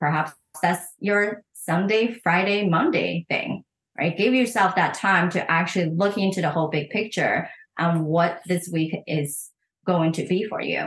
Perhaps 0.00 0.32
that's 0.62 0.86
your 0.98 1.42
Sunday, 1.52 2.14
Friday, 2.22 2.66
Monday 2.68 3.26
thing, 3.28 3.64
right? 3.98 4.16
Give 4.16 4.32
yourself 4.32 4.74
that 4.76 4.94
time 4.94 5.28
to 5.30 5.50
actually 5.50 5.90
look 5.90 6.16
into 6.16 6.40
the 6.40 6.50
whole 6.50 6.68
big 6.68 6.88
picture 6.88 7.48
and 7.78 8.06
what 8.06 8.40
this 8.46 8.68
week 8.72 8.94
is 9.06 9.50
going 9.84 10.12
to 10.12 10.26
be 10.26 10.44
for 10.44 10.62
you. 10.62 10.86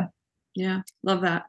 Yeah, 0.55 0.81
love 1.03 1.21
that. 1.21 1.43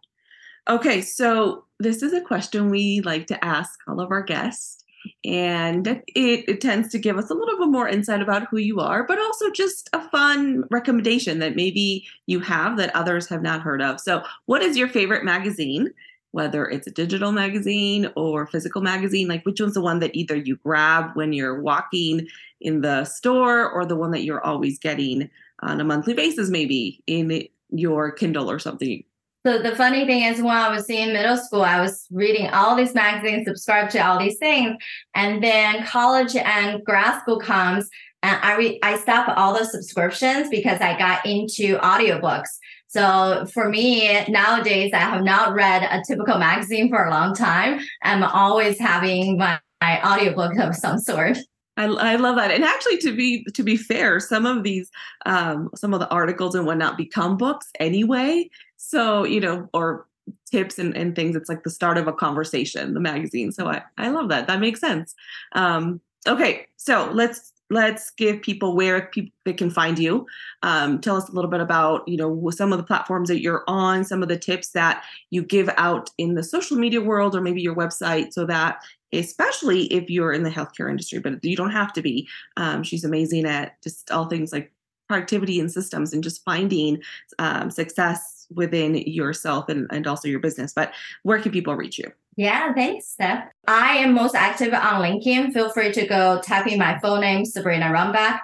Okay, 0.68 1.00
so 1.00 1.64
this 1.80 2.02
is 2.02 2.12
a 2.12 2.20
question 2.20 2.70
we 2.70 3.00
like 3.00 3.26
to 3.26 3.44
ask 3.44 3.80
all 3.88 4.00
of 4.00 4.10
our 4.10 4.22
guests 4.22 4.84
and 5.24 5.86
it, 5.86 6.04
it 6.14 6.60
tends 6.60 6.90
to 6.90 6.98
give 6.98 7.16
us 7.16 7.30
a 7.30 7.34
little 7.34 7.58
bit 7.58 7.68
more 7.68 7.88
insight 7.88 8.20
about 8.20 8.46
who 8.48 8.58
you 8.58 8.80
are 8.80 9.04
but 9.04 9.18
also 9.18 9.50
just 9.50 9.88
a 9.94 10.08
fun 10.10 10.64
recommendation 10.70 11.38
that 11.38 11.56
maybe 11.56 12.06
you 12.26 12.38
have 12.38 12.76
that 12.76 12.94
others 12.94 13.26
have 13.28 13.42
not 13.42 13.62
heard 13.62 13.80
of. 13.80 13.98
So 13.98 14.22
what 14.44 14.62
is 14.62 14.76
your 14.76 14.88
favorite 14.88 15.24
magazine 15.24 15.92
whether 16.32 16.68
it's 16.68 16.86
a 16.86 16.92
digital 16.92 17.32
magazine 17.32 18.08
or 18.14 18.46
physical 18.46 18.82
magazine? 18.82 19.26
Like 19.26 19.44
which 19.44 19.60
one's 19.60 19.74
the 19.74 19.80
one 19.80 19.98
that 19.98 20.14
either 20.14 20.36
you 20.36 20.56
grab 20.56 21.10
when 21.14 21.32
you're 21.32 21.60
walking 21.60 22.28
in 22.60 22.82
the 22.82 23.04
store 23.04 23.68
or 23.68 23.84
the 23.84 23.96
one 23.96 24.12
that 24.12 24.22
you're 24.22 24.44
always 24.44 24.78
getting 24.78 25.28
on 25.60 25.80
a 25.80 25.84
monthly 25.84 26.14
basis 26.14 26.48
maybe 26.48 27.02
in 27.06 27.48
your 27.70 28.12
kindle 28.12 28.50
or 28.50 28.58
something 28.58 29.02
so 29.46 29.58
the 29.62 29.74
funny 29.74 30.04
thing 30.04 30.24
is 30.24 30.42
when 30.42 30.56
I 30.56 30.70
was 30.70 30.88
in 30.90 31.12
middle 31.12 31.36
school, 31.36 31.62
I 31.62 31.80
was 31.80 32.06
reading 32.10 32.50
all 32.50 32.76
these 32.76 32.94
magazines, 32.94 33.46
subscribed 33.46 33.92
to 33.92 34.06
all 34.06 34.18
these 34.18 34.38
things. 34.38 34.76
And 35.14 35.42
then 35.42 35.84
college 35.86 36.36
and 36.36 36.84
grad 36.84 37.22
school 37.22 37.40
comes 37.40 37.88
and 38.22 38.38
I 38.42 38.56
re- 38.56 38.78
I 38.82 38.98
stopped 38.98 39.30
all 39.30 39.58
the 39.58 39.64
subscriptions 39.64 40.50
because 40.50 40.80
I 40.80 40.98
got 40.98 41.24
into 41.24 41.78
audiobooks. 41.78 42.48
So 42.88 43.46
for 43.54 43.68
me 43.68 44.24
nowadays, 44.28 44.90
I 44.92 44.98
have 44.98 45.22
not 45.22 45.54
read 45.54 45.84
a 45.84 46.02
typical 46.06 46.38
magazine 46.38 46.90
for 46.90 47.04
a 47.04 47.10
long 47.10 47.34
time. 47.34 47.80
I'm 48.02 48.22
always 48.22 48.78
having 48.78 49.38
my, 49.38 49.58
my 49.80 50.02
audiobook 50.04 50.58
of 50.58 50.74
some 50.74 50.98
sort. 50.98 51.38
I, 51.76 51.84
I 51.84 52.16
love 52.16 52.36
that. 52.36 52.50
And 52.50 52.64
actually, 52.64 52.98
to 52.98 53.16
be 53.16 53.44
to 53.54 53.62
be 53.62 53.76
fair, 53.76 54.20
some 54.20 54.44
of 54.44 54.64
these, 54.64 54.90
um, 55.24 55.70
some 55.74 55.94
of 55.94 56.00
the 56.00 56.08
articles 56.08 56.54
and 56.54 56.66
whatnot 56.66 56.98
become 56.98 57.38
books 57.38 57.68
anyway. 57.78 58.50
So 58.90 59.24
you 59.24 59.40
know, 59.40 59.68
or 59.72 60.06
tips 60.50 60.78
and, 60.78 60.96
and 60.96 61.14
things. 61.14 61.36
It's 61.36 61.48
like 61.48 61.62
the 61.62 61.70
start 61.70 61.98
of 61.98 62.06
a 62.06 62.12
conversation, 62.12 62.94
the 62.94 63.00
magazine. 63.00 63.52
So 63.52 63.68
I 63.68 63.82
I 63.96 64.08
love 64.08 64.28
that. 64.28 64.46
That 64.46 64.60
makes 64.60 64.80
sense. 64.80 65.14
Um, 65.52 66.00
okay, 66.26 66.66
so 66.76 67.10
let's 67.12 67.52
let's 67.72 68.10
give 68.10 68.42
people 68.42 68.74
where 68.74 69.06
people 69.06 69.32
they 69.44 69.52
can 69.52 69.70
find 69.70 69.98
you. 69.98 70.26
Um, 70.62 71.00
tell 71.00 71.16
us 71.16 71.28
a 71.28 71.32
little 71.32 71.50
bit 71.50 71.60
about 71.60 72.06
you 72.08 72.16
know 72.16 72.50
some 72.50 72.72
of 72.72 72.78
the 72.78 72.84
platforms 72.84 73.28
that 73.28 73.40
you're 73.40 73.64
on, 73.68 74.04
some 74.04 74.22
of 74.22 74.28
the 74.28 74.38
tips 74.38 74.70
that 74.70 75.04
you 75.30 75.42
give 75.42 75.70
out 75.76 76.10
in 76.18 76.34
the 76.34 76.42
social 76.42 76.76
media 76.76 77.00
world, 77.00 77.36
or 77.36 77.40
maybe 77.40 77.62
your 77.62 77.76
website, 77.76 78.32
so 78.32 78.44
that 78.46 78.82
especially 79.12 79.86
if 79.92 80.08
you're 80.08 80.32
in 80.32 80.44
the 80.44 80.50
healthcare 80.50 80.88
industry, 80.88 81.18
but 81.18 81.42
you 81.44 81.56
don't 81.56 81.72
have 81.72 81.92
to 81.92 82.02
be. 82.02 82.28
Um, 82.56 82.82
she's 82.82 83.04
amazing 83.04 83.44
at 83.44 83.80
just 83.82 84.10
all 84.10 84.26
things 84.26 84.52
like 84.52 84.72
productivity 85.08 85.58
and 85.58 85.72
systems 85.72 86.12
and 86.12 86.22
just 86.22 86.44
finding 86.44 87.02
um, 87.40 87.68
success 87.70 88.39
within 88.54 88.96
yourself 88.96 89.68
and, 89.68 89.86
and 89.90 90.06
also 90.06 90.28
your 90.28 90.40
business. 90.40 90.72
But 90.72 90.92
where 91.22 91.40
can 91.40 91.52
people 91.52 91.74
reach 91.74 91.98
you? 91.98 92.12
Yeah, 92.36 92.72
thanks, 92.72 93.08
Steph. 93.08 93.48
I 93.66 93.96
am 93.98 94.14
most 94.14 94.34
active 94.34 94.72
on 94.72 95.02
LinkedIn. 95.02 95.52
Feel 95.52 95.70
free 95.70 95.92
to 95.92 96.06
go 96.06 96.40
type 96.40 96.66
in 96.66 96.78
my 96.78 96.98
full 97.00 97.18
name, 97.20 97.44
Sabrina 97.44 97.86
Runbeck, 97.86 98.40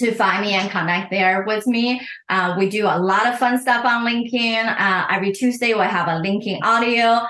to 0.00 0.14
find 0.14 0.42
me 0.42 0.52
and 0.52 0.70
connect 0.70 1.10
there 1.10 1.44
with 1.46 1.66
me. 1.66 2.06
Uh, 2.28 2.54
we 2.58 2.68
do 2.68 2.86
a 2.86 2.98
lot 2.98 3.26
of 3.26 3.38
fun 3.38 3.58
stuff 3.58 3.84
on 3.84 4.06
LinkedIn. 4.06 4.74
Uh, 4.78 5.06
every 5.10 5.32
Tuesday, 5.32 5.72
we 5.74 5.80
have 5.80 6.08
a 6.08 6.22
LinkedIn 6.22 6.58
audio. 6.62 7.20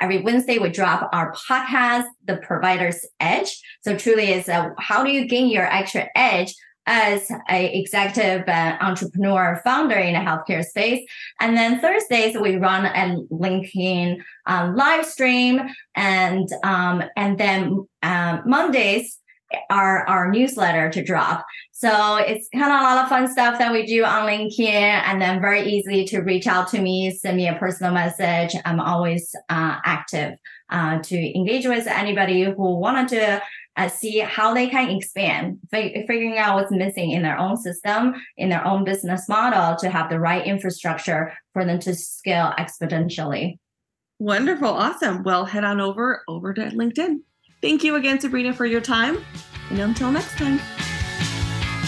Every 0.00 0.22
Wednesday, 0.22 0.58
we 0.58 0.70
drop 0.70 1.10
our 1.12 1.34
podcast, 1.34 2.06
The 2.24 2.38
Provider's 2.38 3.04
Edge. 3.20 3.60
So 3.82 3.96
truly 3.96 4.32
is 4.32 4.48
how 4.78 5.04
do 5.04 5.10
you 5.10 5.26
gain 5.28 5.50
your 5.50 5.66
extra 5.66 6.08
edge 6.14 6.54
as 6.86 7.30
a 7.48 7.78
executive 7.78 8.48
uh, 8.48 8.76
entrepreneur 8.80 9.60
founder 9.62 9.96
in 9.96 10.16
a 10.16 10.20
healthcare 10.20 10.64
space. 10.64 11.06
And 11.40 11.56
then 11.56 11.80
Thursdays 11.80 12.36
we 12.38 12.56
run 12.56 12.86
a 12.86 13.16
LinkedIn 13.32 14.20
uh, 14.46 14.72
live 14.74 15.06
stream, 15.06 15.60
and 15.94 16.48
um, 16.64 17.04
and 17.16 17.38
then 17.38 17.86
uh, 18.02 18.38
Mondays 18.44 19.18
our 19.68 20.06
our 20.08 20.30
newsletter 20.30 20.90
to 20.90 21.02
drop. 21.02 21.44
So 21.72 22.16
it's 22.16 22.48
kind 22.52 22.72
of 22.72 22.80
a 22.80 22.82
lot 22.82 23.02
of 23.02 23.08
fun 23.08 23.30
stuff 23.30 23.58
that 23.58 23.72
we 23.72 23.86
do 23.86 24.04
on 24.04 24.26
LinkedIn, 24.26 24.68
and 24.68 25.20
then 25.20 25.40
very 25.40 25.62
easy 25.62 26.04
to 26.06 26.20
reach 26.20 26.46
out 26.46 26.68
to 26.68 26.80
me, 26.80 27.10
send 27.10 27.36
me 27.36 27.48
a 27.48 27.54
personal 27.54 27.92
message. 27.92 28.60
I'm 28.64 28.80
always 28.80 29.34
uh, 29.48 29.76
active 29.84 30.34
uh, 30.70 31.00
to 31.00 31.36
engage 31.36 31.66
with 31.66 31.86
anybody 31.86 32.44
who 32.44 32.78
wanted 32.78 33.08
to 33.08 33.42
uh, 33.80 33.88
see 33.88 34.18
how 34.18 34.52
they 34.52 34.68
can 34.68 34.90
expand, 34.90 35.58
f- 35.72 36.06
figuring 36.06 36.36
out 36.36 36.56
what's 36.56 36.70
missing 36.70 37.12
in 37.12 37.22
their 37.22 37.38
own 37.38 37.56
system, 37.56 38.14
in 38.36 38.50
their 38.50 38.66
own 38.66 38.84
business 38.84 39.26
model 39.26 39.74
to 39.76 39.88
have 39.88 40.10
the 40.10 40.20
right 40.20 40.46
infrastructure 40.46 41.32
for 41.54 41.64
them 41.64 41.78
to 41.78 41.94
scale 41.94 42.52
exponentially. 42.58 43.58
Wonderful, 44.18 44.68
awesome. 44.68 45.22
Well, 45.22 45.46
head 45.46 45.64
on 45.64 45.80
over 45.80 46.22
over 46.28 46.52
to 46.52 46.60
LinkedIn. 46.60 47.20
Thank 47.62 47.82
you 47.82 47.96
again, 47.96 48.20
Sabrina, 48.20 48.52
for 48.52 48.66
your 48.66 48.82
time. 48.82 49.24
And 49.70 49.78
until 49.78 50.12
next 50.12 50.36
time. 50.36 50.58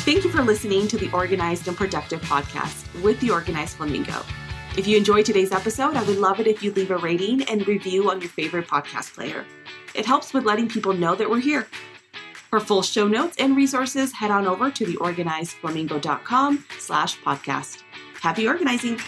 Thank 0.05 0.25
you 0.25 0.31
for 0.31 0.43
listening 0.43 0.89
to 0.89 0.97
the 0.97 1.11
Organized 1.13 1.69
and 1.69 1.77
Productive 1.77 2.23
podcast 2.23 3.03
with 3.03 3.21
the 3.21 3.31
Organized 3.31 3.77
Flamingo. 3.77 4.23
If 4.79 4.87
you 4.87 4.97
enjoyed 4.97 5.27
today's 5.27 5.53
episode, 5.53 5.95
I 5.95 6.03
would 6.05 6.17
love 6.17 6.41
it 6.41 6.47
if 6.47 6.63
you 6.63 6.73
leave 6.73 6.91
a 6.91 6.97
rating 6.97 7.43
and 7.43 7.69
review 7.69 8.11
on 8.11 8.21
your 8.23 8.31
favorite 8.31 8.67
podcast 8.67 9.13
player. 9.15 9.45
It 9.95 10.07
helps 10.07 10.33
with 10.33 10.45
letting 10.45 10.69
people 10.69 10.93
know 10.93 11.15
that 11.15 11.29
we're 11.29 11.41
here. 11.41 11.67
For 12.51 12.61
full 12.61 12.83
show 12.83 13.09
notes 13.09 13.37
and 13.39 13.57
resources, 13.57 14.13
head 14.13 14.31
on 14.31 14.47
over 14.47 14.71
to 14.71 14.85
theorganizedflamingo.com 14.85 16.65
slash 16.79 17.19
podcast. 17.21 17.83
Happy 18.21 18.47
organizing! 18.47 19.01